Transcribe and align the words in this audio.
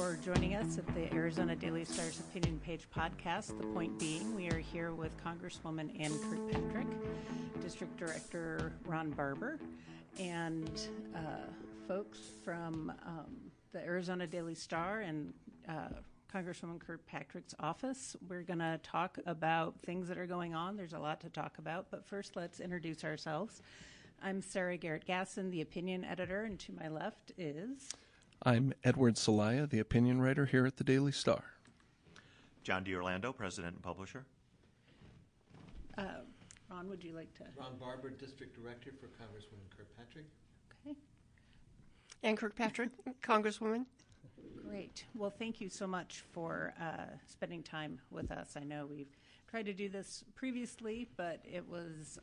for 0.00 0.16
joining 0.24 0.54
us 0.54 0.78
at 0.78 0.86
the 0.94 1.12
Arizona 1.12 1.54
Daily 1.54 1.84
Star's 1.84 2.18
Opinion 2.20 2.58
Page 2.64 2.86
podcast. 2.96 3.48
The 3.58 3.66
point 3.66 3.98
being, 3.98 4.34
we 4.34 4.48
are 4.48 4.56
here 4.56 4.94
with 4.94 5.12
Congresswoman 5.22 5.90
Ann 6.00 6.10
Kirkpatrick, 6.20 6.86
District 7.60 7.94
Director 7.98 8.72
Ron 8.86 9.10
Barber, 9.10 9.58
and 10.18 10.70
uh, 11.14 11.50
folks 11.86 12.18
from 12.42 12.90
um, 13.04 13.36
the 13.72 13.84
Arizona 13.84 14.26
Daily 14.26 14.54
Star 14.54 15.00
and 15.00 15.34
uh, 15.68 15.88
Congresswoman 16.32 16.80
Kirkpatrick's 16.80 17.54
office. 17.60 18.16
We're 18.26 18.40
going 18.40 18.60
to 18.60 18.80
talk 18.82 19.18
about 19.26 19.74
things 19.84 20.08
that 20.08 20.16
are 20.16 20.26
going 20.26 20.54
on. 20.54 20.78
There's 20.78 20.94
a 20.94 20.98
lot 20.98 21.20
to 21.20 21.28
talk 21.28 21.58
about, 21.58 21.88
but 21.90 22.06
first, 22.06 22.36
let's 22.36 22.58
introduce 22.58 23.04
ourselves. 23.04 23.60
I'm 24.22 24.40
Sarah 24.40 24.78
Garrecht 24.78 25.06
Gassen, 25.06 25.50
the 25.50 25.60
opinion 25.60 26.06
editor, 26.06 26.44
and 26.44 26.58
to 26.60 26.72
my 26.72 26.88
left 26.88 27.32
is. 27.36 27.90
I'm 28.42 28.72
Edward 28.84 29.16
Celaya, 29.16 29.68
the 29.68 29.80
opinion 29.80 30.22
writer 30.22 30.46
here 30.46 30.64
at 30.64 30.78
the 30.78 30.84
Daily 30.84 31.12
Star. 31.12 31.44
John 32.62 32.84
D'Orlando, 32.84 33.34
president 33.34 33.74
and 33.74 33.82
publisher. 33.82 34.24
Uh, 35.98 36.04
Ron, 36.70 36.88
would 36.88 37.04
you 37.04 37.12
like 37.12 37.34
to? 37.34 37.44
Ron 37.58 37.76
Barber, 37.78 38.08
district 38.08 38.58
director 38.58 38.92
for 38.98 39.08
Congresswoman 39.08 39.68
Kirkpatrick. 39.76 40.24
Okay. 40.86 40.96
Ann 42.22 42.34
Kirkpatrick, 42.36 42.90
Congresswoman. 43.22 43.84
Great. 44.66 45.04
Well, 45.14 45.34
thank 45.38 45.60
you 45.60 45.68
so 45.68 45.86
much 45.86 46.24
for 46.32 46.72
uh, 46.80 47.16
spending 47.26 47.62
time 47.62 48.00
with 48.10 48.30
us. 48.30 48.56
I 48.56 48.64
know 48.64 48.86
we've 48.86 49.14
tried 49.48 49.66
to 49.66 49.74
do 49.74 49.90
this 49.90 50.24
previously, 50.34 51.08
but 51.18 51.40
it 51.44 51.68
was, 51.68 52.18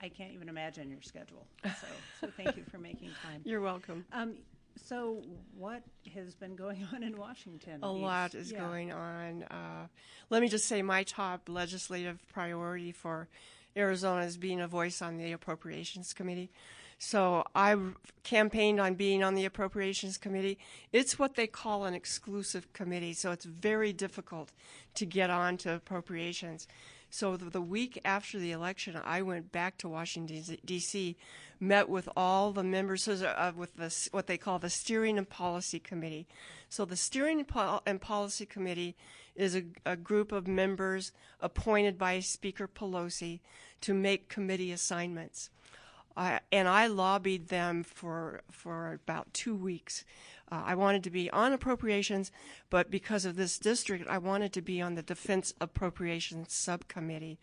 I 0.00 0.08
can't 0.08 0.32
even 0.32 0.48
imagine 0.48 0.90
your 0.90 1.02
schedule. 1.02 1.46
So, 1.62 1.86
so 2.20 2.28
thank 2.36 2.56
you 2.56 2.64
for 2.68 2.78
making 2.78 3.10
time. 3.22 3.42
You're 3.44 3.60
welcome. 3.60 4.04
Um, 4.12 4.34
so, 4.76 5.22
what 5.56 5.82
has 6.14 6.34
been 6.34 6.56
going 6.56 6.86
on 6.94 7.02
in 7.02 7.16
Washington? 7.16 7.80
A 7.82 7.92
These- 7.92 8.02
lot 8.02 8.34
is 8.34 8.52
yeah. 8.52 8.58
going 8.58 8.92
on. 8.92 9.42
Uh, 9.44 9.86
let 10.30 10.42
me 10.42 10.48
just 10.48 10.66
say 10.66 10.82
my 10.82 11.02
top 11.02 11.48
legislative 11.48 12.18
priority 12.32 12.92
for 12.92 13.28
Arizona 13.76 14.22
is 14.24 14.36
being 14.36 14.60
a 14.60 14.68
voice 14.68 15.00
on 15.02 15.16
the 15.16 15.32
Appropriations 15.32 16.12
Committee. 16.12 16.50
So 16.98 17.44
I 17.54 17.76
campaigned 18.22 18.78
on 18.78 18.94
being 18.94 19.24
on 19.24 19.34
the 19.34 19.44
Appropriations 19.44 20.18
Committee. 20.18 20.58
It's 20.92 21.18
what 21.18 21.34
they 21.34 21.48
call 21.48 21.84
an 21.84 21.94
exclusive 21.94 22.72
committee, 22.74 23.12
so 23.12 23.32
it's 23.32 23.44
very 23.44 23.92
difficult 23.92 24.52
to 24.94 25.04
get 25.04 25.28
on 25.28 25.56
to 25.58 25.74
appropriations. 25.74 26.68
So 27.14 27.36
the, 27.36 27.50
the 27.50 27.60
week 27.60 28.00
after 28.06 28.38
the 28.38 28.52
election, 28.52 28.98
I 29.04 29.20
went 29.20 29.52
back 29.52 29.76
to 29.78 29.88
Washington 29.88 30.56
D.C., 30.64 31.14
met 31.60 31.90
with 31.90 32.08
all 32.16 32.52
the 32.52 32.64
members 32.64 33.06
uh, 33.06 33.52
with 33.54 33.76
the, 33.76 33.94
what 34.12 34.26
they 34.26 34.38
call 34.38 34.58
the 34.58 34.70
Steering 34.70 35.18
and 35.18 35.28
Policy 35.28 35.78
Committee. 35.78 36.26
So 36.70 36.86
the 36.86 36.96
Steering 36.96 37.44
and 37.86 38.00
Policy 38.00 38.46
Committee 38.46 38.96
is 39.36 39.54
a, 39.54 39.64
a 39.84 39.94
group 39.94 40.32
of 40.32 40.48
members 40.48 41.12
appointed 41.42 41.98
by 41.98 42.18
Speaker 42.20 42.66
Pelosi 42.66 43.40
to 43.82 43.92
make 43.92 44.30
committee 44.30 44.72
assignments. 44.72 45.50
And 46.16 46.68
I 46.68 46.86
lobbied 46.86 47.48
them 47.48 47.82
for 47.82 48.42
for 48.50 48.92
about 49.04 49.32
two 49.32 49.54
weeks. 49.54 50.04
Uh, 50.50 50.62
I 50.66 50.74
wanted 50.74 51.02
to 51.04 51.10
be 51.10 51.30
on 51.30 51.54
appropriations, 51.54 52.30
but 52.68 52.90
because 52.90 53.24
of 53.24 53.36
this 53.36 53.58
district, 53.58 54.06
I 54.06 54.18
wanted 54.18 54.52
to 54.52 54.60
be 54.60 54.82
on 54.82 54.96
the 54.96 55.02
Defense 55.02 55.54
Appropriations 55.62 56.52
Subcommittee, 56.52 57.38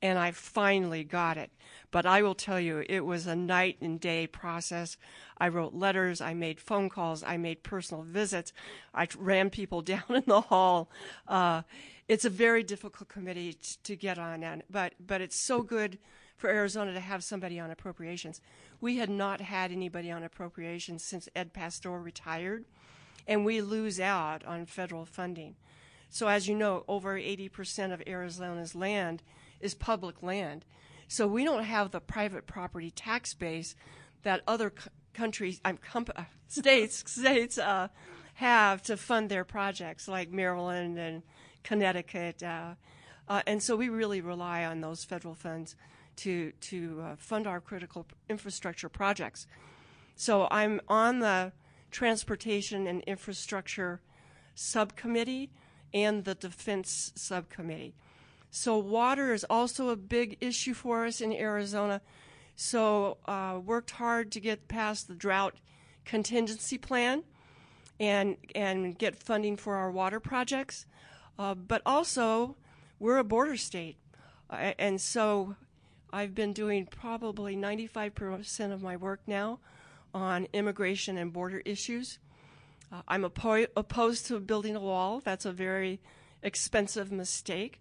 and 0.00 0.20
I 0.20 0.30
finally 0.30 1.02
got 1.02 1.36
it. 1.36 1.50
But 1.90 2.06
I 2.06 2.22
will 2.22 2.36
tell 2.36 2.60
you, 2.60 2.84
it 2.88 3.00
was 3.00 3.26
a 3.26 3.34
night 3.34 3.78
and 3.80 3.98
day 3.98 4.28
process. 4.28 4.96
I 5.36 5.48
wrote 5.48 5.74
letters, 5.74 6.20
I 6.20 6.34
made 6.34 6.60
phone 6.60 6.88
calls, 6.88 7.24
I 7.24 7.38
made 7.38 7.64
personal 7.64 8.04
visits, 8.04 8.52
I 8.94 9.08
ran 9.18 9.50
people 9.50 9.82
down 9.94 10.04
in 10.10 10.22
the 10.26 10.42
hall. 10.42 10.90
Uh, 11.26 11.62
it's 12.06 12.24
a 12.24 12.30
very 12.30 12.62
difficult 12.62 13.08
committee 13.08 13.54
t- 13.54 13.78
to 13.82 13.96
get 13.96 14.16
on, 14.16 14.44
and, 14.44 14.62
but 14.70 14.92
but 15.04 15.20
it's 15.20 15.36
so 15.36 15.62
good 15.62 15.98
for 16.36 16.50
Arizona 16.50 16.92
to 16.92 17.00
have 17.00 17.24
somebody 17.24 17.58
on 17.60 17.70
appropriations. 17.70 18.40
We 18.80 18.96
had 18.96 19.10
not 19.10 19.40
had 19.40 19.70
anybody 19.72 20.10
on 20.10 20.22
appropriations 20.22 21.04
since 21.04 21.28
Ed 21.34 21.52
Pastor 21.52 21.90
retired, 21.90 22.64
and 23.26 23.44
we 23.44 23.60
lose 23.60 24.00
out 24.00 24.44
on 24.44 24.66
federal 24.66 25.04
funding. 25.04 25.56
So, 26.10 26.28
as 26.28 26.46
you 26.46 26.54
know, 26.54 26.84
over 26.86 27.18
80% 27.18 27.92
of 27.92 28.02
Arizona's 28.06 28.74
land 28.74 29.22
is 29.60 29.74
public 29.74 30.22
land. 30.22 30.64
So, 31.08 31.26
we 31.26 31.44
don't 31.44 31.64
have 31.64 31.90
the 31.90 32.00
private 32.00 32.46
property 32.46 32.90
tax 32.90 33.34
base 33.34 33.74
that 34.22 34.42
other 34.46 34.72
c- 34.76 34.90
countries, 35.12 35.60
uh, 35.64 35.72
states, 36.46 37.02
states 37.10 37.58
uh, 37.58 37.88
have 38.34 38.82
to 38.82 38.96
fund 38.96 39.28
their 39.28 39.44
projects, 39.44 40.06
like 40.06 40.30
Maryland 40.30 40.98
and 40.98 41.22
Connecticut. 41.64 42.42
Uh, 42.42 42.74
uh, 43.28 43.42
and 43.46 43.60
so, 43.60 43.74
we 43.74 43.88
really 43.88 44.20
rely 44.20 44.64
on 44.64 44.80
those 44.82 45.04
federal 45.04 45.34
funds 45.34 45.74
to 46.16 46.52
to 46.52 47.02
uh, 47.02 47.16
fund 47.16 47.46
our 47.46 47.60
critical 47.60 48.06
infrastructure 48.28 48.88
projects. 48.88 49.46
So 50.16 50.46
I'm 50.50 50.80
on 50.88 51.20
the 51.20 51.52
transportation 51.90 52.86
and 52.86 53.02
infrastructure 53.02 54.00
subcommittee 54.54 55.50
and 55.92 56.24
the 56.24 56.34
defense 56.34 57.12
subcommittee. 57.14 57.94
So 58.50 58.78
water 58.78 59.32
is 59.32 59.44
also 59.50 59.88
a 59.88 59.96
big 59.96 60.38
issue 60.40 60.74
for 60.74 61.06
us 61.06 61.20
in 61.20 61.32
Arizona. 61.32 62.00
So 62.56 63.18
uh, 63.26 63.60
worked 63.64 63.92
hard 63.92 64.30
to 64.32 64.40
get 64.40 64.68
past 64.68 65.08
the 65.08 65.14
drought 65.14 65.54
contingency 66.04 66.78
plan 66.78 67.24
and 67.98 68.36
and 68.54 68.96
get 68.98 69.16
funding 69.16 69.56
for 69.56 69.76
our 69.76 69.90
water 69.90 70.20
projects. 70.20 70.86
Uh, 71.38 71.54
but 71.54 71.82
also, 71.84 72.56
we're 73.00 73.18
a 73.18 73.24
border 73.24 73.56
state, 73.56 73.96
uh, 74.50 74.72
and 74.78 75.00
so 75.00 75.56
I've 76.14 76.32
been 76.32 76.52
doing 76.52 76.86
probably 76.86 77.56
95% 77.56 78.72
of 78.72 78.80
my 78.84 78.96
work 78.96 79.22
now 79.26 79.58
on 80.14 80.46
immigration 80.52 81.18
and 81.18 81.32
border 81.32 81.60
issues. 81.64 82.20
Uh, 82.92 83.02
I'm 83.08 83.24
oppo- 83.24 83.66
opposed 83.76 84.26
to 84.26 84.38
building 84.38 84.76
a 84.76 84.80
wall. 84.80 85.20
That's 85.24 85.44
a 85.44 85.50
very 85.50 85.98
expensive 86.40 87.10
mistake. 87.10 87.80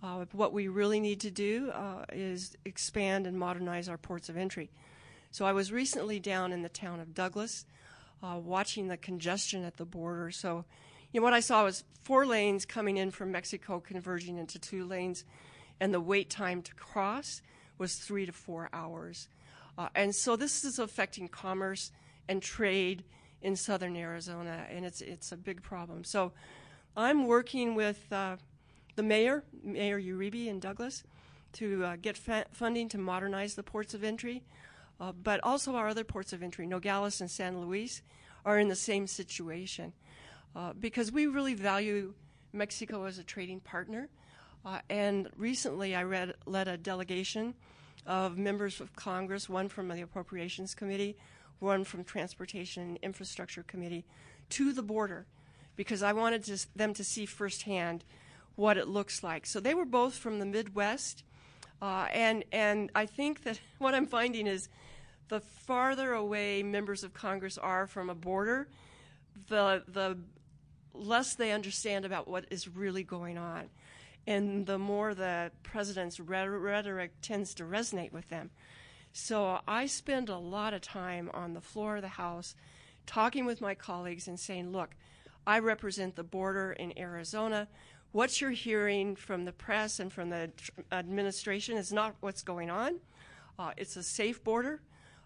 Uh, 0.00 0.26
what 0.30 0.52
we 0.52 0.68
really 0.68 1.00
need 1.00 1.18
to 1.22 1.32
do 1.32 1.72
uh, 1.72 2.04
is 2.12 2.56
expand 2.64 3.26
and 3.26 3.36
modernize 3.36 3.88
our 3.88 3.98
ports 3.98 4.28
of 4.28 4.36
entry. 4.36 4.70
So 5.32 5.44
I 5.44 5.50
was 5.50 5.72
recently 5.72 6.20
down 6.20 6.52
in 6.52 6.62
the 6.62 6.68
town 6.68 7.00
of 7.00 7.12
Douglas, 7.12 7.66
uh, 8.22 8.38
watching 8.38 8.86
the 8.86 8.96
congestion 8.96 9.64
at 9.64 9.78
the 9.78 9.84
border. 9.84 10.30
So, 10.30 10.64
you 11.10 11.18
know, 11.18 11.24
what 11.24 11.34
I 11.34 11.40
saw 11.40 11.64
was 11.64 11.82
four 12.04 12.24
lanes 12.24 12.66
coming 12.66 12.98
in 12.98 13.10
from 13.10 13.32
Mexico 13.32 13.80
converging 13.80 14.38
into 14.38 14.60
two 14.60 14.84
lanes, 14.84 15.24
and 15.80 15.92
the 15.92 16.00
wait 16.00 16.30
time 16.30 16.62
to 16.62 16.72
cross 16.76 17.42
was 17.78 17.96
three 17.96 18.26
to 18.26 18.32
four 18.32 18.68
hours. 18.72 19.28
Uh, 19.76 19.88
and 19.94 20.14
so 20.14 20.36
this 20.36 20.64
is 20.64 20.78
affecting 20.78 21.28
commerce 21.28 21.90
and 22.28 22.42
trade 22.42 23.04
in 23.42 23.56
southern 23.56 23.96
Arizona, 23.96 24.66
and 24.70 24.84
it's 24.84 25.00
it's 25.00 25.32
a 25.32 25.36
big 25.36 25.62
problem. 25.62 26.04
So 26.04 26.32
I'm 26.96 27.26
working 27.26 27.74
with 27.74 28.10
uh, 28.12 28.36
the 28.96 29.02
mayor, 29.02 29.44
Mayor 29.62 30.00
Uribe 30.00 30.46
in 30.46 30.60
Douglas, 30.60 31.02
to 31.54 31.84
uh, 31.84 31.96
get 32.00 32.16
fa- 32.16 32.46
funding 32.52 32.88
to 32.90 32.98
modernize 32.98 33.54
the 33.54 33.62
ports 33.62 33.92
of 33.94 34.02
entry, 34.02 34.42
uh, 35.00 35.12
but 35.12 35.40
also 35.42 35.74
our 35.74 35.88
other 35.88 36.04
ports 36.04 36.32
of 36.32 36.42
entry, 36.42 36.66
Nogales 36.66 37.20
and 37.20 37.30
San 37.30 37.60
Luis, 37.60 38.02
are 38.44 38.58
in 38.58 38.68
the 38.68 38.76
same 38.76 39.06
situation 39.06 39.92
uh, 40.54 40.72
because 40.72 41.10
we 41.10 41.26
really 41.26 41.54
value 41.54 42.14
Mexico 42.52 43.04
as 43.04 43.18
a 43.18 43.24
trading 43.24 43.60
partner. 43.60 44.08
Uh, 44.64 44.78
and 44.88 45.28
recently, 45.36 45.94
I 45.94 46.04
read, 46.04 46.34
led 46.46 46.68
a 46.68 46.76
delegation 46.76 47.54
of 48.06 48.38
members 48.38 48.80
of 48.80 48.94
Congress, 48.96 49.48
one 49.48 49.68
from 49.68 49.88
the 49.88 50.00
Appropriations 50.00 50.74
Committee, 50.74 51.16
one 51.58 51.84
from 51.84 52.04
Transportation 52.04 52.82
and 52.82 52.98
Infrastructure 53.02 53.62
Committee, 53.62 54.04
to 54.50 54.72
the 54.72 54.82
border 54.82 55.26
because 55.76 56.02
I 56.02 56.12
wanted 56.12 56.44
to, 56.44 56.66
them 56.76 56.94
to 56.94 57.04
see 57.04 57.26
firsthand 57.26 58.04
what 58.56 58.76
it 58.76 58.88
looks 58.88 59.22
like. 59.22 59.46
So 59.46 59.60
they 59.60 59.74
were 59.74 59.84
both 59.84 60.14
from 60.14 60.38
the 60.38 60.46
Midwest, 60.46 61.24
uh, 61.82 62.06
and 62.12 62.44
and 62.52 62.90
I 62.94 63.06
think 63.06 63.42
that 63.44 63.60
what 63.78 63.94
I'm 63.94 64.06
finding 64.06 64.46
is 64.46 64.68
the 65.28 65.40
farther 65.40 66.12
away 66.12 66.62
members 66.62 67.02
of 67.02 67.12
Congress 67.12 67.58
are 67.58 67.86
from 67.86 68.10
a 68.10 68.14
border, 68.14 68.68
the 69.48 69.82
the 69.88 70.18
less 70.92 71.34
they 71.34 71.50
understand 71.50 72.04
about 72.04 72.28
what 72.28 72.46
is 72.50 72.68
really 72.68 73.02
going 73.02 73.36
on, 73.36 73.68
and 74.26 74.66
the 74.66 74.78
more 74.78 75.14
the 75.14 75.50
president's 75.62 76.18
rhetoric 76.18 77.12
tends 77.20 77.54
to 77.54 77.64
resonate 77.64 78.12
with 78.12 78.28
them. 78.28 78.50
So 79.12 79.60
I 79.68 79.86
spend 79.86 80.28
a 80.28 80.38
lot 80.38 80.74
of 80.74 80.80
time 80.80 81.30
on 81.32 81.54
the 81.54 81.60
floor 81.60 81.96
of 81.96 82.02
the 82.02 82.08
House 82.08 82.54
talking 83.06 83.44
with 83.44 83.60
my 83.60 83.74
colleagues 83.74 84.26
and 84.26 84.40
saying, 84.40 84.72
look, 84.72 84.96
I 85.46 85.58
represent 85.58 86.16
the 86.16 86.24
border 86.24 86.72
in 86.72 86.98
Arizona. 86.98 87.68
What 88.12 88.40
you're 88.40 88.50
hearing 88.50 89.14
from 89.14 89.44
the 89.44 89.52
press 89.52 90.00
and 90.00 90.12
from 90.12 90.30
the 90.30 90.50
administration 90.90 91.76
is 91.76 91.92
not 91.92 92.16
what's 92.20 92.42
going 92.42 92.70
on. 92.70 93.00
Uh, 93.58 93.72
it's 93.76 93.96
a 93.96 94.02
safe 94.02 94.42
border. 94.42 94.80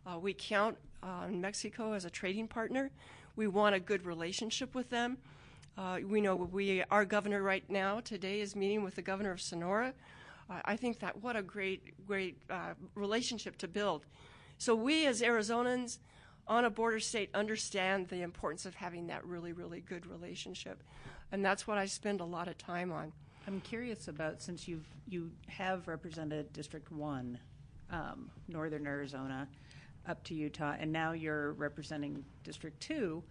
Uh, 0.06 0.18
we 0.18 0.34
count 0.34 0.76
on 1.02 1.40
Mexico 1.40 1.92
as 1.92 2.04
a 2.04 2.10
trading 2.10 2.48
partner. 2.48 2.90
We 3.36 3.46
want 3.46 3.74
a 3.74 3.80
good 3.80 4.04
relationship 4.04 4.74
with 4.74 4.90
them. 4.90 5.18
Uh, 5.78 6.00
we 6.08 6.20
know 6.20 6.34
we 6.34 6.82
our 6.90 7.04
governor 7.04 7.40
right 7.40 7.62
now 7.70 8.00
today 8.00 8.40
is 8.40 8.56
meeting 8.56 8.82
with 8.82 8.96
the 8.96 9.02
governor 9.02 9.30
of 9.30 9.40
Sonora. 9.40 9.94
Uh, 10.50 10.60
I 10.64 10.76
think 10.76 10.98
that 10.98 11.22
what 11.22 11.36
a 11.36 11.42
great 11.42 12.04
great 12.04 12.36
uh, 12.50 12.74
relationship 12.96 13.56
to 13.58 13.68
build. 13.68 14.04
So 14.58 14.74
we 14.74 15.06
as 15.06 15.22
Arizonans 15.22 15.98
on 16.48 16.64
a 16.64 16.70
border 16.70 16.98
state 16.98 17.30
understand 17.32 18.08
the 18.08 18.22
importance 18.22 18.66
of 18.66 18.74
having 18.74 19.06
that 19.06 19.24
really 19.24 19.52
really 19.52 19.80
good 19.80 20.04
relationship, 20.06 20.82
and 21.30 21.44
that's 21.44 21.68
what 21.68 21.78
I 21.78 21.86
spend 21.86 22.20
a 22.20 22.24
lot 22.24 22.48
of 22.48 22.58
time 22.58 22.90
on. 22.90 23.12
I'm 23.46 23.60
curious 23.60 24.08
about 24.08 24.42
since 24.42 24.66
you've 24.66 24.86
you 25.06 25.30
have 25.46 25.86
represented 25.86 26.52
District 26.52 26.90
One, 26.90 27.38
um, 27.92 28.32
Northern 28.48 28.84
Arizona, 28.84 29.46
up 30.08 30.24
to 30.24 30.34
Utah, 30.34 30.74
and 30.76 30.90
now 30.90 31.12
you're 31.12 31.52
representing 31.52 32.24
District 32.42 32.80
Two. 32.80 33.22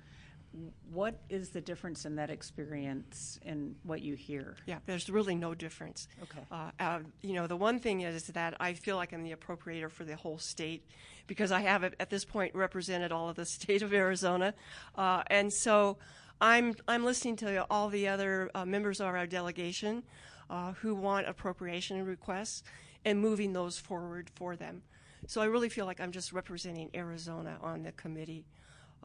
What 0.92 1.20
is 1.30 1.50
the 1.50 1.62
difference 1.62 2.06
in 2.06 2.16
that 2.16 2.30
experience 2.30 3.40
and 3.46 3.76
what 3.84 4.02
you 4.02 4.16
hear? 4.16 4.56
Yeah, 4.66 4.80
there's 4.86 5.10
really 5.10 5.36
no 5.36 5.54
difference. 5.54 6.08
Okay. 6.24 6.40
Uh, 6.52 6.72
uh, 6.80 7.00
you 7.22 7.34
know, 7.34 7.48
the 7.48 7.56
one 7.56 7.80
thing 7.80 8.02
is 8.02 8.28
that 8.28 8.56
I 8.60 8.74
feel 8.74 8.96
like 8.96 9.14
I'm 9.14 9.24
the 9.24 9.34
appropriator 9.34 9.92
for 9.92 10.04
the 10.04 10.16
whole 10.16 10.38
state 10.38 10.84
because 11.28 11.52
I 11.52 11.62
have 11.62 11.84
at 11.84 12.10
this 12.10 12.26
point 12.26 12.56
represented 12.56 13.12
all 13.12 13.30
of 13.30 13.36
the 13.36 13.46
state 13.58 13.82
of 13.82 13.94
Arizona, 13.94 14.54
uh, 14.96 15.24
and 15.28 15.52
so 15.52 15.98
I'm 16.40 16.76
I'm 16.88 17.04
listening 17.04 17.36
to 17.38 17.66
all 17.70 17.90
the 17.90 18.08
other 18.08 18.50
uh, 18.56 18.66
members 18.66 19.00
of 19.00 19.08
our 19.08 19.28
delegation 19.28 20.04
uh, 20.50 20.74
who 20.74 20.96
want 20.96 21.28
appropriation 21.28 22.06
requests 22.06 22.64
and 23.06 23.20
moving 23.20 23.54
those 23.54 23.78
forward 23.78 24.30
for 24.36 24.56
them. 24.56 24.82
So 25.26 25.42
I 25.42 25.46
really 25.46 25.70
feel 25.70 25.86
like 25.86 26.00
I'm 26.00 26.12
just 26.12 26.32
representing 26.32 26.90
Arizona 26.94 27.58
on 27.62 27.84
the 27.84 27.92
committee. 27.92 28.46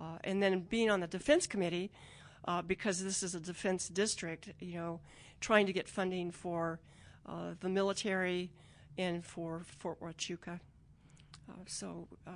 Uh, 0.02 0.18
and 0.24 0.42
then 0.42 0.60
being 0.60 0.90
on 0.90 1.00
the 1.00 1.06
defense 1.06 1.46
committee, 1.46 1.90
uh, 2.46 2.60
because 2.60 3.04
this 3.04 3.22
is 3.22 3.34
a 3.34 3.40
defense 3.40 3.88
district, 3.88 4.52
you 4.58 4.74
know, 4.74 5.00
trying 5.40 5.64
to 5.66 5.72
get 5.72 5.88
funding 5.88 6.32
for 6.32 6.80
uh, 7.26 7.54
the 7.60 7.68
military 7.68 8.50
and 8.98 9.24
for 9.24 9.62
Fort 9.78 10.00
Huachuca. 10.00 10.58
Uh, 11.48 11.52
so 11.66 12.08
uh, 12.26 12.30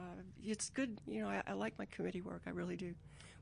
it's 0.45 0.71
good, 0.71 1.01
you 1.09 1.21
know, 1.21 1.29
I, 1.29 1.43
I, 1.47 1.53
like 1.55 1.77
my 1.79 1.87
committee 1.87 2.21
work, 2.21 2.43
I 2.47 2.51
really 2.51 2.77
do. 2.77 2.95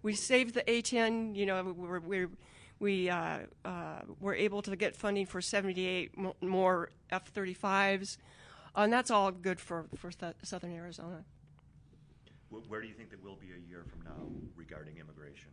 We 0.03 0.15
saved 0.15 0.55
the 0.55 0.71
A-10, 0.71 1.37
you 1.37 1.45
know, 1.45 1.75
we're, 1.77 2.01
we're 2.01 2.31
we 2.81 3.09
uh, 3.09 3.39
were 4.21 4.35
able 4.35 4.61
to 4.63 4.75
get 4.75 4.97
funding 4.97 5.27
for 5.27 5.41
78 5.41 6.13
more 6.43 6.91
F-35s, 7.11 8.19
and 8.75 8.93
that's 8.93 9.11
all 9.11 9.31
good 9.31 9.61
for, 9.61 9.87
for 9.97 10.11
th- 10.11 10.35
Southern 10.43 10.73
Arizona. 10.73 11.25
Where 12.69 12.81
do 12.81 12.89
you 12.89 12.95
think 12.95 13.11
that 13.11 13.23
we'll 13.23 13.37
be 13.37 13.53
a 13.53 13.69
year 13.69 13.85
from 13.89 14.03
now 14.03 14.27
regarding 14.57 14.99
immigration? 14.99 15.51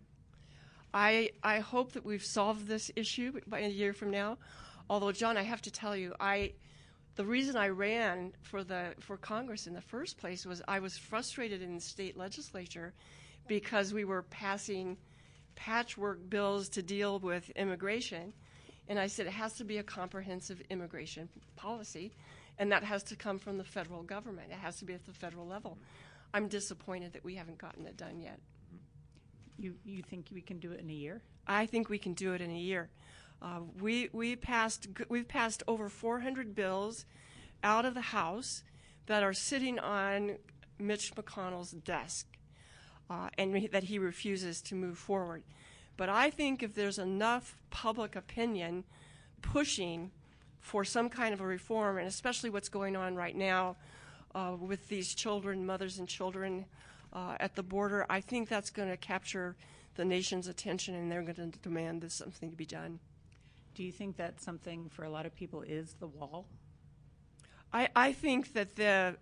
I 0.94 1.32
I 1.44 1.60
hope 1.60 1.94
that 1.94 2.06
we've 2.06 2.24
solved 2.24 2.68
this 2.68 2.92
issue 2.96 3.40
by 3.48 3.60
a 3.60 3.70
year 3.70 3.94
from 3.94 4.12
now. 4.12 4.38
Although, 4.90 5.12
John, 5.12 5.38
I 5.38 5.44
have 5.44 5.62
to 5.64 5.72
tell 5.72 5.96
you, 5.96 6.14
I 6.20 6.54
the 7.16 7.26
reason 7.26 7.56
I 7.56 7.70
ran 7.70 8.34
for 8.42 8.64
the 8.64 8.94
for 9.00 9.18
Congress 9.18 9.68
in 9.68 9.74
the 9.74 9.82
first 9.82 10.18
place 10.18 10.46
was 10.46 10.62
I 10.68 10.80
was 10.80 10.98
frustrated 10.98 11.62
in 11.62 11.76
the 11.76 11.82
state 11.82 12.18
legislature 12.18 12.94
because 13.48 13.94
we 13.94 14.06
were 14.06 14.24
passing 14.24 14.98
patchwork 15.56 16.30
bills 16.30 16.70
to 16.70 16.82
deal 16.82 17.20
with 17.20 17.50
immigration, 17.52 18.34
and 18.88 19.00
I 19.00 19.08
said 19.08 19.28
it 19.28 19.34
has 19.34 19.54
to 19.56 19.64
be 19.64 19.78
a 19.78 19.84
comprehensive 19.84 20.62
immigration 20.70 21.30
policy, 21.56 22.12
and 22.60 22.72
that 22.72 22.84
has 22.84 23.04
to 23.04 23.16
come 23.16 23.40
from 23.40 23.58
the 23.58 23.64
federal 23.64 24.04
government. 24.04 24.52
It 24.52 24.58
has 24.58 24.78
to 24.78 24.86
be 24.86 24.94
at 24.94 25.06
the 25.06 25.14
federal 25.14 25.46
level. 25.46 25.78
I'm 26.34 26.48
disappointed 26.48 27.14
that 27.14 27.24
we 27.24 27.36
haven't 27.36 27.58
gotten 27.58 27.86
it 27.86 27.98
done 27.98 28.22
yet. 28.22 28.40
You 29.58 29.76
you 29.84 30.02
think 30.02 30.28
we 30.32 30.42
can 30.42 30.60
do 30.60 30.72
it 30.72 30.80
in 30.80 30.90
a 30.90 30.94
year? 30.94 31.22
I 31.48 31.66
think 31.66 31.90
we 31.90 31.98
can 31.98 32.14
do 32.14 32.34
it 32.34 32.42
in 32.42 32.52
a 32.52 32.58
year. 32.58 32.90
Uh, 33.42 33.62
we 33.80 34.10
we 34.14 34.36
passed 34.36 34.88
we've 35.10 35.28
passed 35.28 35.64
over 35.68 35.90
400 35.90 36.56
bills 36.56 37.06
out 37.64 37.86
of 37.86 37.94
the 37.94 38.02
House 38.02 38.64
that 39.08 39.24
are 39.24 39.34
sitting 39.34 39.80
on 39.80 40.38
Mitch 40.80 41.14
McConnell's 41.16 41.72
desk, 41.72 42.28
uh, 43.10 43.30
and 43.38 43.70
that 43.72 43.84
he 43.84 44.00
refuses 44.00 44.62
to 44.64 44.76
move 44.76 44.98
forward. 44.98 45.44
But 45.98 46.10
I 46.10 46.30
think 46.30 46.64
if 46.64 46.74
there's 46.74 46.98
enough 46.98 47.58
public 47.70 48.16
opinion 48.16 48.86
pushing 49.42 50.12
for 50.60 50.84
some 50.86 51.10
kind 51.10 51.34
of 51.34 51.42
a 51.42 51.46
reform, 51.46 51.98
and 51.98 52.08
especially 52.08 52.50
what's 52.50 52.70
going 52.70 52.96
on 52.96 53.16
right 53.16 53.36
now 53.36 53.76
uh, 54.36 54.56
with 54.60 54.88
these 54.88 55.14
children, 55.14 55.66
mothers 55.66 56.00
and 56.00 56.08
children 56.08 56.66
uh, 57.14 57.36
at 57.40 57.56
the 57.56 57.64
border, 57.64 58.06
I 58.10 58.22
think 58.22 58.50
that's 58.50 58.70
going 58.70 58.90
to 58.90 58.98
capture 58.98 59.56
the 59.96 60.06
nation's 60.06 60.48
attention 60.48 60.96
and 60.96 61.12
they're 61.12 61.22
going 61.22 61.52
to 61.52 61.60
demand 61.60 62.02
that 62.02 62.12
something 62.12 62.50
to 62.50 62.56
be 62.56 62.66
done. 62.66 63.00
Do 63.76 63.84
you 63.84 63.92
think 63.92 64.18
that 64.18 64.42
something 64.42 64.90
for 64.90 65.04
a 65.04 65.10
lot 65.10 65.26
of 65.26 65.36
people 65.36 65.62
is 65.62 65.96
the 66.00 66.08
wall? 66.08 66.46
I, 67.74 67.90
I 67.96 68.12
think 68.12 68.54
that 68.54 68.76
the 68.76 69.16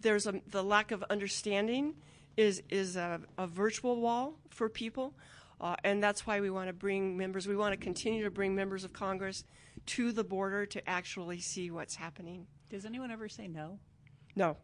there's 0.00 0.26
a, 0.26 0.40
the 0.48 0.62
lack 0.62 0.90
of 0.90 1.02
understanding 1.10 1.94
is 2.36 2.62
is 2.70 2.96
a, 2.96 3.20
a 3.38 3.46
virtual 3.46 4.00
wall 4.00 4.34
for 4.50 4.68
people, 4.68 5.14
uh, 5.60 5.76
and 5.84 6.02
that's 6.02 6.26
why 6.26 6.40
we 6.40 6.50
want 6.50 6.68
to 6.68 6.72
bring 6.72 7.16
members. 7.16 7.46
We 7.46 7.56
want 7.56 7.72
to 7.72 7.76
continue 7.76 8.24
to 8.24 8.30
bring 8.30 8.54
members 8.54 8.84
of 8.84 8.92
Congress 8.92 9.44
to 9.86 10.12
the 10.12 10.24
border 10.24 10.64
to 10.66 10.88
actually 10.88 11.40
see 11.40 11.70
what's 11.70 11.96
happening. 11.96 12.46
Does 12.70 12.84
anyone 12.84 13.10
ever 13.10 13.28
say 13.28 13.48
no? 13.48 13.78
No, 14.34 14.56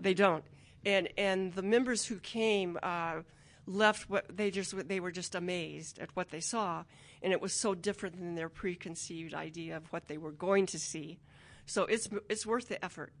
they 0.00 0.14
don't. 0.14 0.44
And 0.84 1.08
and 1.16 1.52
the 1.52 1.62
members 1.62 2.06
who 2.06 2.18
came 2.18 2.78
uh, 2.82 3.22
left 3.66 4.08
what 4.08 4.24
they 4.34 4.50
just 4.50 4.88
they 4.88 5.00
were 5.00 5.10
just 5.12 5.34
amazed 5.34 5.98
at 5.98 6.14
what 6.14 6.30
they 6.30 6.40
saw, 6.40 6.84
and 7.22 7.32
it 7.32 7.40
was 7.40 7.52
so 7.52 7.74
different 7.74 8.16
than 8.16 8.34
their 8.34 8.48
preconceived 8.48 9.34
idea 9.34 9.76
of 9.76 9.92
what 9.92 10.08
they 10.08 10.18
were 10.18 10.32
going 10.32 10.66
to 10.66 10.78
see. 10.78 11.18
So 11.66 11.84
it's 11.84 12.08
it's 12.28 12.46
worth 12.46 12.68
the 12.68 12.82
effort. 12.84 13.12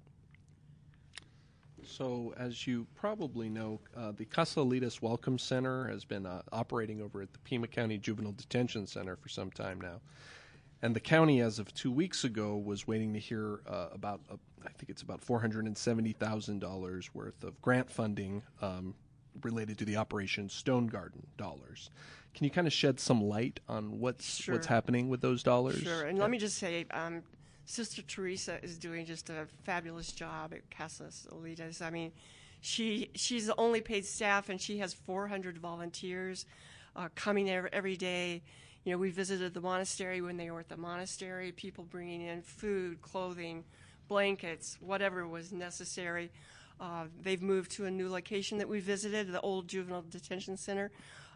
So, 1.84 2.34
as 2.36 2.66
you 2.66 2.86
probably 2.96 3.48
know, 3.48 3.80
uh, 3.96 4.12
the 4.12 4.26
Casa 4.26 4.60
Alitas 4.60 5.00
Welcome 5.00 5.38
Center 5.38 5.88
has 5.88 6.04
been 6.04 6.26
uh, 6.26 6.42
operating 6.52 7.00
over 7.00 7.22
at 7.22 7.32
the 7.32 7.38
Pima 7.38 7.66
County 7.66 7.96
Juvenile 7.96 8.32
Detention 8.32 8.86
Center 8.86 9.16
for 9.16 9.28
some 9.30 9.50
time 9.50 9.80
now. 9.80 10.00
And 10.82 10.94
the 10.94 11.00
county, 11.00 11.40
as 11.40 11.58
of 11.58 11.72
two 11.74 11.90
weeks 11.90 12.24
ago, 12.24 12.56
was 12.56 12.86
waiting 12.86 13.14
to 13.14 13.18
hear 13.18 13.60
uh, 13.66 13.88
about, 13.92 14.20
uh, 14.30 14.36
I 14.64 14.70
think 14.70 14.90
it's 14.90 15.02
about 15.02 15.20
$470,000 15.20 17.08
worth 17.14 17.44
of 17.44 17.60
grant 17.62 17.90
funding 17.90 18.42
um, 18.60 18.94
related 19.42 19.78
to 19.78 19.84
the 19.84 19.96
Operation 19.96 20.48
Stone 20.48 20.88
Garden 20.88 21.26
dollars. 21.36 21.90
Can 22.34 22.44
you 22.44 22.50
kind 22.50 22.66
of 22.66 22.72
shed 22.72 23.00
some 23.00 23.22
light 23.22 23.60
on 23.68 23.98
what's 23.98 24.36
sure. 24.36 24.54
what's 24.54 24.66
happening 24.66 25.08
with 25.08 25.20
those 25.20 25.42
dollars? 25.42 25.80
Sure. 25.80 26.04
And 26.04 26.16
yeah. 26.16 26.22
let 26.22 26.30
me 26.30 26.38
just 26.38 26.58
say, 26.58 26.86
um, 26.90 27.22
Sister 27.64 28.02
Teresa 28.02 28.62
is 28.62 28.78
doing 28.78 29.06
just 29.06 29.28
a 29.30 29.46
fabulous 29.64 30.12
job 30.12 30.52
at 30.54 30.70
Casa 30.70 31.04
Alitas. 31.32 31.82
I 31.82 31.90
mean, 31.90 32.12
she 32.60 33.10
she's 33.14 33.46
the 33.46 33.56
only 33.56 33.80
paid 33.80 34.04
staff, 34.04 34.48
and 34.48 34.60
she 34.60 34.78
has 34.78 34.94
400 34.94 35.58
volunteers 35.58 36.46
uh, 36.94 37.08
coming 37.14 37.50
every 37.50 37.96
day 37.96 38.42
you 38.88 38.94
know, 38.94 38.98
we 38.98 39.10
visited 39.10 39.52
the 39.52 39.60
monastery 39.60 40.22
when 40.22 40.38
they 40.38 40.50
were 40.50 40.60
at 40.60 40.70
the 40.70 40.76
monastery, 40.78 41.52
people 41.52 41.84
bringing 41.84 42.22
in 42.22 42.40
food, 42.40 43.02
clothing, 43.02 43.64
blankets, 44.08 44.78
whatever 44.80 45.26
was 45.26 45.52
necessary. 45.52 46.30
Uh, 46.80 47.04
they've 47.22 47.42
moved 47.42 47.70
to 47.72 47.86
a 47.86 47.90
new 47.90 48.08
location 48.08 48.58
that 48.58 48.68
we 48.68 48.80
visited, 48.80 49.32
the 49.32 49.40
old 49.40 49.68
juvenile 49.68 50.04
detention 50.08 50.56
center. 50.56 50.90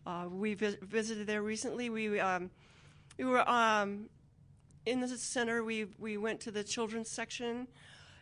Uh, 0.07 0.27
we 0.31 0.55
vi- 0.55 0.79
visited 0.83 1.27
there 1.27 1.43
recently. 1.43 1.91
We 1.91 2.19
um, 2.19 2.51
we 3.19 3.25
were 3.25 3.49
um, 3.49 4.09
in 4.87 5.01
the 5.01 5.09
center. 5.09 5.63
We 5.63 5.87
we 5.99 6.17
went 6.17 6.41
to 6.41 6.51
the 6.51 6.65
children's 6.65 7.11
section, 7.11 7.69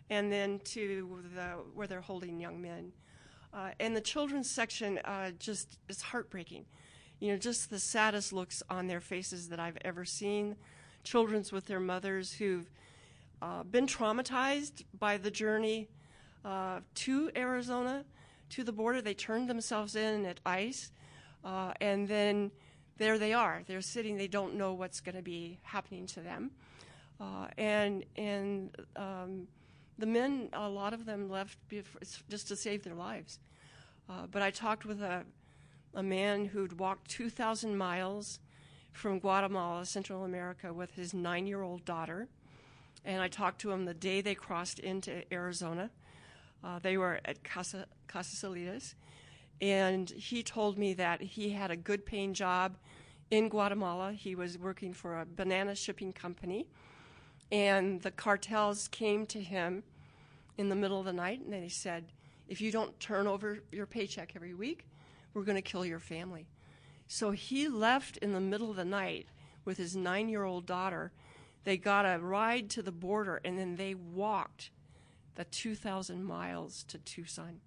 and 0.09 0.31
then 0.31 0.61
to 0.65 1.23
the 1.35 1.43
where 1.75 1.87
they're 1.87 2.01
holding 2.01 2.41
young 2.41 2.61
men. 2.61 2.93
Uh, 3.53 3.71
and 3.81 3.97
the 3.97 4.01
children's 4.01 4.49
section 4.49 4.99
uh, 4.99 5.31
just 5.39 5.79
is 5.89 6.03
heartbreaking 6.03 6.65
you 7.21 7.31
know, 7.31 7.37
just 7.37 7.71
the 7.71 7.79
saddest 7.79 8.33
looks 8.33 8.63
on 8.69 8.87
their 8.87 9.01
faces 9.01 9.51
that 9.51 9.61
I've 9.61 9.79
ever 9.83 10.05
seen. 10.05 10.57
Children's 11.05 11.53
with 11.53 11.67
their 11.67 11.81
mothers 11.81 12.33
who've 12.33 12.69
uh, 13.43 13.63
been 13.65 13.87
traumatized 13.87 14.85
by 14.99 15.17
the 15.17 15.31
journey 15.31 15.89
uh, 16.45 16.81
to 16.95 17.31
Arizona, 17.37 18.05
to 18.51 18.65
the 18.65 18.73
border. 18.73 19.01
They 19.01 19.15
turned 19.15 19.49
themselves 19.49 19.97
in 19.97 20.27
at 20.27 20.41
ICE, 20.45 20.91
uh, 21.45 21.73
and 21.81 22.09
then 22.09 22.51
there 22.99 23.19
they 23.19 23.33
are. 23.33 23.63
They're 23.67 23.81
sitting. 23.81 24.17
They 24.17 24.29
don't 24.29 24.55
know 24.55 24.75
what's 24.75 25.01
going 25.01 25.17
to 25.17 25.23
be 25.23 25.59
happening 25.63 26.07
to 26.07 26.21
them, 26.21 26.51
uh, 27.21 27.49
and 27.57 28.05
and 28.17 28.77
um, 28.97 29.49
the 29.99 30.07
men, 30.07 30.49
a 30.53 30.69
lot 30.69 30.93
of 30.93 31.05
them 31.05 31.29
left 31.31 31.59
just 32.29 32.49
to 32.49 32.57
save 32.57 32.83
their 32.83 32.95
lives. 32.95 33.39
Uh, 34.09 34.27
but 34.31 34.43
I 34.43 34.51
talked 34.51 34.85
with 34.85 35.03
a 35.03 35.25
a 35.95 36.03
man 36.03 36.47
who'd 36.47 36.79
walked 36.79 37.11
2,000 37.11 37.77
miles 37.77 38.39
from 38.93 39.19
Guatemala, 39.19 39.85
Central 39.85 40.25
America, 40.25 40.73
with 40.73 40.95
his 40.95 41.13
nine 41.15 41.47
year 41.47 41.63
old 41.63 41.85
daughter. 41.85 42.29
And 43.05 43.23
I 43.23 43.29
talked 43.29 43.61
to 43.63 43.71
him 43.71 43.85
the 43.85 43.95
day 43.95 44.21
they 44.21 44.35
crossed 44.35 44.79
into 44.79 45.23
Arizona. 45.33 45.91
Uh, 46.63 46.79
they 46.79 46.97
were 46.97 47.21
at 47.25 47.43
Casa, 47.43 47.87
Casa 48.07 48.37
Salinas. 48.37 48.95
And 49.61 50.11
he 50.11 50.43
told 50.43 50.79
me 50.79 50.95
that 50.95 51.21
he 51.21 51.51
had 51.51 51.71
a 51.71 51.77
good 51.77 52.07
paying 52.07 52.35
job 52.35 52.77
in 53.31 53.49
Guatemala. 53.49 54.13
He 54.13 54.35
was 54.35 54.59
working 54.59 54.93
for 54.93 55.21
a 55.21 55.27
banana 55.27 55.75
shipping 55.75 56.13
company, 56.13 56.67
and 57.53 58.01
the 58.03 58.11
cartels 58.11 58.89
came 58.89 59.27
to 59.27 59.41
him 59.41 59.83
in 60.57 60.69
the 60.69 60.77
middle 60.77 60.99
of 60.99 61.07
the 61.07 61.13
night 61.13 61.41
and 61.41 61.53
they 61.53 61.69
said, 61.69 62.05
If 62.49 62.61
you 62.61 62.71
don't 62.71 62.99
turn 63.01 63.27
over 63.27 63.61
your 63.73 63.87
paycheck 63.87 64.33
every 64.37 64.55
week, 64.55 64.87
we're 65.33 65.43
going 65.43 65.57
to 65.57 65.63
kill 65.63 65.85
your 65.85 65.99
family. 65.99 66.47
So 67.07 67.31
he 67.31 67.69
left 67.69 68.19
in 68.19 68.33
the 68.33 68.41
middle 68.41 68.71
of 68.71 68.77
the 68.77 68.85
night 68.85 69.27
with 69.65 69.79
his 69.79 69.97
nine 69.97 70.29
year 70.29 70.45
old 70.45 70.67
daughter. 70.67 71.13
They 71.65 71.77
got 71.77 72.05
a 72.05 72.19
ride 72.19 72.71
to 72.71 72.83
the 72.83 72.93
border 72.93 73.41
and 73.45 73.59
then 73.59 73.77
they 73.77 73.95
walked 73.95 74.71
the 75.35 75.45
2,000 75.45 76.25
miles 76.25 76.85
to 76.85 76.99
Tucson. 76.99 77.61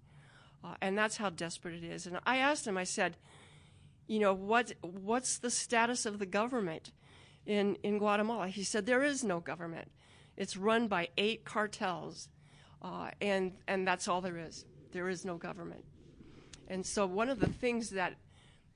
Uh, 0.62 0.74
and 0.80 0.96
that's 0.96 1.18
how 1.18 1.30
desperate 1.30 1.74
it 1.74 1.84
is. 1.84 2.06
And 2.06 2.18
I 2.24 2.38
asked 2.38 2.66
him, 2.66 2.78
I 2.78 2.84
said, 2.84 3.16
you 4.06 4.18
know, 4.18 4.34
what, 4.34 4.72
what's 4.80 5.38
the 5.38 5.50
status 5.50 6.06
of 6.06 6.18
the 6.18 6.26
government 6.26 6.92
in, 7.46 7.76
in 7.82 7.98
Guatemala? 7.98 8.48
He 8.48 8.64
said, 8.64 8.86
there 8.86 9.02
is 9.02 9.24
no 9.24 9.40
government. 9.40 9.90
It's 10.36 10.56
run 10.56 10.88
by 10.88 11.08
eight 11.16 11.44
cartels, 11.44 12.28
uh, 12.82 13.10
and, 13.20 13.52
and 13.68 13.86
that's 13.86 14.08
all 14.08 14.20
there 14.20 14.38
is. 14.38 14.64
There 14.92 15.08
is 15.08 15.24
no 15.24 15.36
government. 15.36 15.84
And 16.68 16.84
so 16.84 17.06
one 17.06 17.28
of 17.28 17.40
the 17.40 17.48
things 17.48 17.90
that, 17.90 18.14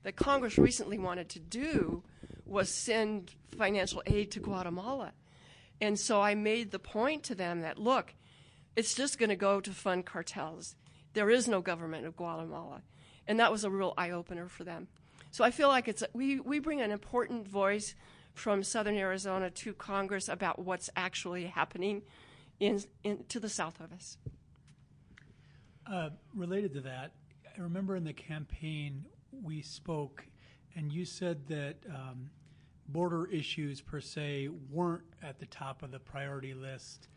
that 0.03 0.15
Congress 0.15 0.57
recently 0.57 0.97
wanted 0.97 1.29
to 1.29 1.39
do 1.39 2.03
was 2.49 2.69
send 2.69 3.31
financial 3.57 4.01
aid 4.05 4.31
to 4.31 4.39
Guatemala. 4.39 5.13
And 5.81 5.97
so 5.97 6.21
I 6.21 6.35
made 6.35 6.71
the 6.71 6.79
point 6.79 7.23
to 7.23 7.35
them 7.35 7.61
that, 7.61 7.77
look, 7.77 8.13
it's 8.75 8.93
just 8.93 9.17
going 9.17 9.29
to 9.29 9.35
go 9.35 9.61
to 9.61 9.71
fund 9.71 10.05
cartels. 10.05 10.75
There 11.13 11.29
is 11.29 11.47
no 11.47 11.61
government 11.61 12.05
of 12.05 12.15
Guatemala. 12.15 12.81
And 13.27 13.39
that 13.39 13.51
was 13.51 13.63
a 13.63 13.69
real 13.69 13.93
eye 13.97 14.11
opener 14.11 14.47
for 14.47 14.63
them. 14.63 14.87
So 15.31 15.43
I 15.43 15.51
feel 15.51 15.67
like 15.67 15.87
it's 15.87 16.03
we, 16.13 16.39
we 16.39 16.59
bring 16.59 16.81
an 16.81 16.91
important 16.91 17.47
voice 17.47 17.93
from 18.33 18.63
southern 18.63 18.95
Arizona 18.95 19.49
to 19.49 19.73
Congress 19.73 20.27
about 20.27 20.59
what's 20.59 20.89
actually 20.95 21.45
happening 21.45 22.01
in, 22.59 22.81
in 23.03 23.23
to 23.29 23.39
the 23.39 23.49
south 23.49 23.79
of 23.79 23.91
us. 23.91 24.17
Uh, 25.85 26.09
related 26.35 26.73
to 26.73 26.81
that, 26.81 27.13
I 27.57 27.61
remember 27.61 27.95
in 27.95 28.03
the 28.03 28.13
campaign 28.13 29.05
we 29.31 29.61
spoke, 29.61 30.25
and 30.75 30.91
you 30.91 31.05
said 31.05 31.47
that 31.47 31.75
um, 31.93 32.29
border 32.91 33.27
issues 33.27 33.81
per 33.81 34.01
se 34.01 34.49
weren't 34.71 35.03
at 35.21 35.39
the 35.39 35.45
top 35.47 35.83
of 35.83 35.91
the 35.91 35.99
priority 35.99 36.53
list 36.53 37.07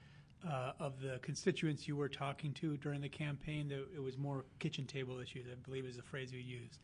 uh, 0.48 0.72
of 0.78 1.00
the 1.00 1.18
constituents 1.22 1.86
you 1.86 1.96
were 1.96 2.08
talking 2.08 2.52
to 2.54 2.76
during 2.78 3.00
the 3.00 3.08
campaign. 3.08 3.72
It 3.94 4.02
was 4.02 4.18
more 4.18 4.44
kitchen 4.58 4.86
table 4.86 5.20
issues, 5.20 5.46
I 5.50 5.54
believe 5.64 5.84
is 5.84 5.96
the 5.96 6.02
phrase 6.02 6.32
you 6.32 6.40
used. 6.40 6.80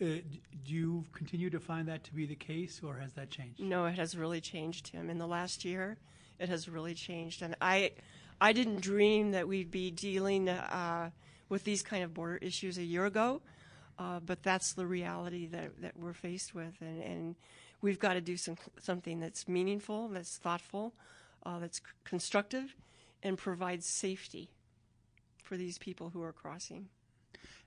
Uh, 0.00 0.22
do 0.64 0.74
you 0.74 1.04
continue 1.12 1.50
to 1.50 1.60
find 1.60 1.86
that 1.88 2.02
to 2.04 2.14
be 2.14 2.26
the 2.26 2.34
case, 2.34 2.80
or 2.84 2.96
has 2.96 3.12
that 3.12 3.30
changed? 3.30 3.60
No, 3.60 3.86
it 3.86 3.94
has 3.94 4.16
really 4.16 4.40
changed, 4.40 4.86
Tim. 4.86 5.10
In 5.10 5.18
the 5.18 5.26
last 5.26 5.64
year, 5.64 5.98
it 6.38 6.48
has 6.48 6.68
really 6.68 6.94
changed, 6.94 7.42
and 7.42 7.54
I, 7.60 7.92
I 8.40 8.52
didn't 8.52 8.80
dream 8.80 9.32
that 9.32 9.46
we'd 9.46 9.70
be 9.70 9.90
dealing 9.90 10.48
uh, 10.48 11.10
with 11.48 11.64
these 11.64 11.82
kind 11.82 12.02
of 12.02 12.14
border 12.14 12.38
issues 12.38 12.78
a 12.78 12.82
year 12.82 13.04
ago, 13.04 13.42
uh, 13.98 14.20
but 14.20 14.42
that's 14.42 14.72
the 14.72 14.86
reality 14.86 15.46
that 15.46 15.80
that 15.82 15.96
we're 15.96 16.14
faced 16.14 16.54
with, 16.54 16.74
and, 16.80 17.02
and 17.02 17.36
we've 17.82 17.98
got 17.98 18.14
to 18.14 18.20
do 18.20 18.36
some 18.36 18.56
something 18.80 19.20
that's 19.20 19.46
meaningful, 19.48 20.08
that's 20.08 20.38
thoughtful, 20.38 20.94
uh, 21.44 21.58
that's 21.58 21.78
c- 21.78 21.84
constructive, 22.04 22.74
and 23.22 23.36
provides 23.36 23.84
safety 23.84 24.48
for 25.42 25.56
these 25.56 25.76
people 25.76 26.10
who 26.10 26.22
are 26.22 26.32
crossing. 26.32 26.88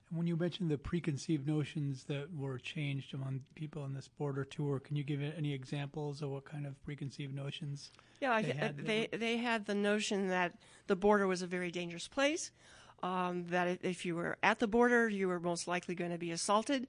And 0.08 0.18
when 0.18 0.26
you 0.26 0.36
mentioned 0.36 0.70
the 0.70 0.78
preconceived 0.78 1.46
notions 1.46 2.04
that 2.04 2.32
were 2.34 2.58
changed 2.58 3.12
among 3.12 3.40
people 3.54 3.82
on 3.82 3.92
this 3.92 4.08
border 4.08 4.44
tour, 4.44 4.78
can 4.78 4.96
you 4.96 5.02
give 5.02 5.20
any 5.20 5.52
examples 5.52 6.22
of 6.22 6.30
what 6.30 6.44
kind 6.44 6.64
of 6.64 6.82
preconceived 6.84 7.34
notions? 7.34 7.90
Yeah, 8.20 8.40
they 8.40 8.48
they 8.48 8.54
had 8.54 8.78
they, 8.78 9.08
they 9.12 9.36
had 9.36 9.66
the 9.66 9.74
notion 9.74 10.28
that 10.28 10.54
the 10.86 10.96
border 10.96 11.26
was 11.26 11.42
a 11.42 11.46
very 11.46 11.70
dangerous 11.70 12.08
place. 12.08 12.50
Um, 13.02 13.44
that 13.48 13.80
if 13.82 14.06
you 14.06 14.16
were 14.16 14.38
at 14.42 14.58
the 14.58 14.66
border, 14.66 15.06
you 15.06 15.28
were 15.28 15.38
most 15.38 15.68
likely 15.68 15.94
going 15.94 16.12
to 16.12 16.18
be 16.18 16.30
assaulted, 16.30 16.86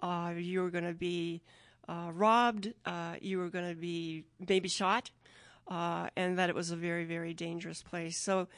uh, 0.00 0.32
you 0.36 0.62
were 0.62 0.70
going 0.70 0.84
to 0.84 0.94
be 0.94 1.42
uh, 1.88 2.10
robbed, 2.12 2.72
uh, 2.84 3.14
you 3.20 3.38
were 3.38 3.48
going 3.48 3.68
to 3.68 3.74
be 3.74 4.24
maybe 4.48 4.68
shot, 4.68 5.10
uh, 5.68 6.08
and 6.16 6.38
that 6.38 6.48
it 6.48 6.54
was 6.54 6.70
a 6.70 6.76
very 6.76 7.04
very 7.04 7.34
dangerous 7.34 7.82
place. 7.82 8.18
So 8.18 8.48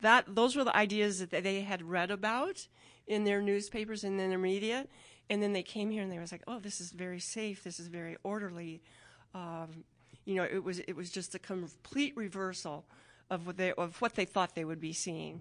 that 0.00 0.24
those 0.28 0.56
were 0.56 0.64
the 0.64 0.76
ideas 0.76 1.18
that 1.18 1.30
they 1.30 1.60
had 1.60 1.82
read 1.82 2.10
about 2.10 2.68
in 3.06 3.24
their 3.24 3.40
newspapers 3.40 4.04
and 4.04 4.20
in 4.20 4.30
their 4.30 4.38
media, 4.38 4.86
and 5.28 5.42
then 5.42 5.52
they 5.52 5.62
came 5.62 5.90
here 5.90 6.02
and 6.02 6.12
they 6.12 6.18
was 6.18 6.32
like, 6.32 6.42
oh, 6.46 6.58
this 6.58 6.80
is 6.80 6.92
very 6.92 7.20
safe, 7.20 7.64
this 7.64 7.80
is 7.80 7.88
very 7.88 8.16
orderly. 8.22 8.82
Um, 9.34 9.84
you 10.24 10.34
know, 10.34 10.44
it 10.44 10.62
was 10.62 10.80
it 10.80 10.94
was 10.94 11.10
just 11.10 11.34
a 11.34 11.38
complete 11.38 12.16
reversal 12.16 12.84
of 13.30 13.46
what 13.46 13.56
they 13.56 13.72
of 13.72 14.00
what 14.00 14.14
they 14.14 14.24
thought 14.24 14.54
they 14.54 14.64
would 14.64 14.80
be 14.80 14.92
seeing. 14.92 15.40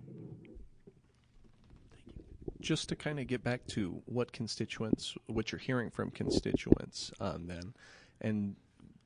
Just 2.62 2.90
to 2.90 2.96
kind 2.96 3.20
of 3.20 3.28
get 3.28 3.44
back 3.44 3.66
to 3.68 4.02
what 4.06 4.32
constituents, 4.32 5.16
what 5.28 5.52
you're 5.52 5.60
hearing 5.60 5.90
from 5.90 6.12
constituents, 6.12 7.12
um, 7.20 7.48
then, 7.48 7.74
and 8.22 8.56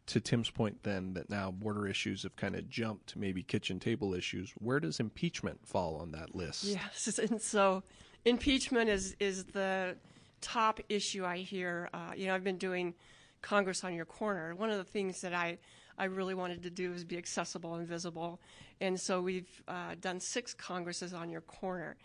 to 0.09 0.19
Tim's 0.19 0.49
point, 0.49 0.81
then 0.83 1.13
that 1.13 1.29
now 1.29 1.51
border 1.51 1.87
issues 1.87 2.23
have 2.23 2.35
kind 2.35 2.55
of 2.55 2.67
jumped 2.67 3.15
maybe 3.15 3.43
kitchen 3.43 3.79
table 3.79 4.15
issues. 4.15 4.51
Where 4.57 4.79
does 4.79 4.99
impeachment 4.99 5.67
fall 5.67 5.97
on 5.97 6.11
that 6.11 6.35
list? 6.35 6.63
Yes, 6.63 7.19
and 7.29 7.41
so 7.41 7.83
impeachment 8.25 8.89
is 8.89 9.15
is 9.19 9.45
the 9.45 9.95
top 10.41 10.79
issue 10.89 11.25
I 11.25 11.37
hear. 11.37 11.89
Uh, 11.93 12.11
you 12.15 12.27
know, 12.27 12.35
I've 12.35 12.43
been 12.43 12.57
doing 12.57 12.95
Congress 13.41 13.83
on 13.83 13.93
your 13.93 14.05
corner. 14.05 14.55
One 14.55 14.71
of 14.71 14.77
the 14.77 14.83
things 14.83 15.21
that 15.21 15.33
I 15.33 15.59
I 15.97 16.05
really 16.05 16.33
wanted 16.33 16.63
to 16.63 16.69
do 16.71 16.91
is 16.91 17.03
be 17.03 17.17
accessible 17.17 17.75
and 17.75 17.87
visible, 17.87 18.39
and 18.81 18.99
so 18.99 19.21
we've 19.21 19.61
uh, 19.67 19.93
done 20.01 20.19
six 20.19 20.55
Congresses 20.55 21.13
on 21.13 21.29
your 21.29 21.41
corner, 21.41 21.97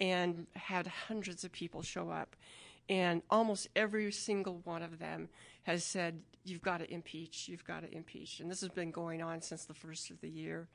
and 0.00 0.46
had 0.54 0.86
hundreds 0.86 1.44
of 1.44 1.52
people 1.52 1.82
show 1.82 2.10
up, 2.10 2.36
and 2.88 3.22
almost 3.30 3.68
every 3.76 4.10
single 4.12 4.60
one 4.64 4.82
of 4.82 4.98
them 4.98 5.28
has 5.64 5.84
said, 5.84 6.22
"You've 6.44 6.62
got 6.62 6.78
to 6.78 6.92
impeach. 6.92 7.48
You've 7.48 7.64
got 7.64 7.80
to 7.80 7.94
impeach," 7.94 8.40
and 8.40 8.50
this 8.50 8.60
has 8.60 8.70
been 8.70 8.90
going 8.90 9.22
on 9.22 9.40
since 9.40 9.64
the 9.64 9.74
first 9.74 10.10
of 10.10 10.20
the 10.20 10.28
year. 10.28 10.68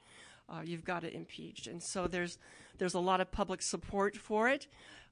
Uh, 0.49 0.61
you've 0.63 0.85
got 0.85 1.01
to 1.01 1.13
impeach, 1.13 1.67
and 1.67 1.83
so 1.83 2.07
there's 2.07 2.37
there's 2.77 2.93
a 2.93 2.99
lot 2.99 3.19
of 3.19 3.31
public 3.31 3.61
support 3.61 4.15
for 4.15 4.47
it, 4.47 4.67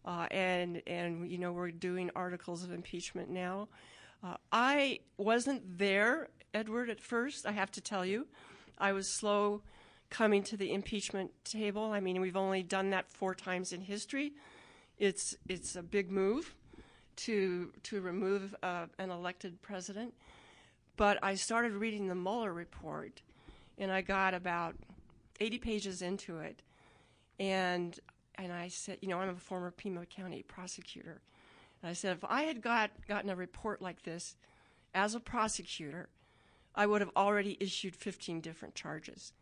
uh, 0.06 0.28
and 0.32 0.82
and 0.88 1.30
you 1.30 1.38
know 1.38 1.52
we're 1.52 1.72
doing 1.72 2.10
articles 2.16 2.64
of 2.64 2.72
impeachment 2.72 3.30
now. 3.30 3.68
Uh, 4.24 4.38
I 4.52 5.00
wasn't 5.18 5.78
there, 5.78 6.30
Edward, 6.54 6.90
at 6.90 7.02
first. 7.02 7.46
I 7.46 7.52
have 7.52 7.70
to 7.72 7.82
tell 7.82 8.06
you, 8.06 8.28
I 8.78 8.94
was 8.94 9.10
slow 9.10 9.62
coming 10.10 10.44
to 10.44 10.58
the 10.58 10.72
impeachment 10.74 11.32
table. 11.44 11.92
I 11.92 12.00
mean, 12.00 12.22
we've 12.22 12.38
only 12.38 12.64
done 12.64 12.90
that 12.92 13.12
four 13.12 13.36
times 13.36 13.74
in 13.74 13.82
history. 13.82 14.34
It's 14.98 15.36
it's 15.48 15.76
a 15.76 15.84
big 15.84 16.12
move 16.12 16.56
to 17.18 17.72
to 17.84 18.02
remove 18.02 18.56
uh, 18.64 18.88
an 18.98 19.10
elected 19.10 19.62
president. 19.62 20.14
But 20.98 21.22
I 21.22 21.36
started 21.36 21.74
reading 21.74 22.08
the 22.08 22.16
Mueller 22.16 22.54
report, 22.54 23.22
and 23.78 23.92
I 23.92 24.02
got 24.02 24.34
about 24.34 24.76
80 25.40 25.58
pages 25.58 26.02
into 26.02 26.40
it, 26.40 26.62
and 27.40 28.00
and 28.36 28.52
I 28.52 28.68
said, 28.68 29.00
you 29.02 29.10
know, 29.10 29.20
I'm 29.20 29.30
a 29.30 29.36
former 29.36 29.72
Pima 29.72 30.06
County 30.06 30.44
prosecutor, 30.44 31.22
and 31.82 31.90
I 31.90 31.94
said, 31.94 32.14
if 32.14 32.24
I 32.24 32.44
had 32.44 32.62
got 32.62 32.92
gotten 33.08 33.30
a 33.30 33.36
report 33.36 33.82
like 33.82 34.04
this 34.04 34.36
as 34.94 35.16
a 35.16 35.20
prosecutor, 35.20 36.10
I 36.74 36.86
would 36.86 37.02
have 37.02 37.12
already 37.16 37.58
issued 37.60 37.96
15 37.96 38.42
different 38.42 38.76
charges, 38.76 39.34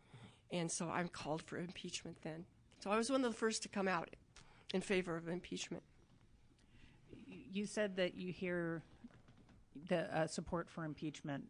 and 0.52 0.70
so 0.70 0.88
I'm 0.88 1.08
called 1.08 1.42
for 1.42 1.58
impeachment 1.58 2.16
then. 2.22 2.44
So 2.80 2.90
I 2.90 2.96
was 2.96 3.10
one 3.10 3.24
of 3.24 3.32
the 3.32 3.36
first 3.36 3.62
to 3.62 3.68
come 3.68 3.88
out 3.88 4.10
in 4.72 4.80
favor 4.80 5.16
of 5.16 5.28
impeachment. 5.28 5.82
You 7.26 7.66
said 7.66 7.96
that 7.96 8.14
you 8.14 8.32
hear 8.32 8.82
the 9.88 10.16
uh, 10.16 10.26
support 10.26 10.68
for 10.68 10.84
impeachment 10.84 11.44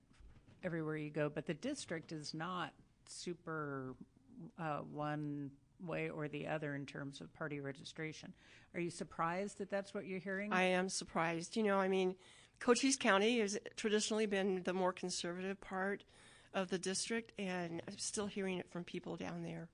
everywhere 0.63 0.97
you 0.97 1.11
go, 1.11 1.29
but 1.29 1.47
the 1.47 1.55
district 1.55 2.13
is 2.13 2.35
not 2.35 2.73
super 3.07 3.95
uh, 4.59 4.79
one 4.79 5.51
way 5.85 6.09
or 6.09 6.29
the 6.29 6.47
other 6.47 6.75
in 6.75 6.87
terms 6.87 7.21
of 7.21 7.33
party 7.35 7.61
registration. 7.61 8.33
Are 8.75 8.81
you 8.81 8.91
surprised 8.91 9.59
that 9.59 9.71
that's 9.71 9.93
what 9.93 10.07
you're 10.07 10.21
hearing? 10.21 10.53
I 10.53 10.63
am 10.63 10.89
surprised. 10.89 11.57
You 11.57 11.63
know, 11.63 11.79
I 11.79 11.89
mean, 11.89 12.15
Cochise 12.61 12.97
County 12.97 13.41
has 13.41 13.59
traditionally 13.77 14.27
been 14.27 14.63
the 14.65 14.73
more 14.73 14.93
conservative 14.93 15.61
part 15.61 16.05
of 16.55 16.71
the 16.71 16.79
district, 16.79 17.33
and 17.39 17.83
I'm 17.87 17.99
still 17.99 18.27
hearing 18.27 18.59
it 18.59 18.71
from 18.71 18.85
people 18.85 19.17
down 19.17 19.43
there. 19.43 19.69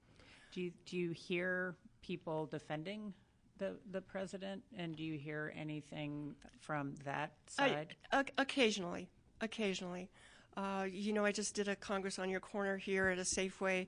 do 0.53 0.61
you, 0.63 0.73
do 0.87 0.97
you 0.97 1.11
hear 1.13 1.77
people 2.03 2.47
defending 2.47 3.13
the 3.59 3.77
the 3.93 4.01
president, 4.01 4.63
and 4.77 4.97
do 4.97 5.05
you 5.05 5.19
hear 5.19 5.53
anything 5.57 6.35
from 6.59 6.95
that 7.05 7.33
side? 7.47 7.95
I, 8.11 8.25
occasionally, 8.39 9.11
occasionally. 9.41 10.09
Uh, 10.57 10.87
you 10.91 11.13
know, 11.13 11.25
I 11.25 11.31
just 11.31 11.55
did 11.55 11.69
a 11.69 11.77
Congress 11.77 12.19
on 12.19 12.29
Your 12.29 12.41
Corner 12.41 12.77
here 12.77 13.09
at 13.09 13.19
a 13.19 13.23
Safeway 13.23 13.87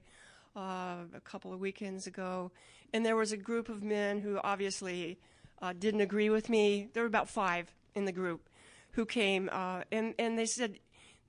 uh, 0.55 1.05
a 1.15 1.21
couple 1.25 1.53
of 1.53 1.59
weekends 1.59 2.07
ago, 2.07 2.53
and 2.93 3.05
there 3.05 3.17
was 3.17 3.33
a 3.33 3.37
group 3.37 3.69
of 3.69 3.83
men 3.83 4.21
who 4.21 4.39
obviously 4.45 5.19
uh, 5.61 5.73
didn't 5.73 6.03
agree 6.03 6.31
with 6.31 6.49
me. 6.49 6.89
There 6.93 7.03
were 7.03 7.09
about 7.09 7.29
five 7.29 7.75
in 7.95 8.05
the 8.05 8.13
group 8.13 8.49
who 8.93 9.07
came, 9.07 9.49
uh, 9.51 9.83
and 9.91 10.15
and 10.19 10.39
they 10.39 10.47
said, 10.47 10.79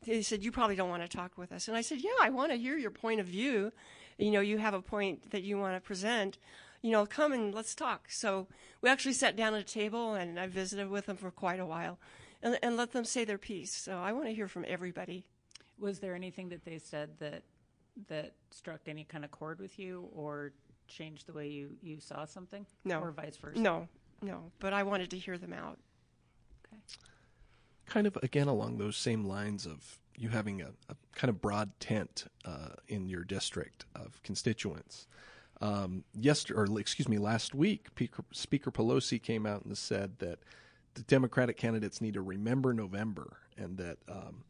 they 0.06 0.22
said 0.22 0.44
you 0.44 0.52
probably 0.52 0.76
don't 0.76 0.90
want 0.90 1.04
to 1.04 1.08
talk 1.08 1.38
with 1.38 1.52
us, 1.52 1.68
and 1.68 1.78
I 1.78 1.82
said, 1.82 2.00
yeah, 2.02 2.12
I 2.22 2.30
want 2.30 2.52
to 2.52 2.58
hear 2.58 2.78
your 2.78 2.92
point 2.92 3.20
of 3.20 3.28
view. 3.28 3.72
You 4.18 4.32
know, 4.32 4.42
you 4.42 4.58
have 4.58 4.74
a 4.74 4.82
point 4.82 5.32
that 5.32 5.44
you 5.44 5.58
want 5.58 5.76
to 5.76 5.82
present. 5.82 6.38
You 6.82 6.92
know, 6.92 7.06
come 7.06 7.32
and 7.32 7.54
let's 7.54 7.74
talk. 7.74 8.08
So 8.10 8.48
we 8.82 8.90
actually 8.90 9.14
sat 9.14 9.36
down 9.36 9.54
at 9.54 9.62
a 9.62 9.64
table, 9.64 10.14
and 10.14 10.40
I 10.40 10.48
visited 10.48 10.90
with 10.90 11.06
them 11.06 11.18
for 11.18 11.32
quite 11.32 11.60
a 11.60 11.66
while, 11.66 11.98
and, 12.42 12.60
and 12.62 12.78
let 12.78 12.92
them 12.92 13.06
say 13.06 13.26
their 13.26 13.38
piece. 13.38 13.74
So 13.74 13.98
I 13.98 14.12
want 14.12 14.26
to 14.26 14.34
hear 14.34 14.48
from 14.48 14.66
everybody. 14.68 15.26
Was 15.80 16.00
there 16.00 16.16
anything 16.16 16.50
that 16.50 16.66
they 16.66 16.78
said 16.78 17.12
that 17.20 17.44
that 18.08 18.34
struck 18.52 18.82
any 18.88 19.04
kind 19.04 19.24
of 19.24 19.32
chord 19.32 19.60
with 19.60 19.80
you, 19.80 20.10
or 20.14 20.52
changed 20.88 21.28
the 21.28 21.34
way 21.34 21.48
you 21.48 21.72
you 21.82 22.00
saw 22.00 22.26
something? 22.26 22.66
No. 22.84 23.00
or 23.00 23.12
vice 23.12 23.38
versa. 23.38 23.60
No, 23.60 23.88
no, 24.22 24.52
but 24.60 24.74
I 24.74 24.84
wanted 24.84 25.10
to 25.12 25.18
hear 25.18 25.38
them 25.38 25.54
out. 25.54 25.80
Okay. 26.68 26.82
Kind 27.86 28.08
of 28.08 28.18
again 28.24 28.48
along 28.48 28.78
those 28.78 28.98
same 28.98 29.26
lines 29.26 29.66
of 29.66 30.00
you 30.18 30.30
having 30.30 30.62
a, 30.62 30.70
a 30.90 30.96
kind 31.16 31.30
of 31.30 31.42
broad 31.42 31.72
tent 31.80 32.26
uh, 32.46 32.70
in 32.88 33.08
your 33.08 33.24
district 33.24 33.86
of 33.96 34.22
constituents. 34.24 35.08
Um, 35.62 36.04
yesterday, 36.14 36.60
or 36.60 36.80
excuse 36.80 37.08
me, 37.08 37.18
last 37.18 37.56
week, 37.56 37.88
Speaker, 38.32 38.72
Pelosi 38.72 39.22
came 39.22 39.46
out 39.46 39.64
and 39.64 39.78
said 39.78 40.20
that 40.20 40.40
the 40.96 41.04
Democratic 41.04 41.58
candidates 41.58 42.02
need 42.02 42.16
to 42.16 42.22
remember 42.22 42.74
November, 42.74 43.38
and 43.58 43.78
that 43.78 43.98
um, 44.10 44.44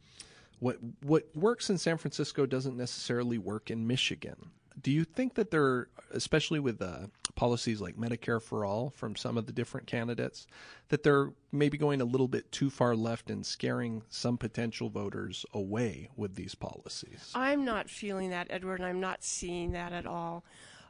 what 0.60 0.78
what 1.02 1.28
works 1.36 1.70
in 1.70 1.78
San 1.78 1.98
Francisco 1.98 2.46
doesn't 2.46 2.76
necessarily 2.76 3.38
work 3.38 3.70
in 3.70 3.86
Michigan. 3.86 4.52
Do 4.82 4.92
you 4.92 5.04
think 5.04 5.36
that 5.36 5.52
there, 5.52 5.88
especially 6.12 6.60
with 6.60 6.82
uh, 6.82 7.08
policies 7.36 7.82
like 7.82 7.98
Medicare 7.98 8.42
for 8.42 8.66
all 8.66 8.90
from 8.90 9.16
some 9.16 9.38
of 9.38 9.46
the 9.46 9.52
different 9.52 9.88
candidates, 9.88 10.48
that 10.90 11.04
they're 11.04 11.32
maybe 11.52 11.78
going 11.78 12.02
a 12.02 12.06
little 12.06 12.28
bit 12.28 12.52
too 12.52 12.70
far 12.70 12.96
left 12.96 13.30
and 13.30 13.46
scaring 13.46 14.04
some 14.10 14.38
potential 14.38 14.90
voters 14.90 15.46
away 15.54 16.10
with 16.16 16.36
these 16.36 16.56
policies? 16.56 17.32
I'm 17.34 17.66
not 17.66 17.90
feeling 17.90 18.30
that, 18.32 18.48
Edward, 18.50 18.80
and 18.80 18.88
I'm 18.88 19.00
not 19.00 19.24
seeing 19.24 19.72
that 19.72 19.94
at 19.94 20.06
all. 20.06 20.44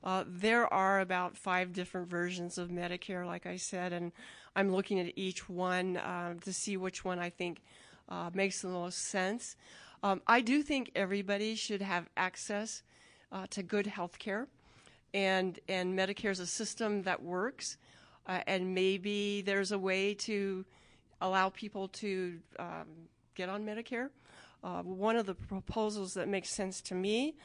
Uh, 0.03 0.25
there 0.27 0.71
are 0.73 0.99
about 0.99 1.37
five 1.37 1.71
different 1.71 2.09
versions 2.09 2.57
of 2.57 2.69
Medicare, 2.69 3.25
like 3.25 3.45
I 3.45 3.55
said, 3.55 3.93
and 3.93 4.11
I'm 4.55 4.71
looking 4.71 4.99
at 4.99 5.17
each 5.17 5.47
one 5.47 5.97
uh, 5.97 6.33
to 6.41 6.51
see 6.51 6.75
which 6.75 7.05
one 7.05 7.19
I 7.19 7.29
think 7.29 7.61
uh, 8.09 8.29
makes 8.33 8.61
the 8.61 8.67
most 8.67 8.99
sense. 9.07 9.55
Um, 10.03 10.21
I 10.27 10.41
do 10.41 10.61
think 10.61 10.91
everybody 10.95 11.55
should 11.55 11.81
have 11.81 12.09
access 12.17 12.83
uh, 13.33 13.47
to 13.49 13.63
good 13.63 13.87
health 13.87 14.17
care, 14.19 14.47
and, 15.13 15.59
and 15.67 15.97
Medicare 15.97 16.31
is 16.31 16.39
a 16.39 16.47
system 16.47 17.01
that 17.03 17.21
works, 17.21 17.77
uh, 18.27 18.39
and 18.47 18.73
maybe 18.73 19.41
there's 19.41 19.71
a 19.71 19.77
way 19.77 20.13
to 20.13 20.63
allow 21.19 21.49
people 21.49 21.87
to 21.87 22.39
um, 22.59 22.87
get 23.35 23.49
on 23.49 23.65
Medicare. 23.65 24.09
Uh, 24.63 24.81
one 24.81 25.17
of 25.17 25.25
the 25.25 25.35
proposals 25.35 26.13
that 26.13 26.27
makes 26.27 26.49
sense 26.49 26.79
to 26.81 26.95
me 26.95 27.35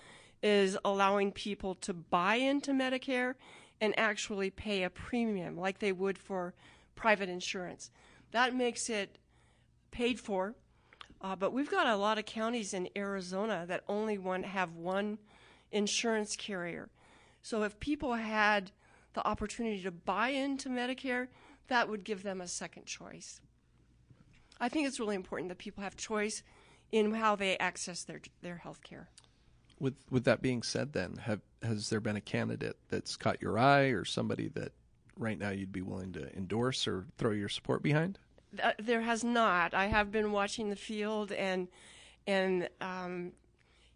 is 0.42 0.78
allowing 0.84 1.32
people 1.32 1.74
to 1.74 1.92
buy 1.92 2.36
into 2.36 2.72
Medicare 2.72 3.34
and 3.80 3.98
actually 3.98 4.50
pay 4.50 4.84
a 4.84 4.90
premium 4.90 5.56
like 5.56 5.78
they 5.78 5.92
would 5.92 6.18
for 6.18 6.54
private 6.94 7.28
insurance. 7.28 7.90
That 8.30 8.54
makes 8.54 8.88
it 8.88 9.18
paid 9.90 10.20
for. 10.20 10.54
Uh, 11.20 11.34
but 11.34 11.52
we've 11.52 11.70
got 11.70 11.86
a 11.88 11.96
lot 11.96 12.18
of 12.18 12.24
counties 12.26 12.72
in 12.72 12.88
Arizona 12.96 13.64
that 13.66 13.82
only 13.88 14.18
one 14.18 14.44
have 14.44 14.74
one 14.74 15.18
insurance 15.72 16.36
carrier. 16.36 16.88
So 17.42 17.62
if 17.62 17.78
people 17.80 18.14
had 18.14 18.72
the 19.14 19.26
opportunity 19.26 19.82
to 19.82 19.90
buy 19.90 20.28
into 20.30 20.68
Medicare, 20.68 21.28
that 21.68 21.88
would 21.88 22.04
give 22.04 22.22
them 22.22 22.40
a 22.40 22.48
second 22.48 22.86
choice. 22.86 23.40
I 24.60 24.68
think 24.68 24.86
it's 24.86 25.00
really 25.00 25.16
important 25.16 25.48
that 25.50 25.58
people 25.58 25.82
have 25.82 25.96
choice 25.96 26.42
in 26.90 27.12
how 27.12 27.36
they 27.36 27.56
access 27.58 28.04
their 28.04 28.20
their 28.42 28.56
health 28.56 28.82
care. 28.82 29.08
With 29.78 29.94
with 30.10 30.24
that 30.24 30.42
being 30.42 30.62
said, 30.62 30.92
then 30.92 31.16
have 31.22 31.40
has 31.62 31.90
there 31.90 32.00
been 32.00 32.16
a 32.16 32.20
candidate 32.20 32.76
that's 32.88 33.16
caught 33.16 33.42
your 33.42 33.58
eye, 33.58 33.88
or 33.88 34.04
somebody 34.04 34.48
that 34.48 34.72
right 35.16 35.38
now 35.38 35.50
you'd 35.50 35.72
be 35.72 35.82
willing 35.82 36.12
to 36.12 36.34
endorse 36.36 36.86
or 36.86 37.06
throw 37.18 37.32
your 37.32 37.48
support 37.48 37.82
behind? 37.82 38.18
Uh, 38.62 38.72
there 38.78 39.02
has 39.02 39.24
not. 39.24 39.74
I 39.74 39.86
have 39.86 40.10
been 40.10 40.32
watching 40.32 40.70
the 40.70 40.76
field, 40.76 41.32
and 41.32 41.68
and 42.26 42.68
um, 42.80 43.32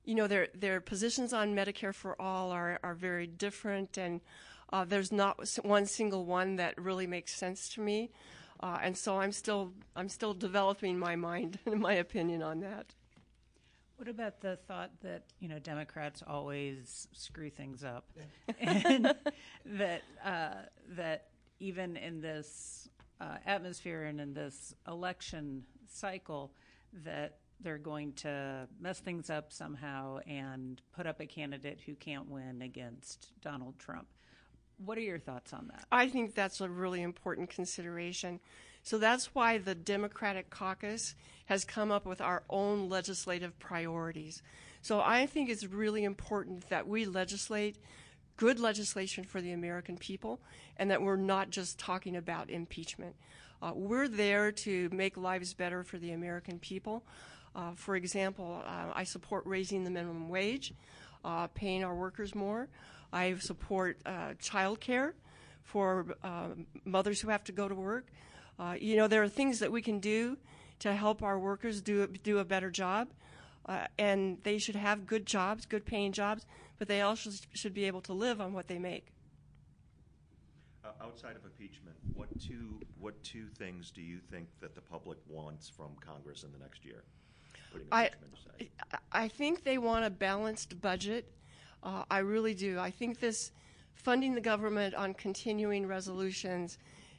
you 0.04 0.14
know 0.14 0.26
their 0.26 0.48
their 0.54 0.80
positions 0.80 1.32
on 1.32 1.54
Medicare 1.54 1.94
for 1.94 2.20
all 2.20 2.50
are 2.50 2.78
are 2.82 2.94
very 2.94 3.26
different, 3.26 3.96
and 3.96 4.20
uh, 4.72 4.84
there's 4.84 5.12
not 5.12 5.46
one 5.62 5.86
single 5.86 6.24
one 6.24 6.56
that 6.56 6.80
really 6.80 7.06
makes 7.06 7.34
sense 7.34 7.68
to 7.70 7.80
me, 7.80 8.10
uh, 8.60 8.78
and 8.82 8.96
so 8.96 9.20
I'm 9.20 9.32
still 9.32 9.72
I'm 9.94 10.08
still 10.08 10.34
developing 10.34 10.98
my 10.98 11.16
mind 11.16 11.58
and 11.66 11.80
my 11.80 11.94
opinion 11.94 12.42
on 12.42 12.60
that. 12.60 12.94
What 13.96 14.08
about 14.08 14.40
the 14.40 14.56
thought 14.66 14.90
that 15.02 15.24
you 15.38 15.48
know 15.48 15.60
Democrats 15.60 16.22
always 16.26 17.06
screw 17.12 17.50
things 17.50 17.84
up, 17.84 18.10
and 18.60 19.14
that 19.64 20.02
uh, 20.24 20.54
that 20.96 21.28
even 21.60 21.96
in 21.96 22.20
this 22.20 22.88
uh, 23.20 23.36
atmosphere 23.46 24.04
and 24.04 24.20
in 24.20 24.34
this 24.34 24.74
election 24.88 25.62
cycle, 25.88 26.52
that 27.04 27.38
they're 27.62 27.78
going 27.78 28.12
to 28.14 28.68
mess 28.80 29.00
things 29.00 29.30
up 29.30 29.52
somehow 29.52 30.18
and 30.26 30.80
put 30.94 31.06
up 31.06 31.20
a 31.20 31.26
candidate 31.26 31.80
who 31.86 31.94
can't 31.94 32.28
win 32.28 32.62
against 32.62 33.30
Donald 33.40 33.78
Trump. 33.78 34.06
What 34.84 34.98
are 34.98 35.02
your 35.02 35.18
thoughts 35.18 35.52
on 35.52 35.68
that? 35.68 35.84
I 35.92 36.08
think 36.08 36.34
that's 36.34 36.60
a 36.60 36.68
really 36.68 37.02
important 37.02 37.50
consideration. 37.50 38.40
So 38.82 38.98
that's 38.98 39.34
why 39.34 39.58
the 39.58 39.74
Democratic 39.74 40.50
caucus 40.50 41.14
has 41.46 41.64
come 41.64 41.92
up 41.92 42.04
with 42.04 42.20
our 42.20 42.42
own 42.50 42.88
legislative 42.88 43.58
priorities. 43.58 44.42
So 44.80 45.00
I 45.00 45.26
think 45.26 45.48
it's 45.48 45.64
really 45.64 46.02
important 46.02 46.68
that 46.70 46.88
we 46.88 47.04
legislate 47.04 47.76
good 48.36 48.58
legislation 48.58 49.22
for 49.24 49.40
the 49.40 49.52
American 49.52 49.96
people 49.96 50.40
and 50.76 50.90
that 50.90 51.02
we're 51.02 51.16
not 51.16 51.50
just 51.50 51.78
talking 51.78 52.16
about 52.16 52.50
impeachment. 52.50 53.14
Uh, 53.62 53.70
we're 53.74 54.08
there 54.08 54.50
to 54.50 54.88
make 54.92 55.16
lives 55.16 55.54
better 55.54 55.84
for 55.84 55.98
the 55.98 56.10
American 56.10 56.58
people. 56.58 57.04
Uh, 57.54 57.72
for 57.74 57.96
example, 57.96 58.62
uh, 58.66 58.92
I 58.94 59.04
support 59.04 59.44
raising 59.46 59.84
the 59.84 59.90
minimum 59.90 60.28
wage, 60.28 60.72
uh, 61.24 61.48
paying 61.48 61.84
our 61.84 61.94
workers 61.94 62.34
more. 62.34 62.68
I 63.12 63.34
support 63.38 63.98
uh, 64.06 64.34
child 64.38 64.80
care 64.80 65.14
for 65.62 66.06
uh, 66.22 66.48
mothers 66.84 67.20
who 67.20 67.28
have 67.28 67.44
to 67.44 67.52
go 67.52 67.68
to 67.68 67.74
work. 67.74 68.06
Uh, 68.58 68.74
you 68.78 68.96
know, 68.96 69.06
there 69.06 69.22
are 69.22 69.28
things 69.28 69.58
that 69.58 69.70
we 69.70 69.82
can 69.82 69.98
do 70.00 70.38
to 70.80 70.94
help 70.94 71.22
our 71.22 71.38
workers 71.38 71.80
do 71.80 72.06
do 72.06 72.38
a 72.38 72.44
better 72.44 72.70
job, 72.70 73.08
uh, 73.66 73.86
and 73.98 74.38
they 74.42 74.58
should 74.58 74.76
have 74.76 75.06
good 75.06 75.26
jobs, 75.26 75.66
good 75.66 75.84
paying 75.84 76.12
jobs, 76.12 76.44
but 76.78 76.88
they 76.88 77.00
also 77.00 77.30
should 77.52 77.74
be 77.74 77.84
able 77.84 78.00
to 78.00 78.12
live 78.12 78.40
on 78.40 78.52
what 78.52 78.68
they 78.68 78.78
make. 78.78 79.06
Outside 81.00 81.36
of 81.36 81.44
impeachment, 81.44 81.96
what 82.14 82.28
two 82.40 82.80
what 82.98 83.22
two 83.22 83.46
things 83.58 83.90
do 83.90 84.02
you 84.02 84.18
think 84.30 84.48
that 84.60 84.74
the 84.74 84.80
public 84.80 85.18
wants 85.28 85.68
from 85.68 85.90
Congress 86.00 86.42
in 86.42 86.52
the 86.52 86.58
next 86.58 86.84
year? 86.84 87.04
Putting 87.72 87.88
I. 87.90 88.10
I 89.10 89.28
think 89.28 89.64
they 89.64 89.78
want 89.78 90.04
a 90.04 90.10
balanced 90.10 90.80
budget. 90.80 91.30
Uh, 91.82 92.04
I 92.10 92.18
really 92.18 92.54
do. 92.54 92.78
I 92.78 92.90
think 92.90 93.18
this 93.18 93.50
funding 93.94 94.34
the 94.34 94.40
government 94.40 94.94
on 94.94 95.14
continuing 95.14 95.86
resolutions 95.86 96.78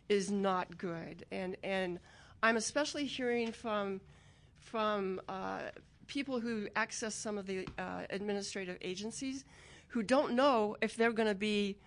is 0.10 0.32
not 0.32 0.78
good, 0.78 1.26
and 1.32 1.56
and 1.64 2.00
I'm 2.42 2.58
especially 2.58 3.06
hearing 3.06 3.52
from 3.52 4.02
from 4.60 5.22
uh, 5.28 5.60
people 6.08 6.40
who 6.40 6.68
access 6.76 7.16
some 7.16 7.38
of 7.38 7.46
the 7.46 7.68
uh, 7.78 8.04
administrative 8.10 8.78
agencies 8.82 9.46
who 9.88 10.04
don't 10.04 10.34
know 10.34 10.76
if 10.82 10.96
they're 10.96 11.12
going 11.12 11.30
to 11.30 11.36
be 11.36 11.78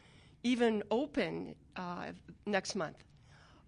even 0.43 0.83
open 0.91 1.55
uh, 1.77 2.07
next 2.47 2.75
month, 2.75 3.05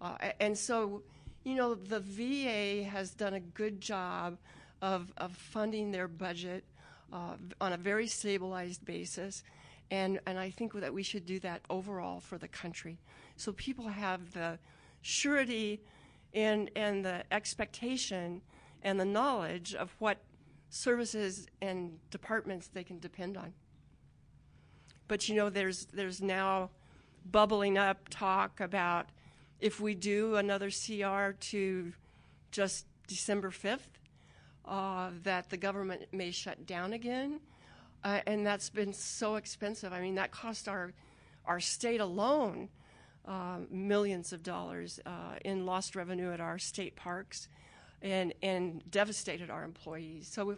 uh, 0.01 0.17
and 0.39 0.57
so 0.57 1.03
you 1.43 1.55
know 1.55 1.75
the 1.75 1.99
VA 1.99 2.83
has 2.83 3.11
done 3.11 3.33
a 3.33 3.39
good 3.39 3.81
job 3.81 4.37
of 4.81 5.11
of 5.17 5.31
funding 5.35 5.91
their 5.91 6.07
budget 6.07 6.63
uh, 7.11 7.35
on 7.59 7.73
a 7.73 7.77
very 7.77 8.07
stabilized 8.07 8.85
basis. 8.85 9.43
And, 9.91 10.19
and 10.27 10.37
I 10.37 10.51
think 10.51 10.73
that 10.73 10.93
we 10.93 11.03
should 11.03 11.25
do 11.25 11.39
that 11.39 11.61
overall 11.69 12.19
for 12.19 12.37
the 12.37 12.47
country. 12.47 12.99
So 13.35 13.51
people 13.53 13.87
have 13.87 14.33
the 14.33 14.59
surety 15.01 15.81
and, 16.33 16.69
and 16.75 17.03
the 17.03 17.23
expectation 17.31 18.41
and 18.83 18.99
the 18.99 19.05
knowledge 19.05 19.73
of 19.73 19.95
what 19.99 20.19
services 20.69 21.47
and 21.61 21.97
departments 22.11 22.67
they 22.67 22.83
can 22.83 22.99
depend 22.99 23.35
on. 23.35 23.53
But 25.07 25.27
you 25.27 25.35
know, 25.35 25.49
there's, 25.49 25.85
there's 25.87 26.21
now 26.21 26.69
bubbling 27.29 27.77
up 27.77 28.09
talk 28.09 28.59
about 28.59 29.07
if 29.59 29.79
we 29.79 29.95
do 29.95 30.35
another 30.35 30.69
CR 30.69 31.31
to 31.31 31.93
just 32.51 32.85
December 33.07 33.49
5th, 33.49 33.98
uh, 34.65 35.09
that 35.23 35.49
the 35.49 35.57
government 35.57 36.03
may 36.11 36.31
shut 36.31 36.65
down 36.65 36.93
again. 36.93 37.39
Uh, 38.03 38.21
and 38.25 38.45
that's 38.45 38.69
been 38.69 38.93
so 38.93 39.35
expensive. 39.35 39.91
I 39.91 40.01
mean, 40.01 40.15
that 40.15 40.31
cost 40.31 40.67
our, 40.67 40.93
our 41.45 41.59
state 41.59 41.99
alone 41.99 42.69
uh, 43.25 43.57
millions 43.69 44.33
of 44.33 44.41
dollars 44.43 44.99
uh, 45.05 45.35
in 45.43 45.65
lost 45.65 45.95
revenue 45.95 46.31
at 46.31 46.39
our 46.39 46.57
state 46.57 46.95
parks. 46.95 47.47
and 48.01 48.33
and 48.41 48.81
devastated 48.89 49.49
our 49.49 49.63
employees. 49.63 50.27
So 50.27 50.57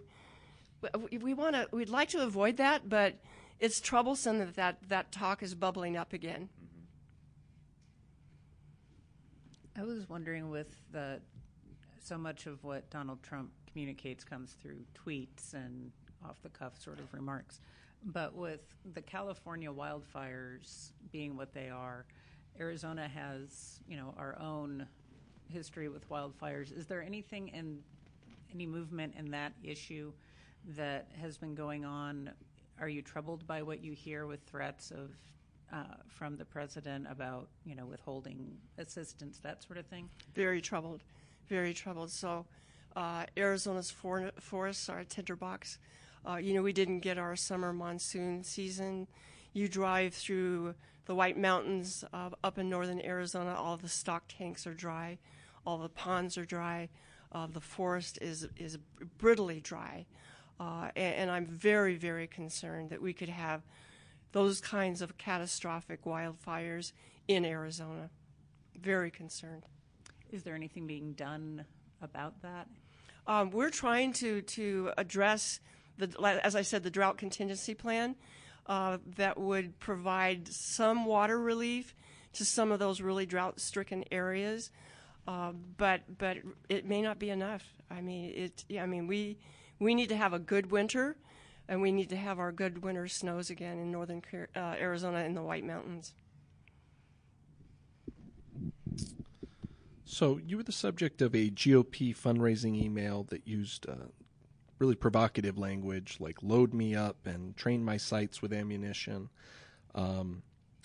we, 1.09 1.17
we 1.17 1.33
want 1.33 1.55
to 1.55 1.67
we'd 1.71 1.89
like 1.89 2.09
to 2.09 2.21
avoid 2.21 2.57
that, 2.57 2.87
but 2.87 3.15
it's 3.59 3.79
troublesome 3.79 4.39
that 4.39 4.55
that, 4.55 4.77
that 4.89 5.11
talk 5.11 5.43
is 5.43 5.55
bubbling 5.55 5.97
up 5.97 6.13
again. 6.13 6.49
I 9.77 9.83
was 9.83 10.07
wondering 10.09 10.49
with 10.49 10.67
the 10.91 11.19
so 12.03 12.17
much 12.17 12.45
of 12.47 12.63
what 12.63 12.89
Donald 12.89 13.21
Trump 13.23 13.51
communicates 13.71 14.23
comes 14.23 14.55
through 14.61 14.79
tweets 14.93 15.53
and 15.53 15.91
off 16.27 16.41
the 16.41 16.49
cuff 16.49 16.73
sort 16.81 16.99
of 16.99 17.13
remarks. 17.13 17.59
But 18.03 18.35
with 18.35 18.61
the 18.93 19.01
California 19.01 19.71
wildfires 19.71 20.91
being 21.11 21.37
what 21.37 21.53
they 21.53 21.69
are, 21.69 22.05
Arizona 22.59 23.07
has, 23.07 23.79
you 23.87 23.95
know, 23.95 24.13
our 24.17 24.37
own 24.39 24.87
history 25.47 25.89
with 25.89 26.09
wildfires. 26.09 26.75
Is 26.75 26.87
there 26.87 27.01
anything 27.01 27.49
in 27.49 27.79
any 28.53 28.65
movement 28.65 29.13
in 29.17 29.31
that 29.31 29.53
issue 29.63 30.11
that 30.69 31.07
has 31.19 31.37
been 31.37 31.55
going 31.55 31.85
on? 31.85 32.31
Are 32.79 32.89
you 32.89 33.01
troubled 33.01 33.45
by 33.45 33.61
what 33.61 33.83
you 33.83 33.93
hear 33.93 34.25
with 34.25 34.41
threats 34.43 34.91
of 34.91 35.11
uh, 35.71 35.95
from 36.07 36.35
the 36.35 36.45
president 36.45 37.07
about, 37.09 37.47
you 37.63 37.75
know, 37.75 37.85
withholding 37.85 38.57
assistance, 38.77 39.39
that 39.43 39.63
sort 39.63 39.77
of 39.77 39.85
thing? 39.85 40.09
Very 40.33 40.61
troubled, 40.61 41.03
very 41.51 41.73
troubled. 41.73 42.09
So, 42.09 42.45
uh, 42.95 43.25
Arizona's 43.35 43.91
for- 43.91 44.31
forests 44.39 44.87
are 44.87 44.99
a 44.99 45.05
tinderbox. 45.05 45.79
Uh, 46.25 46.37
you 46.37 46.53
know, 46.53 46.61
we 46.61 46.71
didn't 46.71 47.01
get 47.01 47.17
our 47.17 47.35
summer 47.35 47.73
monsoon 47.73 48.41
season. 48.43 49.07
You 49.51 49.67
drive 49.67 50.13
through 50.13 50.75
the 51.05 51.15
White 51.15 51.37
Mountains 51.37 52.05
uh, 52.13 52.29
up 52.41 52.57
in 52.57 52.69
northern 52.69 53.01
Arizona, 53.01 53.53
all 53.53 53.75
the 53.75 53.89
stock 53.89 54.23
tanks 54.29 54.65
are 54.65 54.73
dry, 54.73 55.17
all 55.65 55.77
the 55.77 55.89
ponds 55.89 56.37
are 56.37 56.45
dry, 56.45 56.87
uh, 57.33 57.47
the 57.47 57.59
forest 57.59 58.17
is 58.21 58.47
is 58.55 58.77
brittly 59.17 59.59
dry, 59.59 60.05
uh, 60.59 60.89
and, 60.95 61.15
and 61.15 61.31
I'm 61.31 61.47
very 61.47 61.95
very 61.95 62.27
concerned 62.27 62.91
that 62.91 63.01
we 63.01 63.13
could 63.13 63.29
have 63.29 63.61
those 64.31 64.61
kinds 64.61 65.01
of 65.01 65.17
catastrophic 65.17 66.05
wildfires 66.05 66.93
in 67.27 67.43
Arizona. 67.43 68.09
Very 68.79 69.11
concerned. 69.11 69.65
Is 70.31 70.43
there 70.43 70.55
anything 70.55 70.87
being 70.87 71.13
done 71.13 71.65
about 72.01 72.41
that? 72.41 72.67
Um, 73.27 73.51
we're 73.51 73.69
trying 73.69 74.13
to 74.13 74.41
to 74.41 74.91
address 74.97 75.59
the, 75.97 76.39
as 76.43 76.55
I 76.55 76.61
said, 76.61 76.83
the 76.83 76.89
drought 76.89 77.17
contingency 77.17 77.73
plan 77.73 78.15
uh, 78.65 78.97
that 79.17 79.37
would 79.39 79.79
provide 79.79 80.47
some 80.47 81.05
water 81.05 81.39
relief 81.39 81.95
to 82.33 82.45
some 82.45 82.71
of 82.71 82.79
those 82.79 83.01
really 83.01 83.25
drought-stricken 83.25 84.05
areas. 84.11 84.71
Uh, 85.27 85.51
but 85.77 86.01
but 86.17 86.37
it 86.69 86.85
may 86.85 87.01
not 87.01 87.19
be 87.19 87.29
enough. 87.29 87.63
I 87.89 88.01
mean, 88.01 88.31
it. 88.35 88.65
I 88.79 88.85
mean, 88.85 89.05
we 89.07 89.37
we 89.79 89.93
need 89.93 90.09
to 90.09 90.15
have 90.15 90.33
a 90.33 90.39
good 90.39 90.71
winter 90.71 91.17
and 91.67 91.81
we 91.81 91.91
need 91.91 92.09
to 92.09 92.17
have 92.17 92.39
our 92.39 92.51
good 92.51 92.83
winter 92.83 93.07
snows 93.07 93.49
again 93.49 93.79
in 93.79 93.91
northern 93.91 94.21
uh, 94.55 94.59
Arizona 94.59 95.19
in 95.19 95.33
the 95.33 95.41
White 95.41 95.63
Mountains. 95.63 96.13
So, 100.13 100.41
you 100.45 100.57
were 100.57 100.63
the 100.63 100.73
subject 100.73 101.21
of 101.21 101.33
a 101.33 101.49
GOP 101.49 102.13
fundraising 102.13 102.75
email 102.75 103.23
that 103.29 103.47
used 103.47 103.87
uh, 103.87 103.93
really 104.77 104.93
provocative 104.93 105.57
language 105.57 106.17
like 106.19 106.43
load 106.43 106.73
me 106.73 106.93
up 106.95 107.25
and 107.25 107.55
train 107.55 107.81
my 107.81 107.95
sights 107.95 108.41
with 108.41 108.51
ammunition. 108.51 109.29
Um, 109.95 110.43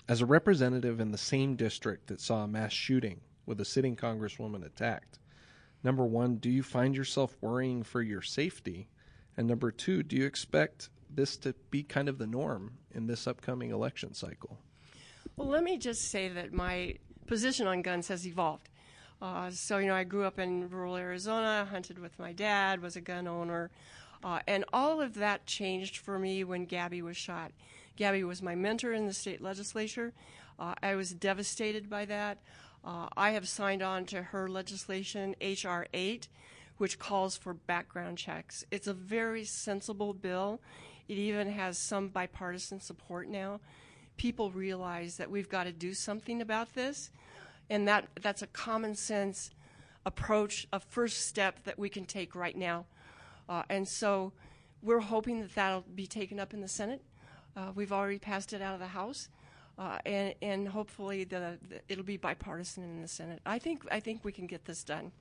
as 0.09 0.21
a 0.21 0.27
representative 0.27 1.01
in 1.01 1.11
the 1.11 1.19
same 1.19 1.57
district 1.57 2.07
that 2.07 2.21
saw 2.21 2.45
a 2.45 2.47
mass 2.47 2.73
shooting 2.73 3.21
with 3.47 3.61
a 3.61 3.65
sitting 3.65 3.97
congresswoman 3.97 4.65
attacked, 4.65 5.19
number 5.83 6.07
one, 6.07 6.37
do 6.37 6.49
you 6.49 6.63
find 6.63 6.97
yourself 6.97 7.37
worrying 7.41 7.83
for 7.83 8.03
your 8.03 8.23
safety? 8.23 8.87
And 9.37 9.49
number 9.49 9.73
two, 9.73 10.05
do 10.05 10.15
you 10.15 10.25
expect 10.25 10.89
this 11.11 11.37
to 11.39 11.53
be 11.73 11.83
kind 11.83 12.09
of 12.09 12.19
the 12.19 12.29
norm 12.29 12.75
in 12.95 13.09
this 13.09 13.27
upcoming 13.27 13.73
election 13.73 14.15
cycle? 14.15 14.61
Well, 15.35 15.49
let 15.49 15.65
me 15.65 15.79
just 15.79 16.13
say 16.13 16.29
that 16.29 16.53
my 16.53 16.99
position 17.27 17.67
on 17.67 17.83
guns 17.83 18.07
has 18.07 18.25
evolved. 18.25 18.69
Uh, 19.21 19.51
so, 19.51 19.79
you 19.79 19.87
know, 19.87 19.95
I 19.95 20.05
grew 20.05 20.25
up 20.25 20.39
in 20.39 20.69
rural 20.69 20.97
Arizona, 20.97 21.67
hunted 21.71 21.99
with 21.99 22.19
my 22.19 22.33
dad, 22.33 22.83
was 22.83 22.97
a 22.97 23.01
gun 23.01 23.27
owner, 23.27 23.71
uh, 24.23 24.41
and 24.47 24.65
all 24.73 25.01
of 25.01 25.15
that 25.15 25.47
changed 25.47 25.97
for 25.97 26.19
me 26.19 26.45
when 26.45 26.67
Gabby 26.67 27.01
was 27.01 27.17
shot. 27.17 27.53
Gabby 27.97 28.25
was 28.25 28.43
my 28.43 28.55
mentor 28.55 28.93
in 28.93 29.07
the 29.07 29.13
state 29.13 29.41
legislature. 29.41 30.13
Uh, 30.59 30.75
I 30.83 30.95
was 30.95 31.13
devastated 31.13 31.89
by 31.89 32.05
that. 32.07 32.39
Uh, 32.85 33.09
I 33.17 33.31
have 33.31 33.49
signed 33.49 33.83
on 33.83 34.05
to 34.07 34.23
her 34.23 34.49
legislation, 34.49 35.35
H.R. 35.41 35.87
8, 35.93 36.29
which 36.77 36.99
calls 36.99 37.37
for 37.37 37.55
background 37.55 38.19
checks. 38.19 38.65
It's 38.71 38.87
a 38.87 38.95
very 38.95 39.45
sensible 39.45 40.13
bill. 40.13 40.61
It 41.09 41.15
even 41.15 41.51
has 41.51 41.79
some 41.79 42.09
bipartisan 42.09 42.81
support 42.81 43.29
now. 43.29 43.61
People 44.17 44.51
realize 44.51 45.17
that 45.17 45.31
we've 45.31 45.49
got 45.49 45.65
to 45.65 45.73
do 45.73 45.95
something 45.95 46.41
about 46.41 46.75
this, 46.75 47.11
and 47.71 47.87
that 47.89 48.09
that's 48.21 48.43
a 48.43 48.47
common 48.49 48.95
sense 48.95 49.51
approach, 50.05 50.67
a 50.73 50.81
first 50.81 51.27
step 51.27 51.65
that 51.65 51.79
we 51.79 51.89
can 51.89 52.05
take 52.05 52.35
right 52.35 52.57
now. 52.57 52.87
Uh, 53.49 53.63
and 53.69 53.87
so 53.87 54.33
we're 54.83 55.01
hoping 55.01 55.41
that 55.41 55.55
that'll 55.55 55.85
be 55.95 56.07
taken 56.07 56.39
up 56.39 56.55
in 56.55 56.61
the 56.61 56.69
Senate. 56.69 57.03
Uh, 57.57 57.73
we've 57.75 57.93
already 57.93 58.19
passed 58.19 58.53
it 58.53 58.63
out 58.63 58.75
of 58.75 58.81
the 58.81 58.87
House. 58.87 59.29
Uh, 59.79 59.99
and, 60.07 60.35
and 60.41 60.69
hopefully 60.69 61.25
the, 61.25 61.59
the, 61.69 61.81
it'll 61.89 62.05
be 62.05 62.17
bipartisan 62.17 62.83
in 62.83 63.03
the 63.03 63.09
Senate. 63.09 63.41
I 63.45 63.59
think 63.59 63.85
I 63.91 64.01
think 64.01 64.25
we 64.25 64.33
can 64.33 64.47
get 64.47 64.65
this 64.65 64.83
done. 64.83 65.13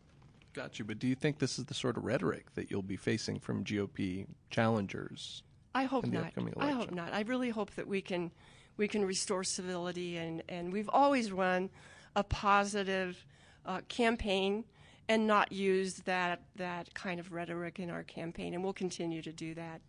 Got 0.53 0.79
you. 0.79 0.85
But 0.85 0.99
do 0.99 1.07
you 1.07 1.15
think 1.15 1.39
this 1.39 1.59
is 1.59 1.65
the 1.65 1.73
sort 1.73 1.97
of 1.97 2.05
rhetoric 2.05 2.53
that 2.55 2.71
you'll 2.71 2.81
be 2.81 2.95
facing 2.95 3.39
from 3.39 3.65
GOP 3.65 4.27
challengers? 4.49 5.43
I 5.73 5.83
hope 5.83 6.07
not. 6.07 6.31
I 6.57 6.71
hope 6.71 6.91
not. 6.91 7.13
I 7.13 7.21
really 7.21 7.49
hope 7.49 7.71
that 7.71 7.85
we 7.85 8.01
can 8.01 8.31
we 8.77 8.87
can 8.87 9.03
restore 9.03 9.43
civility 9.43 10.15
and 10.15 10.41
and 10.47 10.71
we've 10.71 10.89
always 10.89 11.33
run 11.33 11.69
a 12.15 12.23
positive 12.23 13.25
uh, 13.65 13.81
campaign 13.87 14.63
and 15.07 15.27
not 15.27 15.51
use 15.51 15.95
that 16.05 16.41
that 16.55 16.93
kind 16.93 17.19
of 17.19 17.31
rhetoric 17.31 17.79
in 17.79 17.89
our 17.89 18.03
campaign, 18.03 18.53
and 18.53 18.63
we'll 18.63 18.73
continue 18.73 19.21
to 19.21 19.31
do 19.31 19.53
that. 19.53 19.81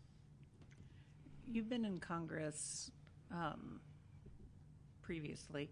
You've 1.50 1.68
been 1.68 1.84
in 1.84 1.98
Congress 1.98 2.90
um, 3.30 3.80
previously. 5.02 5.70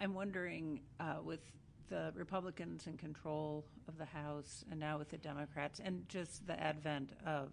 I'm 0.00 0.14
wondering, 0.14 0.80
uh, 1.00 1.16
with 1.24 1.40
the 1.88 2.12
Republicans 2.14 2.86
in 2.86 2.96
control 2.96 3.64
of 3.88 3.98
the 3.98 4.04
House 4.04 4.64
and 4.70 4.78
now 4.80 4.98
with 4.98 5.10
the 5.10 5.18
Democrats, 5.18 5.80
and 5.82 6.08
just 6.08 6.46
the 6.46 6.58
advent 6.60 7.10
of 7.26 7.50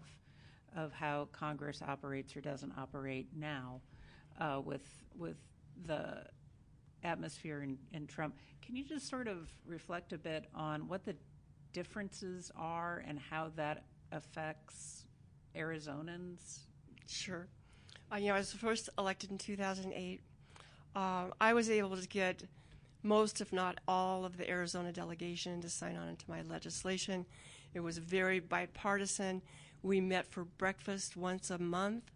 of 0.75 0.93
how 0.93 1.27
Congress 1.33 1.81
operates 1.85 2.35
or 2.35 2.41
doesn't 2.41 2.73
operate 2.77 3.27
now, 3.35 3.81
uh, 4.39 4.61
with 4.63 5.03
with 5.17 5.37
the 5.85 6.23
atmosphere 7.03 7.61
in, 7.61 7.77
in 7.93 8.07
Trump. 8.07 8.35
Can 8.61 8.75
you 8.75 8.83
just 8.83 9.09
sort 9.09 9.27
of 9.27 9.51
reflect 9.65 10.13
a 10.13 10.17
bit 10.17 10.45
on 10.53 10.87
what 10.87 11.03
the 11.05 11.15
differences 11.73 12.51
are 12.55 13.03
and 13.07 13.19
how 13.19 13.51
that 13.55 13.83
affects 14.11 15.05
Arizonans? 15.55 16.59
Sure. 17.07 17.47
Uh, 18.11 18.17
you 18.17 18.27
know, 18.27 18.35
I 18.35 18.39
was 18.39 18.53
first 18.53 18.89
elected 18.97 19.31
in 19.31 19.37
2008. 19.37 20.21
Uh, 20.95 21.25
I 21.39 21.53
was 21.53 21.69
able 21.69 21.95
to 21.95 22.07
get 22.07 22.43
most, 23.03 23.41
if 23.41 23.51
not 23.51 23.79
all, 23.87 24.25
of 24.25 24.37
the 24.37 24.49
Arizona 24.49 24.91
delegation 24.91 25.61
to 25.61 25.69
sign 25.69 25.95
on 25.95 26.15
to 26.15 26.25
my 26.29 26.41
legislation. 26.43 27.25
It 27.73 27.79
was 27.79 27.97
very 27.97 28.39
bipartisan. 28.39 29.41
We 29.81 30.01
met 30.01 30.27
for 30.27 30.43
breakfast 30.43 31.15
once 31.15 31.49
a 31.49 31.57
month 31.57 32.11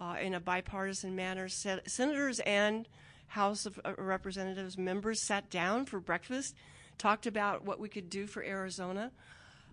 uh, 0.00 0.16
in 0.20 0.34
a 0.34 0.40
bipartisan 0.40 1.14
manner. 1.14 1.48
Sen- 1.48 1.86
senators 1.86 2.40
and 2.40 2.88
House 3.30 3.66
of 3.66 3.80
uh, 3.84 3.94
Representatives 3.98 4.78
members 4.78 5.26
sat 5.26 5.50
down 5.50 5.86
for 5.86 5.98
breakfast, 5.98 6.54
talked 6.98 7.26
about 7.26 7.64
what 7.64 7.80
we 7.80 7.88
could 7.88 8.08
do 8.08 8.26
for 8.26 8.42
Arizona. 8.44 9.10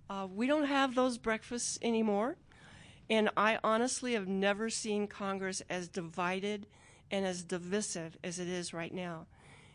Uh, 0.10 0.28
we 0.34 0.48
don't 0.48 0.66
have 0.66 0.96
those 0.96 1.18
breakfasts 1.18 1.78
anymore. 1.82 2.38
And 3.10 3.30
I 3.38 3.60
honestly 3.64 4.14
have 4.14 4.28
never 4.28 4.70
seen 4.70 5.08
Congress 5.08 5.62
as 5.70 5.88
divided 5.88 6.66
and 7.12 7.26
as 7.26 7.44
divisive 7.44 8.18
as 8.24 8.40
it 8.40 8.48
is 8.48 8.74
right 8.74 8.94
now 8.94 9.28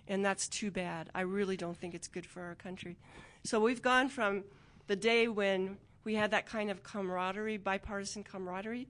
and 0.08 0.24
that's 0.24 0.48
too 0.48 0.70
bad. 0.70 1.08
I 1.14 1.22
really 1.22 1.56
don't 1.56 1.76
think 1.76 1.94
it's 1.94 2.08
good 2.08 2.26
for 2.26 2.42
our 2.42 2.54
country. 2.54 2.96
So 3.44 3.60
we've 3.60 3.82
gone 3.82 4.08
from 4.08 4.44
the 4.86 4.96
day 4.96 5.28
when 5.28 5.78
we 6.04 6.14
had 6.14 6.32
that 6.32 6.46
kind 6.46 6.70
of 6.70 6.82
camaraderie, 6.82 7.56
bipartisan 7.56 8.24
camaraderie, 8.24 8.88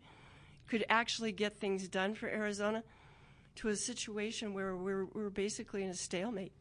could 0.68 0.84
actually 0.88 1.32
get 1.32 1.58
things 1.58 1.86
done 1.88 2.14
for 2.14 2.28
Arizona, 2.28 2.82
to 3.56 3.68
a 3.68 3.76
situation 3.76 4.54
where 4.54 4.76
we're, 4.76 5.06
we're 5.06 5.30
basically 5.30 5.82
in 5.82 5.90
a 5.90 5.94
stalemate. 5.94 6.52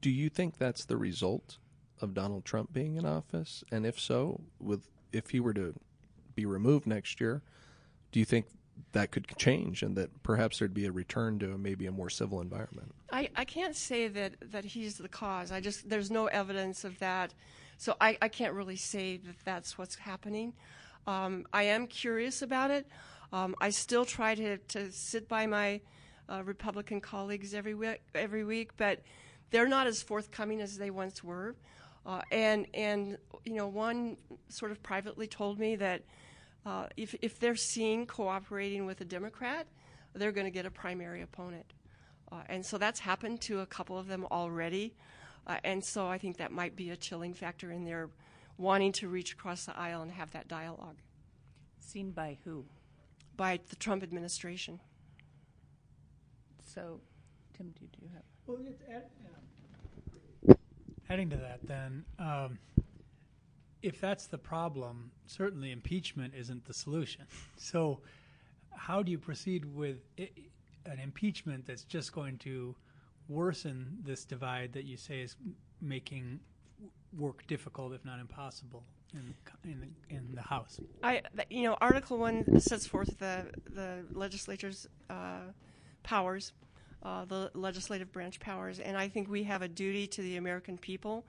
Do 0.00 0.10
you 0.10 0.28
think 0.28 0.58
that's 0.58 0.84
the 0.84 0.96
result 0.96 1.58
of 2.00 2.14
Donald 2.14 2.44
Trump 2.44 2.72
being 2.72 2.96
in 2.96 3.04
office? 3.04 3.64
And 3.72 3.84
if 3.84 3.98
so, 3.98 4.40
with 4.60 4.88
if 5.12 5.30
he 5.30 5.40
were 5.40 5.54
to 5.54 5.74
be 6.34 6.46
removed 6.46 6.86
next 6.86 7.20
year, 7.20 7.42
do 8.12 8.20
you 8.20 8.24
think 8.24 8.46
that 8.92 9.10
could 9.10 9.26
change 9.36 9.82
and 9.82 9.96
that 9.96 10.22
perhaps 10.22 10.58
there'd 10.58 10.74
be 10.74 10.86
a 10.86 10.92
return 10.92 11.38
to 11.40 11.58
maybe 11.58 11.86
a 11.86 11.92
more 11.92 12.08
civil 12.08 12.40
environment. 12.40 12.94
I, 13.10 13.28
I 13.34 13.44
can't 13.44 13.74
say 13.74 14.06
that, 14.06 14.34
that 14.52 14.64
he's 14.64 14.98
the 14.98 15.08
cause. 15.08 15.50
I 15.50 15.60
just 15.60 15.88
there's 15.88 16.10
no 16.10 16.26
evidence 16.26 16.84
of 16.84 16.98
that 17.00 17.34
So 17.78 17.94
I, 18.00 18.18
I 18.20 18.28
can't 18.28 18.54
really 18.54 18.76
say 18.76 19.18
that 19.18 19.36
that's 19.44 19.78
what's 19.78 19.94
happening. 19.94 20.52
Um, 21.06 21.46
I 21.52 21.62
am 21.62 21.86
curious 21.86 22.42
about 22.42 22.70
it. 22.70 22.86
Um, 23.32 23.54
I 23.60 23.70
still 23.70 24.04
try 24.04 24.34
to, 24.34 24.58
to 24.58 24.90
sit 24.90 25.28
by 25.28 25.46
my 25.46 25.80
uh, 26.28 26.42
Republican 26.44 27.00
colleagues 27.00 27.54
every 27.54 27.74
week, 27.74 28.00
every 28.14 28.44
week, 28.44 28.76
but 28.76 29.02
they're 29.50 29.68
not 29.68 29.86
as 29.86 30.02
forthcoming 30.02 30.60
as 30.60 30.78
they 30.78 30.90
once 30.90 31.22
were. 31.22 31.54
Uh, 32.06 32.22
and 32.32 32.66
and 32.72 33.18
you 33.44 33.54
know, 33.54 33.66
one 33.66 34.16
sort 34.48 34.70
of 34.70 34.82
privately 34.82 35.26
told 35.26 35.58
me 35.58 35.76
that 35.76 36.02
uh, 36.64 36.86
if 36.96 37.14
if 37.20 37.38
they're 37.38 37.56
seen 37.56 38.06
cooperating 38.06 38.86
with 38.86 39.00
a 39.00 39.04
Democrat, 39.04 39.66
they're 40.14 40.32
going 40.32 40.46
to 40.46 40.50
get 40.50 40.64
a 40.64 40.70
primary 40.70 41.22
opponent. 41.22 41.72
Uh, 42.30 42.42
and 42.48 42.64
so 42.64 42.78
that's 42.78 43.00
happened 43.00 43.40
to 43.40 43.60
a 43.60 43.66
couple 43.66 43.98
of 43.98 44.06
them 44.06 44.26
already. 44.30 44.94
Uh, 45.46 45.56
and 45.64 45.82
so 45.82 46.06
I 46.06 46.18
think 46.18 46.36
that 46.38 46.52
might 46.52 46.76
be 46.76 46.90
a 46.90 46.96
chilling 46.96 47.32
factor 47.32 47.70
in 47.72 47.84
their 47.84 48.10
wanting 48.58 48.92
to 48.92 49.08
reach 49.08 49.32
across 49.32 49.64
the 49.64 49.78
aisle 49.78 50.02
and 50.02 50.10
have 50.10 50.30
that 50.32 50.48
dialogue 50.48 50.96
Seen 51.80 52.10
by 52.10 52.36
who? 52.44 52.66
By 53.38 53.58
the 53.70 53.76
Trump 53.76 54.02
administration. 54.02 54.78
So, 56.62 57.00
Tim, 57.56 57.72
do 57.78 57.86
you 58.02 58.08
have? 58.12 58.22
Well, 58.46 58.58
it- 58.66 58.80
add- 58.90 59.10
yeah. 60.46 60.54
adding 61.08 61.30
to 61.30 61.36
that, 61.38 61.66
then, 61.66 62.04
um, 62.18 62.58
if 63.80 64.00
that's 64.00 64.26
the 64.26 64.36
problem, 64.36 65.10
certainly 65.26 65.70
impeachment 65.72 66.34
isn't 66.34 66.66
the 66.66 66.74
solution. 66.74 67.24
So, 67.56 68.00
how 68.70 69.02
do 69.02 69.10
you 69.10 69.18
proceed 69.18 69.64
with 69.64 69.98
i 70.18 70.28
an 70.86 70.98
impeachment 71.00 71.66
that's 71.66 71.84
just 71.84 72.12
going 72.12 72.38
to 72.38 72.74
worsen 73.28 73.98
this 74.04 74.24
divide 74.24 74.72
that 74.72 74.84
you 74.84 74.96
say 74.96 75.20
is 75.20 75.36
making 75.82 76.40
work 77.18 77.46
difficult, 77.46 77.92
if 77.92 78.04
not 78.06 78.20
impossible, 78.20 78.84
in 79.14 79.34
the, 79.64 79.70
in 79.70 79.94
in 80.10 80.34
the 80.34 80.42
House? 80.42 80.80
I, 81.02 81.22
you 81.50 81.62
know, 81.62 81.76
Article 81.80 82.18
One 82.18 82.60
sets 82.60 82.86
forth 82.86 83.18
the 83.18 83.46
the 83.70 84.04
legislature's 84.12 84.86
uh, 85.08 85.52
powers, 86.02 86.52
uh, 87.02 87.24
the 87.24 87.50
legislative 87.54 88.12
branch 88.12 88.40
powers, 88.40 88.78
and 88.80 88.96
I 88.96 89.08
think 89.08 89.28
we 89.28 89.44
have 89.44 89.62
a 89.62 89.68
duty 89.68 90.06
to 90.08 90.22
the 90.22 90.36
American 90.36 90.78
people 90.78 91.24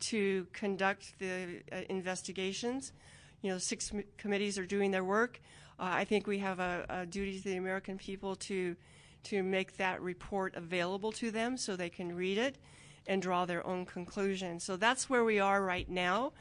to 0.00 0.46
conduct 0.52 1.18
the 1.18 1.62
uh, 1.72 1.76
investigations. 1.88 2.92
You 3.42 3.52
know, 3.52 3.58
six 3.58 3.92
m- 3.92 4.04
committees 4.18 4.58
are 4.58 4.66
doing 4.66 4.90
their 4.90 5.04
work. 5.04 5.40
Uh, 5.78 5.90
I 5.92 6.04
think 6.04 6.26
we 6.26 6.38
have 6.38 6.58
a, 6.58 6.86
a 6.88 7.06
duty 7.06 7.38
to 7.38 7.44
the 7.44 7.56
American 7.56 7.98
people 7.98 8.36
to 8.36 8.76
to 9.24 9.42
make 9.42 9.76
that 9.78 10.00
report 10.00 10.54
available 10.54 11.10
to 11.10 11.30
them 11.30 11.56
so 11.56 11.74
they 11.74 11.90
can 11.90 12.14
read 12.14 12.38
it 12.38 12.58
and 13.08 13.20
draw 13.20 13.44
their 13.44 13.66
own 13.66 13.84
conclusions. 13.84 14.64
So 14.64 14.76
that's 14.76 15.10
where 15.10 15.24
we 15.24 15.40
are 15.40 15.62
right 15.62 15.88
now. 15.88 16.32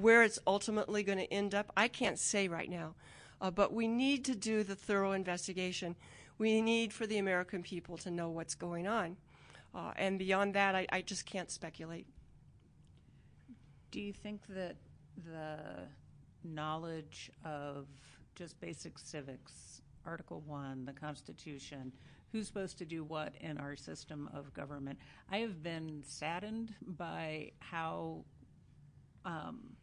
Where 0.00 0.22
it's 0.22 0.38
ultimately 0.46 1.02
going 1.02 1.18
to 1.18 1.32
end 1.32 1.54
up, 1.54 1.70
I 1.76 1.88
can't 1.88 2.18
say 2.18 2.48
right 2.48 2.70
now. 2.70 2.94
Uh, 3.40 3.50
but 3.50 3.72
we 3.72 3.86
need 3.86 4.24
to 4.26 4.34
do 4.34 4.62
the 4.62 4.74
thorough 4.74 5.12
investigation. 5.12 5.96
We 6.38 6.60
need 6.62 6.92
for 6.92 7.06
the 7.06 7.18
American 7.18 7.62
people 7.62 7.96
to 7.98 8.10
know 8.10 8.30
what's 8.30 8.54
going 8.54 8.86
on. 8.86 9.16
Uh, 9.74 9.92
and 9.96 10.18
beyond 10.18 10.54
that, 10.54 10.74
I, 10.74 10.86
I 10.90 11.02
just 11.02 11.26
can't 11.26 11.50
speculate. 11.50 12.06
Do 13.90 14.00
you 14.00 14.12
think 14.12 14.40
that 14.48 14.76
the 15.24 15.58
knowledge 16.44 17.30
of 17.44 17.86
just 18.34 18.60
basic 18.60 18.98
civics, 18.98 19.82
Article 20.06 20.42
1, 20.46 20.84
the 20.86 20.92
Constitution, 20.92 21.92
who's 22.32 22.46
supposed 22.46 22.78
to 22.78 22.84
do 22.84 23.04
what 23.04 23.34
in 23.40 23.58
our 23.58 23.76
system 23.76 24.28
of 24.32 24.52
government? 24.54 24.98
I 25.30 25.38
have 25.38 25.62
been 25.62 26.02
saddened 26.06 26.74
by 26.82 27.52
how. 27.58 28.24
Um, 29.26 29.76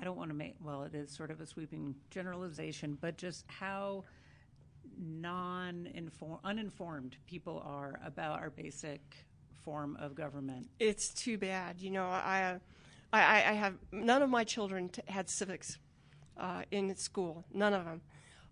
I 0.00 0.04
don't 0.04 0.16
want 0.16 0.30
to 0.30 0.36
make, 0.36 0.54
well, 0.62 0.84
it 0.84 0.94
is 0.94 1.10
sort 1.10 1.30
of 1.30 1.40
a 1.40 1.46
sweeping 1.46 1.94
generalization, 2.10 2.96
but 3.00 3.16
just 3.16 3.44
how 3.48 4.04
non 4.96 5.88
uninformed 6.44 7.16
people 7.26 7.62
are 7.64 7.98
about 8.04 8.40
our 8.40 8.50
basic 8.50 9.00
form 9.64 9.96
of 10.00 10.14
government. 10.14 10.68
It's 10.78 11.10
too 11.10 11.36
bad. 11.36 11.80
You 11.80 11.90
know, 11.90 12.06
I, 12.06 12.58
I, 13.12 13.20
I 13.22 13.52
have 13.52 13.74
none 13.92 14.22
of 14.22 14.30
my 14.30 14.44
children 14.44 14.88
t- 14.88 15.02
had 15.06 15.28
civics 15.28 15.78
uh, 16.38 16.62
in 16.70 16.94
school, 16.96 17.44
none 17.52 17.74
of 17.74 17.84
them, 17.84 18.00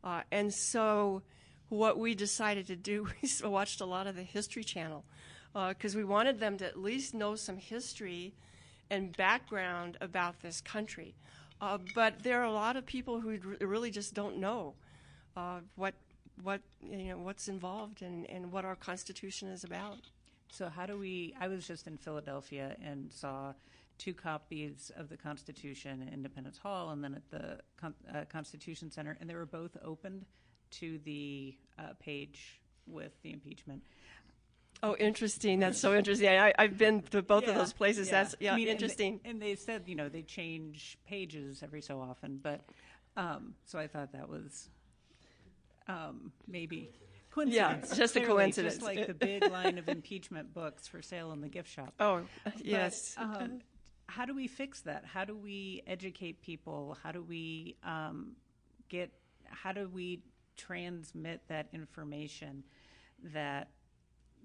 uh, 0.02 0.22
and 0.32 0.52
so 0.52 1.22
what 1.68 1.98
we 1.98 2.14
decided 2.14 2.66
to 2.68 2.76
do 2.76 3.09
we 3.22 3.48
watched 3.48 3.80
a 3.80 3.87
lot 3.87 4.06
of 4.06 4.16
the 4.16 4.22
History 4.22 4.64
Channel 4.64 5.04
because 5.68 5.96
we 5.96 6.04
wanted 6.04 6.38
them 6.38 6.59
to 6.59 6.66
at 6.66 6.78
least 6.78 7.14
know 7.14 7.35
some 7.35 7.56
history 7.56 8.35
and 8.90 9.16
background 9.16 9.96
about 10.00 10.40
this 10.40 10.61
country. 10.61 11.14
Uh, 11.60 11.78
but 11.94 12.22
there 12.22 12.40
are 12.40 12.44
a 12.44 12.52
lot 12.52 12.76
of 12.76 12.84
people 12.84 13.20
who 13.20 13.38
really 13.60 13.90
just 13.90 14.14
don't 14.14 14.36
know 14.38 14.74
uh, 15.36 15.60
what 15.74 15.94
what 16.42 16.60
you 16.82 17.08
know 17.08 17.18
what's 17.18 17.48
involved 17.48 18.02
and, 18.02 18.28
and 18.28 18.52
what 18.52 18.64
our 18.64 18.76
Constitution 18.76 19.48
is 19.48 19.64
about. 19.64 19.98
So 20.50 20.68
how 20.68 20.86
do 20.86 20.98
we? 20.98 21.34
I 21.40 21.48
was 21.48 21.66
just 21.66 21.86
in 21.86 21.96
Philadelphia 21.96 22.76
and 22.84 23.10
saw 23.12 23.54
two 23.98 24.12
copies 24.12 24.92
of 24.96 25.08
the 25.08 25.16
Constitution 25.16 26.04
at 26.06 26.12
Independence 26.12 26.58
Hall 26.58 26.90
and 26.90 27.02
then 27.02 27.14
at 27.14 27.30
the 27.30 27.58
Con- 27.80 27.94
uh, 28.14 28.24
Constitution 28.28 28.90
Center, 28.90 29.16
and 29.20 29.28
they 29.28 29.34
were 29.34 29.46
both 29.46 29.76
opened 29.82 30.26
to 30.72 30.98
the 31.04 31.56
uh, 31.78 31.94
page 31.98 32.60
with 32.86 33.12
the 33.22 33.32
impeachment. 33.32 33.82
Oh, 34.82 34.94
interesting. 34.96 35.60
That's 35.60 35.80
so 35.80 35.94
interesting. 35.94 36.28
I, 36.28 36.52
I've 36.58 36.76
been 36.76 37.02
to 37.10 37.22
both 37.22 37.46
of 37.48 37.54
those 37.54 37.72
places. 37.72 38.10
That's 38.10 38.34
yeah, 38.40 38.52
I 38.52 38.56
mean, 38.56 38.62
and 38.62 38.68
they- 38.68 38.72
interesting. 38.72 39.20
And 39.24 39.40
they, 39.40 39.54
said, 39.54 39.84
you 39.86 39.94
know, 39.94 40.08
they 40.08 40.22
change 40.22 40.98
pages 41.06 41.62
every 41.62 41.80
so 41.80 42.00
often, 42.00 42.38
but 42.42 42.60
um, 43.16 43.54
so 43.64 43.78
I 43.78 43.86
thought 43.86 44.12
that 44.12 44.28
was 44.28 44.68
um, 45.88 46.32
maybe 46.46 46.90
coincidence. 47.30 47.96
just 47.96 48.16
a 48.16 48.20
coincidence. 48.20 48.74
Just 48.74 48.86
like 48.86 49.06
the 49.06 49.14
big 49.14 49.50
line 49.50 49.78
of 49.78 49.88
impeachment 49.88 50.52
books 50.52 50.86
for 50.86 51.00
sale 51.02 51.32
in 51.32 51.40
the 51.40 51.48
gift 51.48 51.70
shop. 51.70 51.94
oh, 52.00 52.22
yes. 52.62 53.14
But, 53.16 53.42
um, 53.42 53.60
how 54.06 54.24
do 54.24 54.34
we 54.34 54.46
fix 54.46 54.82
that? 54.82 55.04
How 55.04 55.24
do 55.24 55.36
we 55.36 55.82
educate 55.86 56.42
people? 56.42 56.96
How 57.02 57.12
do 57.12 57.22
we 57.22 57.76
um, 57.82 58.32
get? 58.88 59.10
How 59.48 59.72
do 59.72 59.88
we 59.88 60.20
transmit 60.56 61.40
that 61.48 61.68
information 61.72 62.64
that 63.32 63.68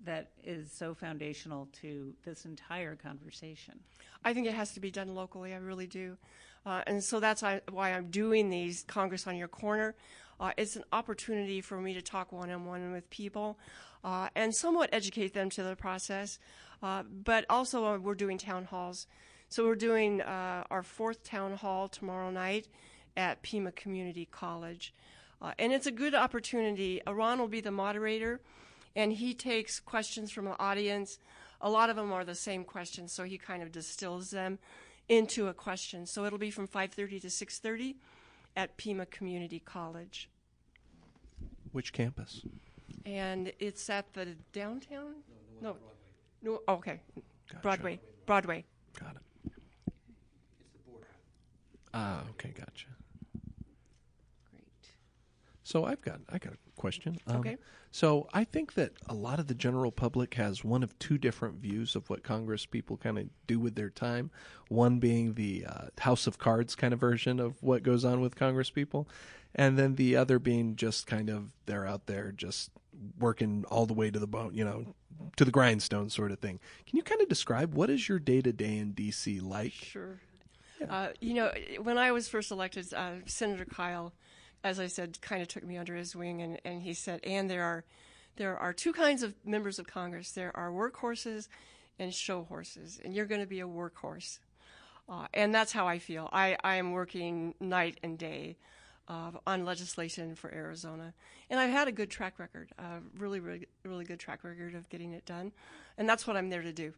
that 0.06 0.32
is 0.44 0.72
so 0.72 0.94
foundational 0.94 1.68
to 1.82 2.14
this 2.24 2.46
entire 2.46 2.96
conversation? 2.96 3.80
I 4.24 4.34
think 4.34 4.48
it 4.48 4.54
has 4.54 4.74
to 4.74 4.80
be 4.80 4.92
done 4.92 5.14
locally. 5.16 5.54
I 5.54 5.58
really 5.58 5.88
do. 5.88 6.18
Uh, 6.66 6.82
and 6.86 7.04
so 7.04 7.20
that's 7.20 7.42
why 7.72 7.94
I'm 7.94 8.10
doing 8.10 8.50
these 8.50 8.84
Congress 8.88 9.26
on 9.28 9.36
Your 9.36 9.48
Corner. 9.48 9.96
Uh, 10.40 10.52
it's 10.58 10.76
an 10.76 10.84
opportunity 10.92 11.62
for 11.62 11.80
me 11.80 11.94
to 11.94 12.02
talk 12.02 12.32
one 12.32 12.50
on 12.50 12.66
one 12.66 12.92
with 12.92 13.10
people 13.10 13.60
uh, 14.04 14.30
and 14.36 14.54
somewhat 14.54 14.90
educate 14.92 15.34
them 15.34 15.50
to 15.52 15.64
the 15.64 15.76
process. 15.76 16.40
Uh, 16.82 17.04
but 17.04 17.46
also, 17.50 17.86
uh, 17.86 17.98
we're 17.98 18.16
doing 18.16 18.38
town 18.38 18.66
halls. 18.66 19.06
So, 19.50 19.66
we're 19.66 19.76
doing 19.76 20.22
uh, 20.22 20.64
our 20.72 20.82
fourth 20.82 21.24
town 21.24 21.56
hall 21.56 21.88
tomorrow 21.88 22.32
night 22.32 22.68
at 23.16 23.42
Pima 23.44 23.72
Community 23.72 24.28
College. 24.32 24.94
And 25.58 25.74
it's 25.74 25.88
a 25.88 25.92
good 25.92 26.14
opportunity. 26.14 27.02
Ron 27.08 27.40
will 27.40 27.48
be 27.48 27.62
the 27.62 27.72
moderator, 27.72 28.42
and 28.96 29.14
he 29.14 29.34
takes 29.34 29.80
questions 29.80 30.32
from 30.32 30.46
the 30.46 30.60
audience. 30.60 31.18
A 31.62 31.70
lot 31.70 31.90
of 31.90 31.96
them 31.96 32.12
are 32.12 32.26
the 32.26 32.36
same 32.36 32.64
questions, 32.64 33.12
so 33.12 33.24
he 33.24 33.38
kind 33.38 33.62
of 33.64 33.72
distills 33.72 34.32
them 34.32 34.58
into 35.08 35.48
a 35.48 35.54
question. 35.54 36.06
So 36.06 36.26
it'll 36.26 36.40
be 36.40 36.52
from 36.52 36.68
5:30 36.68 37.20
to 37.22 37.30
6:30 37.30 37.96
at 38.56 38.78
Pima 38.78 39.06
Community 39.06 39.60
College, 39.60 40.30
Which 41.72 41.94
campus? 41.94 42.46
and 43.06 43.52
it's 43.60 43.90
at 43.90 44.14
the 44.14 44.36
downtown. 44.54 45.16
No, 45.62 45.78
no, 46.42 46.62
okay, 46.68 47.00
Gotcha. 47.48 47.62
Broadway, 47.62 48.00
Broadway. 48.26 48.66
Got 49.00 49.16
it. 49.16 49.22
It's 49.46 50.72
the 50.74 50.80
border. 50.92 51.08
Ah, 51.94 52.24
okay, 52.32 52.50
gotcha. 52.58 52.88
So 55.72 55.86
I've 55.86 56.02
got 56.02 56.20
I 56.30 56.38
got 56.38 56.54
a 56.54 56.58
question. 56.76 57.18
Um, 57.28 57.38
Okay. 57.38 57.58
So 57.92 58.28
I 58.34 58.44
think 58.44 58.74
that 58.74 58.92
a 59.08 59.14
lot 59.14 59.40
of 59.40 59.48
the 59.48 59.54
general 59.54 59.92
public 59.92 60.34
has 60.34 60.64
one 60.66 60.84
of 60.84 60.98
two 61.00 61.18
different 61.18 61.60
views 61.60 61.96
of 61.96 62.10
what 62.10 62.24
Congress 62.24 62.66
people 62.66 62.98
kind 62.98 63.18
of 63.18 63.28
do 63.48 63.58
with 63.58 63.76
their 63.76 63.90
time. 63.90 64.32
One 64.68 65.00
being 65.00 65.36
the 65.36 65.66
uh, 65.66 65.86
House 66.00 66.28
of 66.28 66.38
Cards 66.38 66.76
kind 66.76 66.94
of 66.94 67.00
version 67.00 67.40
of 67.40 67.62
what 67.64 67.84
goes 67.84 68.04
on 68.04 68.20
with 68.20 68.36
Congress 68.36 68.70
people, 68.70 69.08
and 69.56 69.78
then 69.78 69.96
the 69.96 70.18
other 70.18 70.40
being 70.40 70.76
just 70.76 71.08
kind 71.08 71.30
of 71.30 71.54
they're 71.66 71.88
out 71.88 72.06
there 72.06 72.34
just 72.34 72.72
working 73.18 73.64
all 73.70 73.86
the 73.86 73.94
way 73.94 74.12
to 74.12 74.20
the 74.20 74.28
bone, 74.28 74.54
you 74.54 74.66
know, 74.66 74.94
to 75.38 75.46
the 75.46 75.52
grindstone 75.52 76.10
sort 76.10 76.32
of 76.32 76.40
thing. 76.40 76.60
Can 76.86 76.98
you 76.98 77.04
kind 77.04 77.22
of 77.22 77.30
describe 77.30 77.74
what 77.74 77.90
is 77.90 78.10
your 78.10 78.20
day 78.20 78.42
to 78.42 78.52
day 78.52 78.78
in 78.78 78.92
D.C. 78.92 79.40
like? 79.40 79.72
Sure. 79.72 80.20
Uh, 80.90 81.10
you 81.20 81.34
know, 81.34 81.52
when 81.82 81.98
I 81.98 82.12
was 82.12 82.28
first 82.28 82.52
elected, 82.52 82.94
uh, 82.94 83.16
Senator 83.26 83.66
Kyl, 83.66 84.14
as 84.64 84.80
I 84.80 84.88
said, 84.88 85.20
kind 85.22 85.42
of 85.42 85.48
took 85.48 85.64
me 85.64 85.78
under 85.78 85.96
his 85.96 86.16
wing, 86.16 86.42
and, 86.42 86.60
and 86.66 86.82
he 86.82 86.94
said, 86.94 87.20
"And 87.24 87.50
there 87.50 87.64
are 87.64 87.84
there 88.38 88.58
are 88.58 88.74
two 88.74 88.94
kinds 88.94 89.24
of 89.24 89.36
members 89.46 89.80
of 89.80 89.88
Congress. 89.88 90.32
There 90.32 90.56
are 90.56 90.72
workhorses 90.72 91.48
and 92.00 92.14
show 92.14 92.44
horses, 92.44 93.00
and 93.04 93.14
you're 93.14 93.26
going 93.26 93.42
to 93.42 93.48
be 93.48 93.60
a 93.60 93.68
workhorse." 93.68 94.40
Uh, 95.10 95.28
and 95.34 95.54
that's 95.54 95.74
how 95.74 95.88
I 95.88 96.00
feel. 96.00 96.30
I, 96.32 96.58
I 96.64 96.76
am 96.76 96.92
working 96.92 97.54
night 97.60 98.00
and 98.02 98.18
day 98.18 98.56
uh, 99.10 99.32
on 99.46 99.66
legislation 99.66 100.36
for 100.36 100.54
Arizona. 100.54 101.14
And 101.50 101.60
I've 101.60 101.70
had 101.70 101.90
a 101.90 101.92
good 101.92 102.10
track 102.10 102.40
record, 102.40 102.70
uh, 102.80 103.00
really, 103.18 103.42
really, 103.42 103.68
really 103.84 104.06
good 104.06 104.20
track 104.20 104.44
record 104.44 104.74
of 104.74 104.88
getting 104.90 105.12
it 105.12 105.26
done. 105.26 105.52
And 105.98 106.08
that's 106.08 106.26
what 106.26 106.38
I'm 106.38 106.50
there 106.50 106.62
to 106.62 106.72
do. 106.72 106.94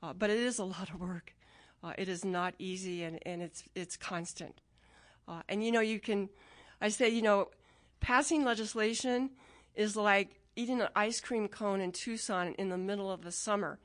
Uh, 0.00 0.12
but 0.12 0.30
it 0.30 0.38
is 0.38 0.60
a 0.60 0.64
lot 0.64 0.90
of 0.90 1.00
work. 1.00 1.34
Uh, 1.82 1.92
it 1.98 2.08
is 2.08 2.24
not 2.24 2.54
easy 2.60 3.02
and, 3.02 3.18
and 3.26 3.42
it's, 3.42 3.64
it's 3.74 3.96
constant. 3.96 4.60
Uh, 5.26 5.42
and 5.48 5.64
you 5.64 5.72
know, 5.72 5.80
you 5.80 5.98
can, 5.98 6.28
I 6.80 6.88
say, 6.88 7.08
you 7.08 7.22
know, 7.22 7.48
passing 8.00 8.44
legislation 8.44 9.30
is 9.74 9.96
like 9.96 10.40
eating 10.56 10.80
an 10.80 10.88
ice 10.96 11.20
cream 11.20 11.48
cone 11.48 11.80
in 11.80 11.92
Tucson 11.92 12.54
in 12.58 12.68
the 12.68 12.78
middle 12.78 13.10
of 13.10 13.22
the 13.22 13.32
summer. 13.32 13.78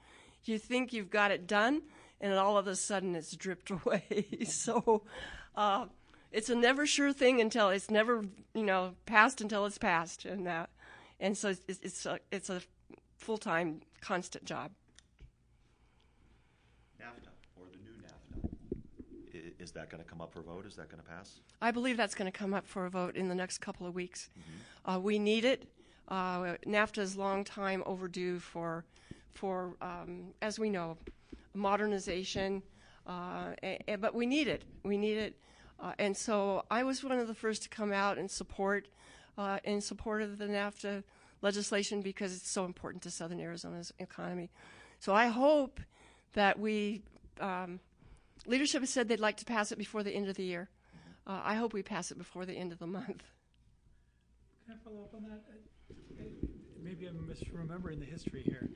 You 0.45 0.57
think 0.57 0.91
you've 0.93 1.09
got 1.09 1.31
it 1.31 1.47
done, 1.47 1.83
and 2.19 2.33
all 2.33 2.57
of 2.57 2.67
a 2.67 2.75
sudden 2.75 3.15
it's 3.15 3.35
dripped 3.35 3.69
away. 3.85 4.25
so 4.45 5.03
uh, 5.55 5.85
it's 6.31 6.49
a 6.49 6.55
never 6.55 6.85
sure 6.85 7.13
thing 7.13 7.41
until 7.41 7.69
it's 7.69 7.89
never, 7.91 8.23
you 8.53 8.63
know, 8.63 8.95
passed 9.05 9.41
until 9.41 9.65
it's 9.65 9.77
passed, 9.77 10.25
and 10.25 10.47
that, 10.47 10.69
and 11.19 11.37
so 11.37 11.49
it's 11.49 11.61
it's 11.67 12.05
a, 12.05 12.19
it's 12.31 12.49
a 12.49 12.61
full 13.17 13.37
time, 13.37 13.81
constant 14.01 14.45
job. 14.45 14.71
NAFTA, 16.99 17.29
or 17.57 17.65
the 17.71 17.77
new 17.77 17.95
NAFTA, 18.01 19.35
I- 19.35 19.50
is 19.61 19.71
that 19.71 19.89
going 19.89 20.03
to 20.03 20.09
come 20.09 20.21
up 20.21 20.33
for 20.33 20.39
a 20.39 20.43
vote? 20.43 20.65
Is 20.65 20.75
that 20.75 20.89
going 20.89 21.01
to 21.01 21.07
pass? 21.07 21.39
I 21.61 21.71
believe 21.71 21.95
that's 21.97 22.15
going 22.15 22.31
to 22.31 22.37
come 22.37 22.53
up 22.53 22.65
for 22.67 22.85
a 22.85 22.89
vote 22.89 23.15
in 23.15 23.27
the 23.27 23.35
next 23.35 23.59
couple 23.59 23.85
of 23.87 23.93
weeks. 23.93 24.29
Uh, 24.85 24.99
we 25.01 25.19
need 25.19 25.45
it. 25.45 25.67
Uh, 26.07 26.55
NAFTA 26.67 26.97
is 26.99 27.15
long 27.15 27.43
time 27.43 27.83
overdue 27.85 28.39
for, 28.39 28.83
for 29.33 29.75
um, 29.81 30.33
as 30.41 30.59
we 30.59 30.69
know, 30.69 30.97
modernization. 31.53 32.61
Uh, 33.07 33.53
a- 33.63 33.79
a- 33.87 33.95
but 33.97 34.13
we 34.13 34.25
need 34.25 34.47
it. 34.47 34.63
We 34.83 34.97
need 34.97 35.17
it. 35.17 35.35
Uh, 35.79 35.93
and 35.99 36.15
so 36.15 36.63
I 36.69 36.83
was 36.83 37.03
one 37.03 37.17
of 37.19 37.27
the 37.27 37.33
first 37.33 37.63
to 37.63 37.69
come 37.69 37.91
out 37.91 38.17
and 38.17 38.29
support, 38.29 38.87
uh, 39.37 39.59
in 39.63 39.81
support 39.81 40.21
of 40.21 40.37
the 40.37 40.45
NAFTA 40.45 41.03
legislation 41.41 42.01
because 42.01 42.35
it's 42.35 42.49
so 42.49 42.65
important 42.65 43.01
to 43.03 43.11
Southern 43.11 43.39
Arizona's 43.39 43.91
economy. 43.99 44.49
So 44.99 45.13
I 45.13 45.27
hope 45.27 45.79
that 46.33 46.59
we, 46.59 47.01
um, 47.39 47.79
leadership 48.45 48.81
has 48.81 48.89
said 48.89 49.07
they'd 49.07 49.19
like 49.19 49.37
to 49.37 49.45
pass 49.45 49.71
it 49.71 49.77
before 49.77 50.03
the 50.03 50.11
end 50.11 50.27
of 50.29 50.35
the 50.35 50.43
year. 50.43 50.69
Uh, 51.27 51.41
I 51.43 51.55
hope 51.55 51.73
we 51.73 51.83
pass 51.83 52.11
it 52.11 52.17
before 52.17 52.45
the 52.45 52.53
end 52.53 52.71
of 52.71 52.79
the 52.79 52.87
month. 52.87 53.23
Can 54.65 54.75
I 54.75 54.83
follow 54.83 55.03
up 55.03 55.13
on 55.15 55.23
that? 55.23 55.41
Uh, 55.49 56.23
Maybe 56.83 57.05
I'm 57.05 57.15
misremembering 57.29 57.99
the 57.99 58.05
history 58.05 58.41
here. 58.43 58.69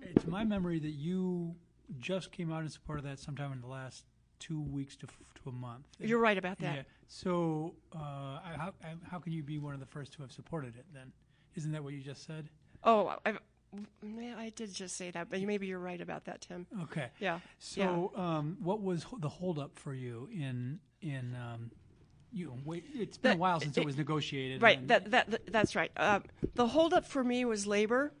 It's 0.00 0.26
my 0.26 0.44
memory 0.44 0.78
that 0.78 0.90
you 0.92 1.54
just 1.98 2.30
came 2.30 2.52
out 2.52 2.62
in 2.62 2.68
support 2.68 2.98
of 2.98 3.04
that 3.06 3.18
sometime 3.18 3.52
in 3.52 3.60
the 3.60 3.66
last 3.66 4.04
two 4.38 4.60
weeks 4.60 4.94
to, 4.98 5.06
f- 5.08 5.18
to 5.42 5.48
a 5.48 5.52
month. 5.52 5.84
You're 5.98 6.20
right 6.20 6.38
about 6.38 6.58
that. 6.60 6.76
Yeah. 6.76 6.82
So, 7.08 7.74
uh, 7.92 7.98
I- 7.98 8.54
how, 8.56 8.72
I- 8.84 8.94
how 9.10 9.18
can 9.18 9.32
you 9.32 9.42
be 9.42 9.58
one 9.58 9.74
of 9.74 9.80
the 9.80 9.86
first 9.86 10.12
to 10.12 10.22
have 10.22 10.30
supported 10.30 10.76
it 10.76 10.86
then? 10.94 11.10
Isn't 11.56 11.72
that 11.72 11.82
what 11.82 11.92
you 11.92 12.00
just 12.02 12.24
said? 12.24 12.48
Oh, 12.84 13.16
I've, 13.26 13.38
I 14.38 14.52
did 14.54 14.72
just 14.72 14.96
say 14.96 15.10
that, 15.10 15.28
but 15.30 15.40
maybe 15.42 15.66
you're 15.66 15.78
right 15.78 16.00
about 16.00 16.24
that, 16.24 16.40
Tim. 16.42 16.66
Okay. 16.84 17.08
Yeah. 17.20 17.40
So, 17.58 18.12
um, 18.16 18.56
what 18.62 18.82
was 18.82 19.04
the 19.18 19.28
holdup 19.28 19.78
for 19.78 19.92
you 19.94 20.28
in 20.32 20.80
in 21.02 21.36
um, 21.36 21.70
you? 22.32 22.54
Wait, 22.64 22.84
it's 22.94 23.18
been 23.18 23.32
a 23.36 23.40
while 23.40 23.60
since 23.60 23.76
it, 23.76 23.80
it- 23.82 23.86
was 23.86 23.96
negotiated. 23.96 24.62
Right. 24.62 24.78
and- 24.78 24.88
That, 24.88 25.10
that, 25.10 25.30
that 25.30 25.52
that's 25.52 25.76
right. 25.76 25.90
Uh, 25.96 26.20
the 26.54 26.68
holdup 26.68 27.04
for 27.06 27.22
me 27.22 27.44
was 27.44 27.66
labor, 27.66 28.12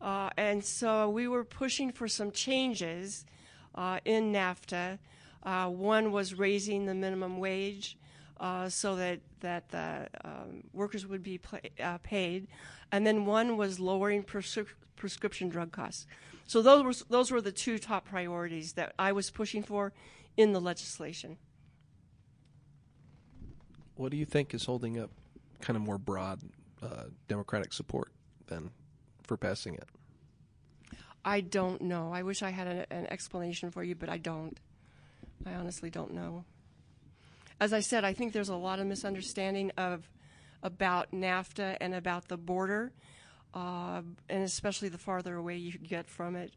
uh, 0.00 0.30
and 0.36 0.64
so 0.64 1.10
we 1.10 1.28
were 1.28 1.44
pushing 1.44 1.92
for 1.92 2.08
some 2.08 2.30
changes 2.30 3.26
uh, 3.74 4.00
in 4.04 4.32
NAFTA. 4.32 4.98
Uh, 5.42 5.68
one 5.68 6.12
was 6.12 6.34
raising 6.34 6.86
the 6.86 6.94
minimum 6.94 7.38
wage 7.38 7.96
uh, 8.40 8.68
so 8.68 8.96
that 8.96 9.20
that 9.40 9.68
the 9.70 10.08
um, 10.24 10.64
workers 10.72 11.06
would 11.06 11.22
be 11.22 11.38
pla 11.38 11.58
uh, 11.80 11.98
paid, 11.98 12.48
and 12.92 13.06
then 13.06 13.26
one 13.26 13.56
was 13.56 13.80
lowering 13.80 14.22
prescrip- 14.22 14.74
prescription 14.96 15.48
drug 15.48 15.72
costs. 15.72 16.06
So 16.46 16.62
those 16.62 16.82
were 16.82 17.06
those 17.08 17.30
were 17.30 17.40
the 17.40 17.52
two 17.52 17.78
top 17.78 18.06
priorities 18.06 18.72
that 18.74 18.94
I 18.98 19.12
was 19.12 19.30
pushing 19.30 19.62
for 19.62 19.92
in 20.36 20.52
the 20.52 20.60
legislation. 20.60 21.36
What 23.96 24.10
do 24.12 24.16
you 24.16 24.24
think 24.24 24.54
is 24.54 24.64
holding 24.64 24.98
up 24.98 25.10
kind 25.60 25.76
of 25.76 25.82
more 25.82 25.98
broad 25.98 26.40
uh, 26.82 27.04
Democratic 27.26 27.72
support 27.72 28.12
then 28.46 28.70
for 29.24 29.36
passing 29.36 29.74
it? 29.74 29.88
I 31.24 31.40
don't 31.40 31.82
know. 31.82 32.12
I 32.12 32.22
wish 32.22 32.42
I 32.42 32.50
had 32.50 32.86
an 32.90 33.06
explanation 33.10 33.70
for 33.70 33.82
you, 33.82 33.94
but 33.94 34.08
I 34.08 34.18
don't. 34.18 34.58
I 35.44 35.54
honestly 35.54 35.90
don't 35.90 36.14
know. 36.14 36.44
As 37.60 37.72
I 37.72 37.80
said, 37.80 38.04
I 38.04 38.12
think 38.12 38.32
there's 38.32 38.48
a 38.48 38.56
lot 38.56 38.78
of 38.78 38.86
misunderstanding 38.86 39.72
of 39.76 40.08
about 40.62 41.12
NAFTA 41.12 41.76
and 41.80 41.94
about 41.94 42.28
the 42.28 42.36
border, 42.36 42.92
uh, 43.54 44.02
and 44.28 44.42
especially 44.42 44.88
the 44.88 44.98
farther 44.98 45.36
away 45.36 45.56
you 45.56 45.72
get 45.72 46.08
from 46.08 46.36
it, 46.36 46.52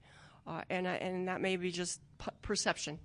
uh, 0.45 0.61
and 0.69 0.85
uh, 0.85 0.91
and 0.91 1.27
that 1.27 1.41
may 1.41 1.55
be 1.55 1.71
just 1.71 2.01
p- 2.19 2.31
perception. 2.41 2.99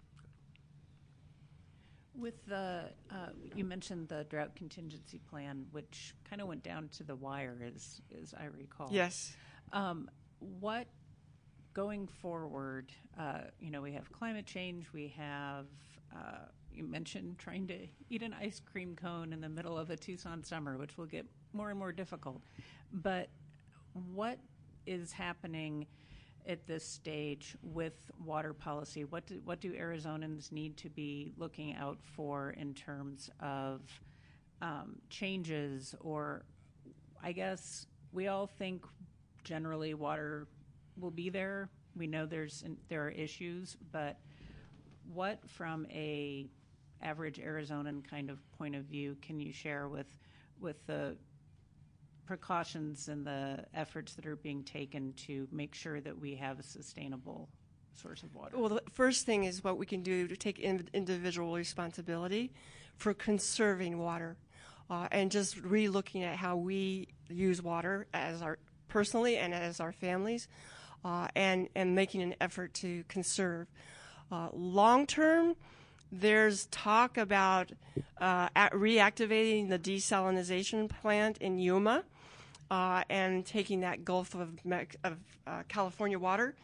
With 2.15 2.47
the, 2.47 2.85
uh, 3.11 3.29
you 3.55 3.65
mentioned 3.65 4.09
the 4.09 4.25
drought 4.25 4.57
contingency 4.57 5.19
plan, 5.19 5.67
which 5.73 6.15
kind 6.29 6.41
of 6.41 6.49
went 6.49 6.63
down 6.63 6.89
to 6.97 7.03
the 7.05 7.15
wire, 7.15 7.59
as 7.75 8.01
as 8.23 8.35
I 8.35 8.47
recall. 8.47 8.89
Yes. 8.91 9.35
Um, 9.73 10.11
what 10.39 10.87
going 11.75 12.07
forward? 12.07 12.91
Uh, 13.19 13.41
you 13.61 13.71
know, 13.71 13.83
we 13.83 13.93
have 13.93 14.11
climate 14.13 14.47
change. 14.47 14.87
We 14.95 15.09
have 15.17 15.67
uh, 16.15 16.47
you 16.77 16.87
mentioned 16.87 17.39
trying 17.39 17.67
to 17.69 17.87
eat 18.11 18.23
an 18.23 18.35
ice 18.41 18.61
cream 18.61 18.95
cone 18.95 19.33
in 19.33 19.41
the 19.41 19.49
middle 19.49 19.79
of 19.79 19.91
a 19.91 19.97
Tucson 19.97 20.45
summer, 20.45 20.77
which 20.77 20.99
will 20.99 21.07
get 21.07 21.27
more 21.53 21.71
and 21.71 21.79
more 21.79 21.93
difficult. 21.93 22.43
But 22.93 23.29
what 24.13 24.39
is 24.87 25.13
happening 25.13 25.87
at 26.47 26.67
this 26.67 26.87
stage 26.87 27.57
with 27.63 27.95
water 28.25 28.53
policy? 28.53 29.05
What 29.05 29.27
do, 29.27 29.41
what 29.45 29.61
do 29.61 29.73
Arizonans 29.73 30.53
need 30.53 30.77
to 30.79 30.91
be 30.91 31.33
looking 31.37 31.75
out 31.75 31.99
for 32.03 32.51
in 32.51 32.75
terms 32.75 33.31
of 33.41 33.81
um, 34.63 34.97
changes 35.11 35.95
or 36.01 36.45
I 37.23 37.33
guess 37.33 37.87
we 38.13 38.29
all 38.29 38.47
think 38.47 38.85
generally 39.45 39.95
water 39.95 40.47
will 40.99 41.11
be 41.11 41.31
there. 41.31 41.69
We 41.97 42.07
know 42.07 42.27
there's 42.27 42.63
there 42.89 43.07
are 43.07 43.11
issues, 43.11 43.77
but 43.91 44.19
what 45.13 45.41
from 45.49 45.87
a 45.91 46.47
average 47.03 47.39
Arizonan 47.39 48.09
kind 48.09 48.31
of 48.31 48.39
point 48.53 48.75
of 48.75 48.85
view 48.85 49.17
can 49.23 49.41
you 49.41 49.53
share 49.53 49.89
with 49.89 50.07
with 50.61 50.87
the 50.87 51.17
precautions 52.27 53.09
and 53.09 53.25
the 53.25 53.65
efforts 53.75 54.15
that 54.15 54.27
are 54.27 54.37
being 54.37 54.65
taken 54.65 55.13
to 55.15 55.47
make 55.53 55.75
sure 55.75 56.01
that 56.01 56.19
we 56.19 56.35
have 56.35 56.59
a 56.59 56.63
sustainable 56.63 57.49
source 57.95 58.23
of 58.23 58.35
water? 58.35 58.59
Well, 58.59 58.69
the 58.69 58.83
first 58.93 59.25
thing 59.25 59.45
is 59.45 59.63
what 59.65 59.79
we 59.79 59.87
can 59.87 60.03
do 60.03 60.29
to 60.29 60.37
take 60.37 60.59
in, 60.59 60.89
individual 60.93 61.55
responsibility 61.55 62.53
for 62.97 63.15
conserving 63.15 63.99
water, 63.99 64.37
uh, 64.91 65.09
and 65.11 65.31
just 65.31 65.61
re-looking 65.61 66.23
at 66.25 66.37
how 66.37 66.57
we 66.57 67.09
use 67.29 67.63
water 67.63 68.07
as 68.13 68.43
our 68.43 68.59
personally 68.89 69.37
and 69.37 69.55
as 69.55 69.81
our 69.81 69.93
families, 69.93 70.49
uh, 71.05 71.29
and 71.35 71.69
and 71.75 71.95
making 71.95 72.23
an 72.23 72.35
effort 72.41 72.75
to 72.75 73.05
conserve. 73.09 73.67
Uh, 74.31 74.49
long 74.53 75.07
term, 75.07 75.55
there's 76.13 76.67
talk 76.67 77.19
about 77.19 77.73
uh, 78.21 78.49
at 78.55 78.73
reactivating 78.73 79.69
the 79.69 79.79
desalinization 79.79 80.89
plant 80.89 81.39
in 81.39 81.59
Yuma 81.59 82.05
uh, 82.71 83.03
and 83.09 83.45
taking 83.45 83.81
that 83.81 84.05
Gulf 84.05 84.35
of, 84.35 84.59
of 85.05 85.17
uh, 85.47 85.63
California 85.69 86.19
water 86.19 86.55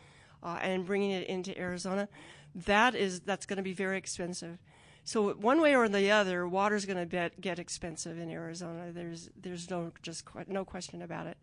uh, 0.42 0.58
and 0.60 0.86
bringing 0.86 1.10
it 1.10 1.26
into 1.28 1.56
Arizona. 1.58 2.08
That 2.54 2.94
is 2.94 3.20
that's 3.20 3.46
going 3.46 3.56
to 3.56 3.62
be 3.62 3.72
very 3.72 3.96
expensive. 3.96 4.58
So 5.04 5.32
one 5.32 5.60
way 5.60 5.74
or 5.74 5.88
the 5.88 6.10
other, 6.10 6.46
water's 6.46 6.84
going 6.84 7.08
to 7.08 7.30
get 7.40 7.58
expensive 7.58 8.18
in 8.18 8.30
Arizona. 8.30 8.92
There's 8.92 9.30
there's 9.40 9.68
no 9.70 9.92
just 10.02 10.24
que- 10.24 10.44
no 10.46 10.64
question 10.64 11.02
about 11.02 11.26
it. 11.26 11.38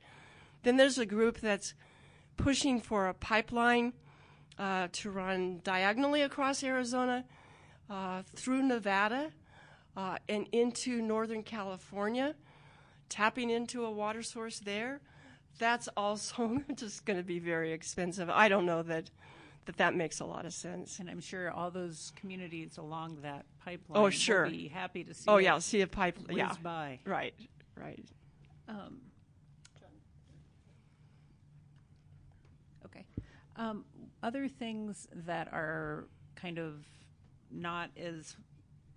Then 0.63 0.77
there's 0.77 0.97
a 0.97 1.05
group 1.05 1.39
that's 1.39 1.73
pushing 2.37 2.79
for 2.79 3.07
a 3.07 3.13
pipeline 3.13 3.93
uh, 4.57 4.87
to 4.91 5.09
run 5.09 5.61
diagonally 5.63 6.21
across 6.21 6.63
Arizona 6.63 7.25
uh, 7.89 8.23
through 8.35 8.63
Nevada 8.63 9.31
uh, 9.97 10.17
and 10.27 10.47
into 10.51 11.01
Northern 11.01 11.43
California, 11.43 12.35
tapping 13.09 13.49
into 13.49 13.85
a 13.85 13.91
water 13.91 14.21
source 14.23 14.59
there. 14.59 15.01
That's 15.57 15.87
also 15.97 16.61
just 16.75 17.05
going 17.05 17.17
to 17.17 17.23
be 17.23 17.39
very 17.39 17.71
expensive. 17.73 18.29
I 18.29 18.47
don't 18.49 18.65
know 18.65 18.83
that 18.83 19.09
that 19.65 19.77
that 19.77 19.93
makes 19.95 20.19
a 20.19 20.25
lot 20.25 20.45
of 20.45 20.53
sense. 20.53 20.99
And 20.99 21.09
I'm 21.09 21.19
sure 21.19 21.51
all 21.51 21.69
those 21.69 22.11
communities 22.15 22.77
along 22.77 23.17
that 23.21 23.45
pipeline 23.63 24.01
Oh, 24.03 24.09
sure. 24.09 24.45
will 24.45 24.51
be 24.51 24.67
happy 24.67 25.03
to 25.03 25.13
see 25.13 25.25
Oh 25.27 25.37
yeah, 25.37 25.59
see 25.59 25.81
a 25.81 25.87
pipe. 25.87 26.17
whiz 26.27 26.37
Yeah, 26.37 26.53
by. 26.63 26.99
right, 27.05 27.33
right. 27.75 28.03
Um, 28.67 28.97
okay. 32.85 33.05
Um, 33.57 33.85
other 34.23 34.47
things 34.47 35.07
that 35.13 35.47
are 35.51 36.07
kind 36.35 36.57
of 36.57 36.85
not 37.51 37.89
as 37.97 38.35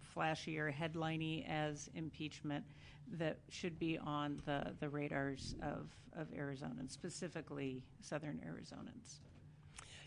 flashy 0.02 0.58
or 0.58 0.70
headliney 0.70 1.46
as 1.48 1.88
impeachment 1.94 2.64
that 3.12 3.38
should 3.48 3.78
be 3.78 3.98
on 3.98 4.40
the, 4.44 4.72
the 4.80 4.88
radars 4.88 5.54
of, 5.62 5.88
of 6.16 6.28
Arizonans, 6.32 6.90
specifically 6.90 7.82
Southern 8.00 8.40
Arizonans? 8.46 9.20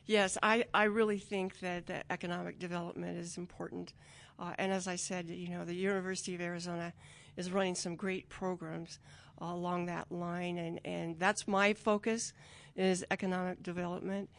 Yes, 0.06 0.38
I, 0.44 0.66
I 0.74 0.84
really 0.84 1.18
think 1.18 1.60
that, 1.62 1.88
that 1.88 2.06
economic 2.10 2.60
development 2.60 3.18
is 3.18 3.38
important. 3.38 3.94
Uh, 4.38 4.54
and 4.60 4.72
as 4.72 4.88
I 4.88 4.96
said, 4.96 5.30
you 5.30 5.50
know, 5.50 5.66
the 5.66 5.74
University 5.74 6.36
of 6.36 6.42
Arizona 6.42 6.94
is 7.38 7.52
running 7.52 7.76
some 7.76 7.96
great 7.96 8.30
programs 8.30 9.00
uh, 9.42 9.46
along 9.46 9.88
that 9.88 10.12
line, 10.12 10.58
and, 10.58 10.80
and 10.86 11.20
that's 11.20 11.48
my 11.48 11.74
focus 11.74 12.34
is 12.76 13.04
economic 13.10 13.64
development. 13.64 14.30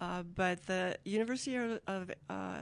Uh, 0.00 0.22
but 0.22 0.64
the 0.66 0.96
University 1.04 1.56
of, 1.86 2.10
uh, 2.28 2.58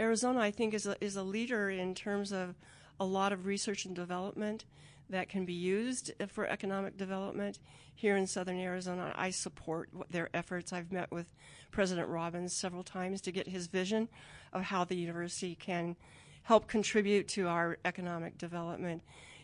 Arizona, 0.00 0.40
I 0.40 0.50
think, 0.50 0.74
is 0.74 0.86
a, 0.86 0.96
is 1.00 1.16
a 1.16 1.22
leader 1.22 1.70
in 1.70 1.94
terms 1.94 2.32
of 2.32 2.54
a 2.98 3.04
lot 3.04 3.32
of 3.32 3.46
research 3.46 3.84
and 3.84 3.94
development 3.94 4.64
that 5.10 5.28
can 5.28 5.44
be 5.44 5.52
used 5.52 6.12
for 6.28 6.46
economic 6.46 6.96
development 6.96 7.58
here 7.94 8.16
in 8.16 8.26
southern 8.26 8.58
Arizona. 8.58 9.12
I 9.16 9.30
support 9.30 9.90
their 10.10 10.28
efforts. 10.34 10.72
I've 10.72 10.92
met 10.92 11.10
with 11.10 11.26
President 11.70 12.08
Robbins 12.08 12.52
several 12.52 12.82
times 12.82 13.20
to 13.22 13.32
get 13.32 13.46
his 13.46 13.66
vision 13.66 14.08
of 14.52 14.62
how 14.62 14.84
the 14.84 14.96
university 14.96 15.54
can 15.54 15.96
help 16.42 16.66
contribute 16.66 17.28
to 17.28 17.48
our 17.48 17.78
economic 17.84 18.38
development. 18.38 19.02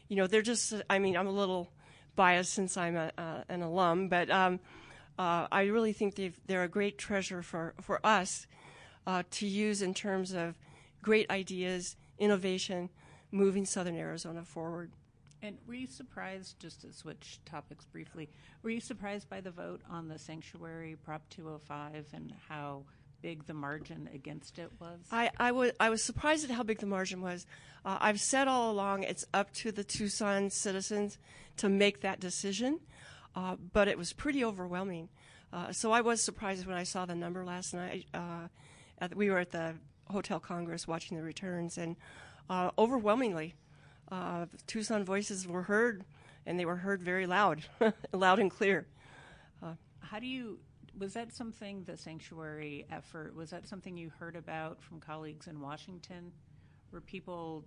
You 0.09 0.17
know, 0.17 0.27
they're 0.27 0.43
just, 0.43 0.75
I 0.89 0.99
mean, 0.99 1.17
I'm 1.17 1.27
a 1.27 1.33
little 1.33 1.71
biased 2.17 2.53
since 2.53 2.77
I'm 2.77 2.97
a, 2.97 3.13
uh, 3.17 3.43
an 3.49 3.63
alum, 3.63 4.09
but 4.09 4.31
um, 4.31 4.59
uh, 5.19 5.47
I 5.53 5.65
really 5.65 5.93
think 5.93 6.21
they're 6.47 6.65
a 6.65 6.69
great 6.69 6.99
treasure 6.99 7.43
for, 7.43 7.75
for 7.81 8.05
us 8.05 8.47
uh, 9.09 9.23
to 9.31 9.47
use 9.47 9.81
in 9.81 9.95
terms 9.95 10.35
of 10.35 10.55
great 11.03 11.29
ideas, 11.31 11.97
innovation, 12.19 12.91
moving 13.33 13.65
southern 13.65 13.97
Arizona 13.97 14.45
forward. 14.45 14.93
And 15.43 15.57
were 15.67 15.75
you 15.75 15.87
surprised, 15.87 16.61
just 16.61 16.83
to 16.83 16.93
switch 16.93 17.41
topics 17.47 17.87
briefly, 17.87 18.29
were 18.63 18.71
you 18.71 18.81
surprised 18.81 19.31
by 19.31 19.41
the 19.41 19.51
vote 19.51 19.81
on 19.89 20.09
the 20.09 20.19
sanctuary 20.19 20.97
Prop 21.03 21.23
205 21.31 22.05
and 22.13 22.35
how 22.49 22.83
big 23.23 23.47
the 23.47 23.55
margin 23.55 24.11
against 24.13 24.59
it 24.59 24.71
was? 24.79 24.99
I, 25.11 25.31
I, 25.39 25.53
was, 25.53 25.73
I 25.81 25.89
was 25.89 26.03
surprised 26.05 26.45
at 26.45 26.51
how 26.51 26.63
big 26.63 26.81
the 26.81 26.87
margin 26.87 27.23
was. 27.23 27.47
Uh, 27.87 27.97
I've 28.01 28.21
said 28.21 28.47
all 28.47 28.71
along 28.71 29.05
it's 29.05 29.25
up 29.33 29.55
to 29.55 29.73
the 29.73 29.85
Tucson 29.85 30.51
citizens 30.51 31.17
to 31.57 31.71
make 31.71 32.03
that 32.03 32.21
decision, 32.21 32.81
uh, 33.35 33.57
but 33.73 33.89
it 33.89 33.97
was 33.97 34.13
pretty 34.13 34.45
overwhelming. 34.45 35.09
Uh, 35.51 35.73
so 35.73 35.93
I 35.93 36.03
was 36.03 36.23
surprised 36.23 36.67
when 36.67 36.77
I 36.77 36.83
saw 36.83 37.07
the 37.07 37.15
number 37.15 37.43
last 37.43 37.73
night. 37.73 38.05
At, 39.01 39.15
we 39.15 39.31
were 39.31 39.39
at 39.39 39.51
the 39.51 39.75
Hotel 40.11 40.41
Congress 40.41 40.89
watching 40.89 41.17
the 41.17 41.23
returns, 41.23 41.79
and 41.79 41.97
uh, 42.51 42.71
overwhelmingly, 42.79 43.55
uh, 44.11 44.47
Tucson 44.67 45.05
voices 45.05 45.47
were 45.47 45.63
heard, 45.63 46.05
and 46.47 46.59
they 46.59 46.65
were 46.65 46.77
heard 46.77 47.03
very 47.03 47.27
loud, 47.27 47.63
loud 48.13 48.39
and 48.39 48.51
clear. 48.51 48.87
Uh, 49.63 49.75
How 50.01 50.19
do 50.19 50.27
you? 50.27 50.59
Was 50.99 51.15
that 51.15 51.33
something 51.33 51.85
the 51.85 51.97
sanctuary 51.97 52.87
effort? 52.91 53.35
Was 53.37 53.51
that 53.51 53.69
something 53.69 53.97
you 53.97 54.11
heard 54.19 54.35
about 54.35 54.83
from 54.83 54.99
colleagues 54.99 55.47
in 55.47 55.61
Washington? 55.61 56.33
Were 56.91 57.01
people 57.01 57.65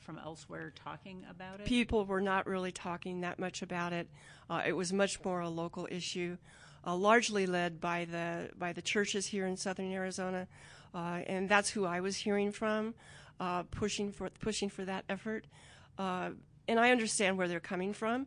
from 0.00 0.18
elsewhere 0.18 0.72
talking 0.84 1.24
about 1.28 1.60
it? 1.60 1.66
People 1.66 2.04
were 2.04 2.20
not 2.20 2.46
really 2.46 2.72
talking 2.72 3.20
that 3.22 3.38
much 3.38 3.62
about 3.62 3.92
it. 3.92 4.08
Uh, 4.48 4.62
it 4.64 4.72
was 4.72 4.92
much 4.92 5.22
more 5.24 5.40
a 5.40 5.48
local 5.48 5.88
issue, 5.90 6.36
uh, 6.86 6.94
largely 6.94 7.46
led 7.46 7.80
by 7.80 8.04
the 8.04 8.50
by 8.58 8.72
the 8.72 8.82
churches 8.82 9.26
here 9.26 9.46
in 9.46 9.56
Southern 9.56 9.92
Arizona, 9.92 10.46
uh, 10.94 11.20
and 11.26 11.48
that's 11.48 11.70
who 11.70 11.84
I 11.84 12.00
was 12.00 12.16
hearing 12.16 12.52
from 12.52 12.94
uh, 13.40 13.64
pushing 13.64 14.12
for 14.12 14.30
pushing 14.40 14.68
for 14.68 14.84
that 14.84 15.04
effort. 15.08 15.46
Uh, 15.98 16.30
and 16.68 16.78
I 16.78 16.90
understand 16.90 17.36
where 17.36 17.48
they're 17.48 17.60
coming 17.60 17.92
from, 17.92 18.26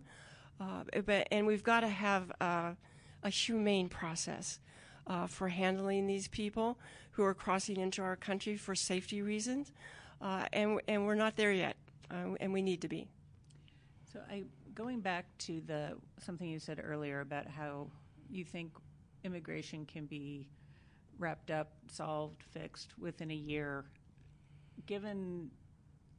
uh, 0.60 0.84
but 1.06 1.28
and 1.32 1.48
we've 1.48 1.64
got 1.64 1.82
to 1.82 1.88
have 1.88 2.32
uh, 2.42 2.74
a 3.24 3.30
humane 3.30 3.88
process 3.88 4.60
for 5.28 5.50
handling 5.50 6.08
these 6.08 6.28
people 6.28 6.78
who 7.12 7.24
are 7.24 7.34
crossing 7.34 7.80
into 7.80 8.02
our 8.02 8.16
country 8.16 8.58
for 8.58 8.76
safety 8.76 9.22
reasons, 9.22 9.72
and 10.22 10.82
and 10.88 11.06
we're 11.06 11.16
not 11.16 11.36
there 11.38 11.52
yet, 11.52 11.78
and 12.10 12.52
we 12.52 12.62
need 12.62 12.82
to 12.82 12.88
be. 12.88 13.08
So 14.12 14.20
I 14.30 14.44
going 14.74 15.00
back 15.00 15.26
to 15.38 15.62
the 15.66 15.96
something 16.20 16.50
you 16.50 16.60
said 16.60 16.82
earlier 16.84 17.22
about 17.22 17.48
how 17.48 17.88
you 18.30 18.44
think 18.44 18.72
immigration 19.24 19.86
can 19.86 20.06
be 20.06 20.48
wrapped 21.18 21.52
up, 21.52 21.72
solved, 21.92 22.44
fixed 22.44 22.98
within 23.00 23.32
a 23.32 23.36
year 23.36 23.86
given 24.86 25.50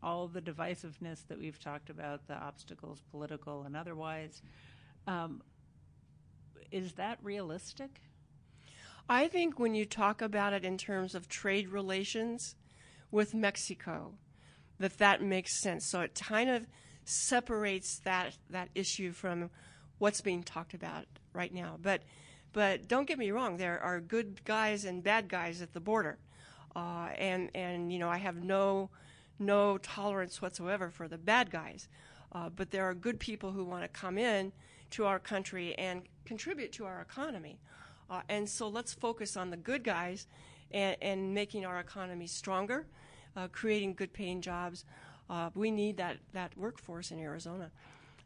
all 0.03 0.29
the 0.29 0.41
divisiveness 0.41 1.27
that 1.29 1.39
we've 1.39 1.59
talked 1.59 1.91
about, 1.91 2.27
the 2.27 2.35
obstacles, 2.35 3.03
political 3.11 3.63
and 3.63 3.77
otherwise, 3.77 4.43
um, 5.07 5.43
is 6.71 6.93
that 6.95 7.19
realistic? 7.23 8.01
I 9.09 9.29
think 9.29 9.59
when 9.59 9.75
you 9.75 9.85
talk 9.85 10.21
about 10.21 10.53
it 10.53 10.65
in 10.65 10.79
terms 10.79 11.15
of 11.15 11.29
trade 11.29 11.69
relations 11.69 12.57
with 13.11 13.35
Mexico, 13.35 14.15
that 14.79 14.99
that 14.99 15.23
makes 15.23 15.61
sense. 15.61 15.87
So 15.87 16.01
it 16.01 16.15
kind 16.15 16.51
of 16.51 16.67
separates 17.05 18.01
that 18.01 18.37
that 18.51 18.69
issue 18.75 19.13
from 19.13 19.51
what's 19.99 20.21
being 20.21 20.43
talked 20.43 20.75
about 20.75 21.07
right 21.33 21.53
now. 21.53 21.79
But 21.81 22.03
but 22.53 22.89
don't 22.89 23.07
get 23.07 23.19
me 23.19 23.31
wrong, 23.31 23.59
there 23.59 23.79
are 23.81 24.01
good 24.01 24.43
guys 24.45 24.87
and 24.87 25.03
bad 25.03 25.29
guys 25.29 25.61
at 25.61 25.75
the 25.75 25.81
border. 25.81 26.19
Uh, 26.75 27.09
and 27.17 27.51
and 27.55 27.93
you 27.93 27.99
know 27.99 28.09
I 28.09 28.19
have 28.19 28.37
no 28.37 28.91
no 29.39 29.79
tolerance 29.79 30.41
whatsoever 30.41 30.91
for 30.91 31.09
the 31.09 31.19
bad 31.19 31.51
guys, 31.51 31.89
uh, 32.33 32.49
but 32.49 32.71
there 32.71 32.85
are 32.85 32.95
good 32.95 33.21
people 33.21 33.53
who 33.53 33.65
want 33.65 33.83
to 33.83 33.89
come 33.89 34.19
in 34.19 34.53
to 34.91 35.05
our 35.05 35.19
country 35.19 35.75
and 35.77 36.03
contribute 36.25 36.73
to 36.73 36.85
our 36.85 37.01
economy, 37.01 37.59
uh, 38.11 38.21
and 38.29 38.49
so 38.49 38.69
let's 38.69 38.93
focus 38.93 39.37
on 39.37 39.51
the 39.51 39.57
good 39.57 39.85
guys 39.85 40.27
and, 40.71 40.97
and 41.01 41.35
making 41.35 41.65
our 41.65 41.81
economy 41.81 42.27
stronger, 42.27 42.87
uh, 43.37 43.49
creating 43.49 43.95
good 43.95 44.13
paying 44.13 44.41
jobs. 44.41 44.85
Uh, 45.29 45.51
we 45.55 45.71
need 45.71 45.97
that 45.97 46.19
that 46.33 46.57
workforce 46.57 47.11
in 47.11 47.19
Arizona. 47.19 47.71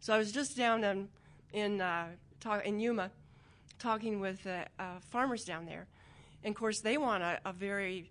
So 0.00 0.14
I 0.14 0.18
was 0.18 0.32
just 0.32 0.56
down 0.56 0.82
in 0.82 1.08
in, 1.52 1.80
uh, 1.80 2.08
talk, 2.40 2.64
in 2.64 2.80
Yuma, 2.80 3.10
talking 3.78 4.20
with 4.20 4.46
farmers 5.10 5.44
down 5.44 5.66
there, 5.66 5.86
and 6.44 6.54
of 6.54 6.58
course 6.58 6.80
they 6.80 6.96
want 6.96 7.22
a, 7.22 7.40
a 7.44 7.52
very 7.52 8.10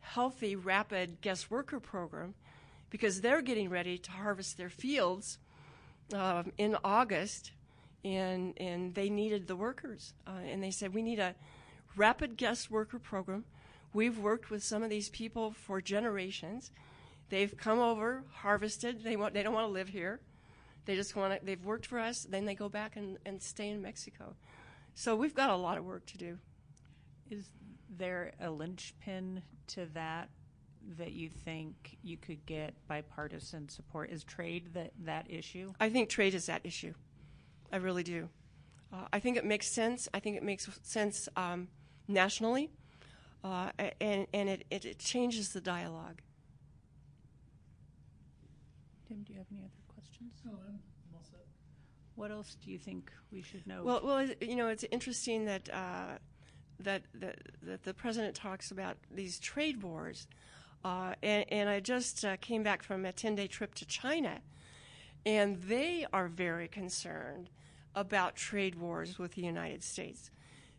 healthy, 0.00 0.54
rapid 0.54 1.20
guest 1.20 1.50
worker 1.50 1.80
program 1.80 2.34
because 2.90 3.20
they're 3.20 3.42
getting 3.42 3.68
ready 3.68 3.98
to 3.98 4.10
harvest 4.12 4.56
their 4.56 4.68
fields 4.68 5.38
um, 6.12 6.52
in 6.58 6.76
August, 6.84 7.52
and 8.04 8.54
and 8.58 8.94
they 8.94 9.08
needed 9.08 9.46
the 9.46 9.56
workers, 9.56 10.12
uh, 10.26 10.30
and 10.46 10.62
they 10.62 10.70
said 10.70 10.94
we 10.94 11.02
need 11.02 11.18
a 11.18 11.34
rapid 11.96 12.36
guest 12.36 12.70
worker 12.70 12.98
program. 12.98 13.44
We've 13.92 14.18
worked 14.18 14.50
with 14.50 14.62
some 14.62 14.82
of 14.82 14.90
these 14.90 15.08
people 15.08 15.52
for 15.52 15.80
generations. 15.80 16.70
They've 17.30 17.56
come 17.56 17.78
over, 17.78 18.24
harvested. 18.32 19.02
They 19.02 19.16
want 19.16 19.34
they 19.34 19.42
don't 19.42 19.54
want 19.54 19.66
to 19.66 19.72
live 19.72 19.88
here. 19.88 20.20
They 20.86 20.96
just 20.96 21.16
want 21.16 21.38
to. 21.38 21.44
They've 21.44 21.64
worked 21.64 21.86
for 21.86 21.98
us. 21.98 22.26
Then 22.28 22.44
they 22.44 22.54
go 22.54 22.68
back 22.68 22.96
and, 22.96 23.18
and 23.24 23.42
stay 23.42 23.70
in 23.70 23.80
Mexico. 23.80 24.34
So 24.94 25.16
we've 25.16 25.34
got 25.34 25.50
a 25.50 25.56
lot 25.56 25.78
of 25.78 25.84
work 25.84 26.06
to 26.06 26.18
do. 26.18 26.38
Is 27.30 27.50
there 27.88 28.32
a 28.40 28.50
linchpin 28.50 29.42
to 29.68 29.86
that 29.94 30.28
that 30.98 31.12
you 31.12 31.28
think 31.28 31.96
you 32.02 32.16
could 32.16 32.44
get 32.46 32.74
bipartisan 32.86 33.68
support? 33.68 34.10
Is 34.10 34.24
trade 34.24 34.74
that, 34.74 34.92
that 35.04 35.26
issue? 35.30 35.72
I 35.80 35.88
think 35.88 36.08
trade 36.08 36.34
is 36.34 36.46
that 36.46 36.60
issue. 36.64 36.94
I 37.72 37.76
really 37.76 38.02
do. 38.02 38.28
Uh, 38.92 39.06
I 39.12 39.18
think 39.18 39.36
it 39.36 39.44
makes 39.44 39.66
sense. 39.66 40.08
I 40.14 40.20
think 40.20 40.36
it 40.36 40.42
makes 40.42 40.68
sense 40.82 41.28
um, 41.36 41.68
nationally, 42.06 42.70
uh, 43.42 43.70
and, 44.00 44.26
and 44.32 44.48
it, 44.48 44.64
it, 44.70 44.84
it, 44.84 44.98
changes 44.98 45.52
the 45.52 45.60
dialogue. 45.60 46.20
Tim, 49.14 49.22
do 49.22 49.32
you 49.32 49.38
have 49.38 49.46
any 49.52 49.60
other 49.60 49.70
questions? 49.86 50.32
No, 50.44 50.52
I'm 50.66 50.80
all 51.14 51.22
set. 51.22 51.46
What 52.16 52.32
else 52.32 52.56
do 52.64 52.70
you 52.70 52.78
think 52.78 53.12
we 53.30 53.42
should 53.42 53.64
know? 53.66 53.84
Well, 53.84 54.00
well, 54.02 54.26
you 54.40 54.56
know, 54.56 54.68
it's 54.68 54.84
interesting 54.90 55.44
that 55.44 55.68
uh, 55.72 56.18
that, 56.80 57.02
that, 57.14 57.38
that 57.62 57.84
the 57.84 57.94
president 57.94 58.34
talks 58.34 58.72
about 58.72 58.96
these 59.10 59.38
trade 59.38 59.82
wars. 59.82 60.26
Uh, 60.84 61.14
and, 61.22 61.44
and, 61.50 61.68
I 61.68 61.80
just 61.80 62.24
uh, 62.24 62.36
came 62.38 62.62
back 62.62 62.82
from 62.82 63.06
a 63.06 63.12
10 63.12 63.36
day 63.36 63.46
trip 63.46 63.74
to 63.76 63.86
China, 63.86 64.40
and 65.24 65.62
they 65.62 66.06
are 66.12 66.28
very 66.28 66.68
concerned 66.68 67.48
about 67.94 68.36
trade 68.36 68.74
wars 68.74 69.18
with 69.18 69.34
the 69.34 69.42
United 69.42 69.82
States. 69.82 70.30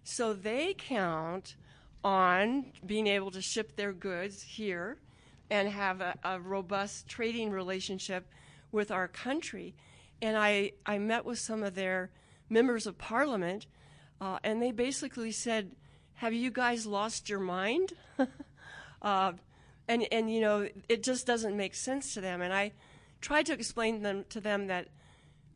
So 0.03 0.33
they 0.33 0.75
count 0.77 1.55
on 2.03 2.73
being 2.85 3.07
able 3.07 3.31
to 3.31 3.41
ship 3.41 3.77
their 3.77 3.93
goods 3.93 4.43
here 4.43 4.99
and 5.49 5.69
have 5.69 6.01
a, 6.01 6.15
a 6.23 6.39
robust 6.39 7.07
trading 7.07 7.51
relationship 7.51 8.27
with 8.71 8.91
our 8.91 9.07
country. 9.07 9.75
And 10.21 10.37
I, 10.37 10.71
I 10.85 10.97
met 10.97 11.25
with 11.25 11.39
some 11.39 11.63
of 11.63 11.75
their 11.75 12.11
members 12.49 12.87
of 12.87 12.97
parliament, 12.97 13.67
uh, 14.21 14.39
and 14.43 14.61
they 14.61 14.71
basically 14.71 15.31
said, 15.31 15.75
have 16.15 16.33
you 16.33 16.49
guys 16.51 16.85
lost 16.85 17.29
your 17.29 17.39
mind? 17.39 17.93
uh, 19.01 19.33
and 19.87 20.07
and 20.11 20.33
you 20.33 20.41
know 20.41 20.67
it 20.89 21.03
just 21.03 21.27
doesn't 21.27 21.55
make 21.55 21.75
sense 21.75 22.13
to 22.13 22.21
them. 22.21 22.41
And 22.41 22.53
I 22.53 22.71
tried 23.21 23.45
to 23.47 23.53
explain 23.53 24.01
them 24.01 24.25
to 24.29 24.39
them 24.39 24.67
that 24.67 24.87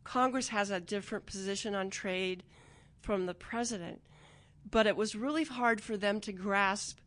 Congress 0.03 0.49
has 0.49 0.69
a 0.69 0.79
different 0.79 1.25
position 1.25 1.75
on 1.75 1.89
trade 1.89 2.43
from 2.99 3.25
the 3.25 3.33
president, 3.33 4.01
but 4.69 4.87
it 4.87 4.97
was 4.97 5.15
really 5.15 5.45
hard 5.45 5.81
for 5.81 5.97
them 5.97 6.19
to 6.21 6.33
grasp 6.33 6.99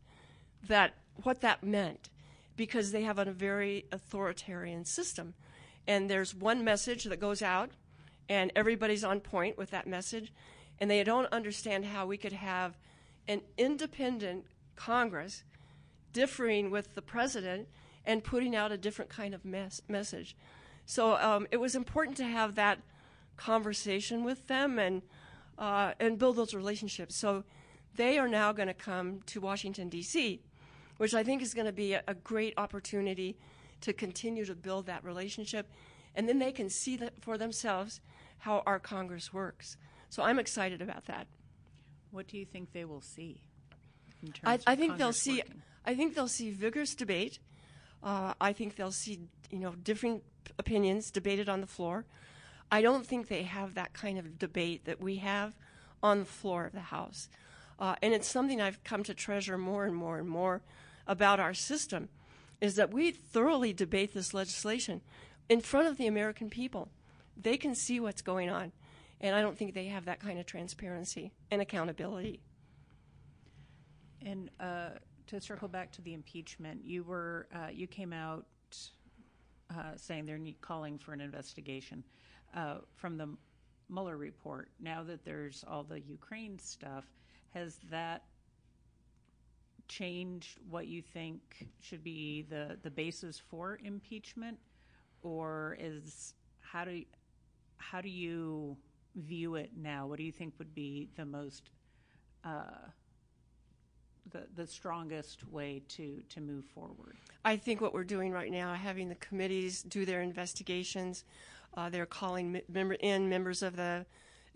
that 0.67 0.95
what 1.21 1.41
that 1.41 1.63
meant 1.63 2.09
because 2.55 2.91
they 2.91 3.01
have 3.03 3.19
a 3.19 3.25
very 3.25 3.85
authoritarian 3.91 4.85
system. 4.85 5.33
And 5.87 6.09
there's 6.09 6.33
one 6.33 6.63
message 6.63 7.03
that 7.05 7.19
goes 7.19 7.41
out, 7.41 7.71
and 8.29 8.51
everybody's 8.55 9.03
on 9.03 9.19
point 9.19 9.57
with 9.57 9.71
that 9.71 9.87
message, 9.87 10.31
and 10.79 10.89
they 10.89 11.03
don't 11.03 11.31
understand 11.31 11.85
how 11.85 12.05
we 12.05 12.17
could 12.17 12.33
have 12.33 12.77
an 13.27 13.41
independent 13.57 14.45
Congress 14.75 15.43
differing 16.11 16.69
with 16.69 16.95
the 16.95 17.01
president 17.01 17.67
and 18.05 18.23
putting 18.23 18.55
out 18.55 18.71
a 18.71 18.77
different 18.77 19.09
kind 19.09 19.33
of 19.33 19.45
mes- 19.45 19.81
message. 19.87 20.35
So 20.85 21.15
um, 21.15 21.47
it 21.51 21.57
was 21.57 21.75
important 21.75 22.17
to 22.17 22.25
have 22.25 22.55
that 22.55 22.79
conversation 23.37 24.23
with 24.23 24.47
them 24.47 24.77
and 24.77 25.01
uh, 25.57 25.93
and 25.99 26.17
build 26.17 26.35
those 26.35 26.55
relationships. 26.55 27.15
So 27.15 27.43
they 27.95 28.17
are 28.17 28.27
now 28.27 28.51
going 28.51 28.67
to 28.67 28.73
come 28.73 29.21
to 29.27 29.39
Washington 29.39 29.87
D.C., 29.87 30.41
which 30.97 31.13
I 31.13 31.23
think 31.23 31.41
is 31.41 31.53
going 31.53 31.65
to 31.65 31.73
be 31.73 31.93
a, 31.93 32.03
a 32.07 32.13
great 32.13 32.53
opportunity 32.57 33.37
to 33.81 33.93
continue 33.93 34.45
to 34.45 34.55
build 34.55 34.85
that 34.85 35.03
relationship, 35.03 35.69
and 36.15 36.27
then 36.27 36.39
they 36.39 36.51
can 36.51 36.69
see 36.69 36.95
that 36.97 37.13
for 37.21 37.37
themselves 37.37 38.01
how 38.39 38.63
our 38.65 38.79
Congress 38.79 39.33
works. 39.33 39.77
So 40.09 40.23
I'm 40.23 40.39
excited 40.39 40.81
about 40.81 41.05
that. 41.05 41.27
What 42.11 42.27
do 42.27 42.37
you 42.37 42.45
think 42.45 42.71
they 42.71 42.85
will 42.85 43.01
see? 43.01 43.41
I, 44.43 44.59
I 44.67 44.75
think 44.75 44.97
they'll 44.97 45.11
see. 45.13 45.37
working? 45.37 45.61
I 45.85 45.95
think 45.95 46.15
they'll 46.15 46.27
see 46.27 46.51
vigorous 46.51 46.95
debate. 46.95 47.39
Uh, 48.01 48.33
I 48.39 48.53
think 48.53 48.75
they'll 48.75 48.91
see, 48.91 49.21
you 49.49 49.59
know, 49.59 49.71
different 49.71 50.23
opinions 50.59 51.11
debated 51.11 51.49
on 51.49 51.61
the 51.61 51.67
floor. 51.67 52.05
I 52.71 52.81
don't 52.81 53.05
think 53.05 53.27
they 53.27 53.43
have 53.43 53.75
that 53.75 53.93
kind 53.93 54.17
of 54.17 54.39
debate 54.39 54.85
that 54.85 55.01
we 55.01 55.17
have 55.17 55.53
on 56.01 56.19
the 56.19 56.25
floor 56.25 56.65
of 56.65 56.73
the 56.73 56.79
House, 56.79 57.29
uh, 57.79 57.95
and 58.01 58.13
it's 58.13 58.27
something 58.27 58.61
I've 58.61 58.83
come 58.83 59.03
to 59.03 59.13
treasure 59.13 59.57
more 59.57 59.85
and 59.85 59.95
more 59.95 60.17
and 60.17 60.27
more 60.27 60.61
about 61.07 61.39
our 61.39 61.53
system, 61.53 62.09
is 62.61 62.75
that 62.75 62.93
we 62.93 63.11
thoroughly 63.11 63.73
debate 63.73 64.13
this 64.13 64.33
legislation 64.33 65.01
in 65.49 65.61
front 65.61 65.87
of 65.87 65.97
the 65.97 66.07
American 66.07 66.49
people. 66.49 66.89
They 67.35 67.57
can 67.57 67.75
see 67.75 67.99
what's 67.99 68.21
going 68.21 68.49
on, 68.49 68.71
and 69.19 69.35
I 69.35 69.41
don't 69.41 69.57
think 69.57 69.73
they 69.73 69.87
have 69.87 70.05
that 70.05 70.19
kind 70.19 70.39
of 70.39 70.45
transparency 70.45 71.31
and 71.51 71.61
accountability. 71.61 72.41
And 74.25 74.49
uh, 74.59 74.89
to 75.27 75.41
circle 75.41 75.67
back 75.67 75.91
to 75.93 76.01
the 76.01 76.13
impeachment, 76.13 76.85
you 76.85 77.03
were 77.03 77.47
uh, 77.53 77.69
you 77.71 77.87
came 77.87 78.13
out 78.13 78.45
uh, 79.69 79.95
saying 79.95 80.25
they're 80.25 80.39
calling 80.61 80.97
for 80.97 81.13
an 81.13 81.21
investigation 81.21 82.03
uh, 82.55 82.75
from 82.95 83.17
the 83.17 83.27
Mueller 83.89 84.17
report. 84.17 84.69
Now 84.79 85.03
that 85.03 85.25
there's 85.25 85.63
all 85.67 85.83
the 85.83 85.99
Ukraine 85.99 86.57
stuff, 86.59 87.05
has 87.53 87.79
that 87.89 88.23
changed 89.87 90.59
what 90.69 90.87
you 90.87 91.01
think 91.01 91.67
should 91.79 92.03
be 92.03 92.45
the 92.49 92.77
the 92.83 92.89
basis 92.89 93.39
for 93.39 93.79
impeachment, 93.83 94.57
or 95.21 95.77
is 95.79 96.33
how 96.61 96.85
do 96.85 97.03
how 97.77 98.01
do 98.01 98.09
you 98.09 98.77
view 99.15 99.55
it 99.55 99.71
now? 99.75 100.07
What 100.07 100.17
do 100.17 100.23
you 100.23 100.31
think 100.31 100.53
would 100.57 100.73
be 100.73 101.09
the 101.15 101.25
most 101.25 101.69
uh, 102.43 102.89
the, 104.31 104.43
the 104.55 104.67
strongest 104.67 105.47
way 105.49 105.81
to, 105.89 106.21
to 106.29 106.41
move 106.41 106.65
forward. 106.65 107.17
I 107.45 107.57
think 107.57 107.81
what 107.81 107.93
we're 107.93 108.03
doing 108.03 108.31
right 108.31 108.51
now, 108.51 108.73
having 108.73 109.09
the 109.09 109.15
committees 109.15 109.83
do 109.83 110.05
their 110.05 110.21
investigations, 110.21 111.23
uh, 111.75 111.89
they're 111.89 112.05
calling 112.05 112.51
me- 112.53 112.63
member, 112.69 112.95
in 112.95 113.29
members 113.29 113.61
of 113.63 113.75
the 113.75 114.05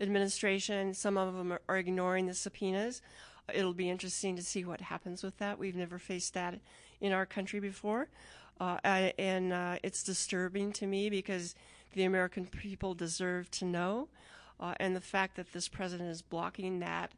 administration. 0.00 0.94
Some 0.94 1.16
of 1.16 1.34
them 1.34 1.58
are, 1.68 1.78
ignoring 1.78 2.26
the 2.26 2.34
subpoenas. 2.34 3.02
It'll 3.52 3.74
be 3.74 3.90
interesting 3.90 4.36
to 4.36 4.42
see 4.42 4.64
what 4.64 4.80
happens 4.80 5.22
with 5.22 5.38
that. 5.38 5.58
We've 5.58 5.76
never 5.76 5.98
faced 5.98 6.34
that 6.34 6.60
in 7.00 7.12
our 7.12 7.26
country 7.26 7.60
before. 7.60 8.08
Uh, 8.60 8.78
and 9.18 9.52
uh, 9.52 9.76
it's 9.82 10.02
disturbing 10.02 10.72
to 10.72 10.86
me 10.86 11.08
because 11.08 11.54
the 11.94 12.04
American 12.04 12.46
people 12.46 12.94
deserve 12.94 13.50
to 13.52 13.64
know. 13.64 14.08
Uh, 14.60 14.74
and 14.80 14.94
the 14.94 15.00
fact 15.00 15.36
that 15.36 15.52
this 15.52 15.68
president 15.68 16.10
is 16.10 16.22
blocking 16.22 16.80
that 16.80 17.12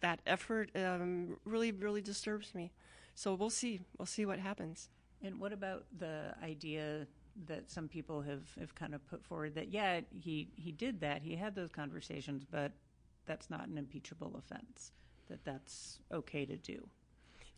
that 0.00 0.20
effort 0.26 0.70
um, 0.74 1.36
really, 1.44 1.72
really 1.72 2.00
disturbs 2.00 2.54
me. 2.54 2.72
So 3.14 3.34
we'll 3.34 3.50
see. 3.50 3.80
We'll 3.98 4.06
see 4.06 4.26
what 4.26 4.38
happens. 4.38 4.88
And 5.22 5.38
what 5.38 5.52
about 5.52 5.84
the 5.98 6.34
idea 6.42 7.06
that 7.46 7.70
some 7.70 7.88
people 7.88 8.22
have, 8.22 8.42
have 8.58 8.74
kind 8.74 8.94
of 8.94 9.06
put 9.08 9.24
forward 9.24 9.54
that, 9.54 9.72
yeah, 9.72 10.00
he, 10.20 10.48
he 10.56 10.72
did 10.72 11.00
that, 11.00 11.22
he 11.22 11.36
had 11.36 11.54
those 11.54 11.70
conversations, 11.70 12.44
but 12.50 12.72
that's 13.26 13.50
not 13.50 13.68
an 13.68 13.78
impeachable 13.78 14.34
offense, 14.36 14.92
that 15.28 15.44
that's 15.44 15.98
okay 16.12 16.44
to 16.44 16.56
do? 16.56 16.88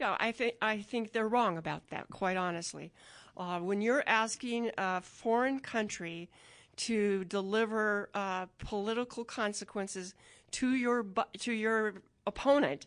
Yeah, 0.00 0.16
I 0.18 0.32
think 0.32 0.54
I 0.60 0.78
think 0.78 1.12
they're 1.12 1.28
wrong 1.28 1.58
about 1.58 1.88
that. 1.90 2.08
Quite 2.10 2.36
honestly, 2.36 2.92
uh, 3.36 3.60
when 3.60 3.80
you're 3.80 4.02
asking 4.06 4.70
a 4.76 5.00
foreign 5.00 5.60
country 5.60 6.28
to 6.76 7.24
deliver 7.24 8.08
uh, 8.14 8.46
political 8.58 9.24
consequences 9.24 10.14
to 10.52 10.74
your 10.74 11.06
to 11.38 11.52
your 11.52 11.94
opponent, 12.26 12.86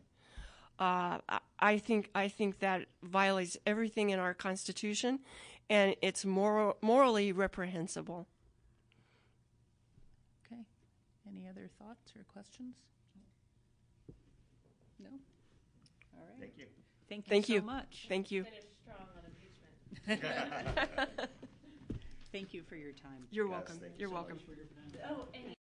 uh, 0.80 1.20
I 1.60 1.78
think 1.78 2.10
I 2.14 2.28
think 2.28 2.60
that 2.60 2.86
violates 3.02 3.56
everything 3.66 4.10
in 4.10 4.20
our 4.20 4.34
constitution, 4.34 5.20
and 5.70 5.95
it's 6.01 6.26
moral, 6.26 6.78
morally 6.82 7.32
reprehensible. 7.32 8.28
Okay. 10.45 10.61
Any 11.28 11.47
other 11.47 11.70
thoughts 11.80 12.13
or 12.16 12.24
questions? 12.32 12.76
No? 14.99 15.09
All 16.18 16.24
right. 16.26 16.39
Thank 16.39 16.57
you. 16.57 16.66
Thank 17.09 17.28
you 17.28 17.30
Thank 17.30 17.45
so 17.47 17.53
you. 17.53 17.61
much. 17.61 18.05
Thank 18.09 18.32
you. 18.32 18.45
Thank 22.32 22.53
you 22.53 22.63
for 22.63 22.76
your 22.76 22.91
time. 22.91 23.28
You're 23.32 23.47
welcome. 23.47 23.78
thank 23.80 23.93
you 23.93 23.99
You're 23.99 24.09
so 24.09 24.16
welcome. 24.16 24.36
much. 24.36 25.01
Oh, 25.09 25.28
and 25.34 25.55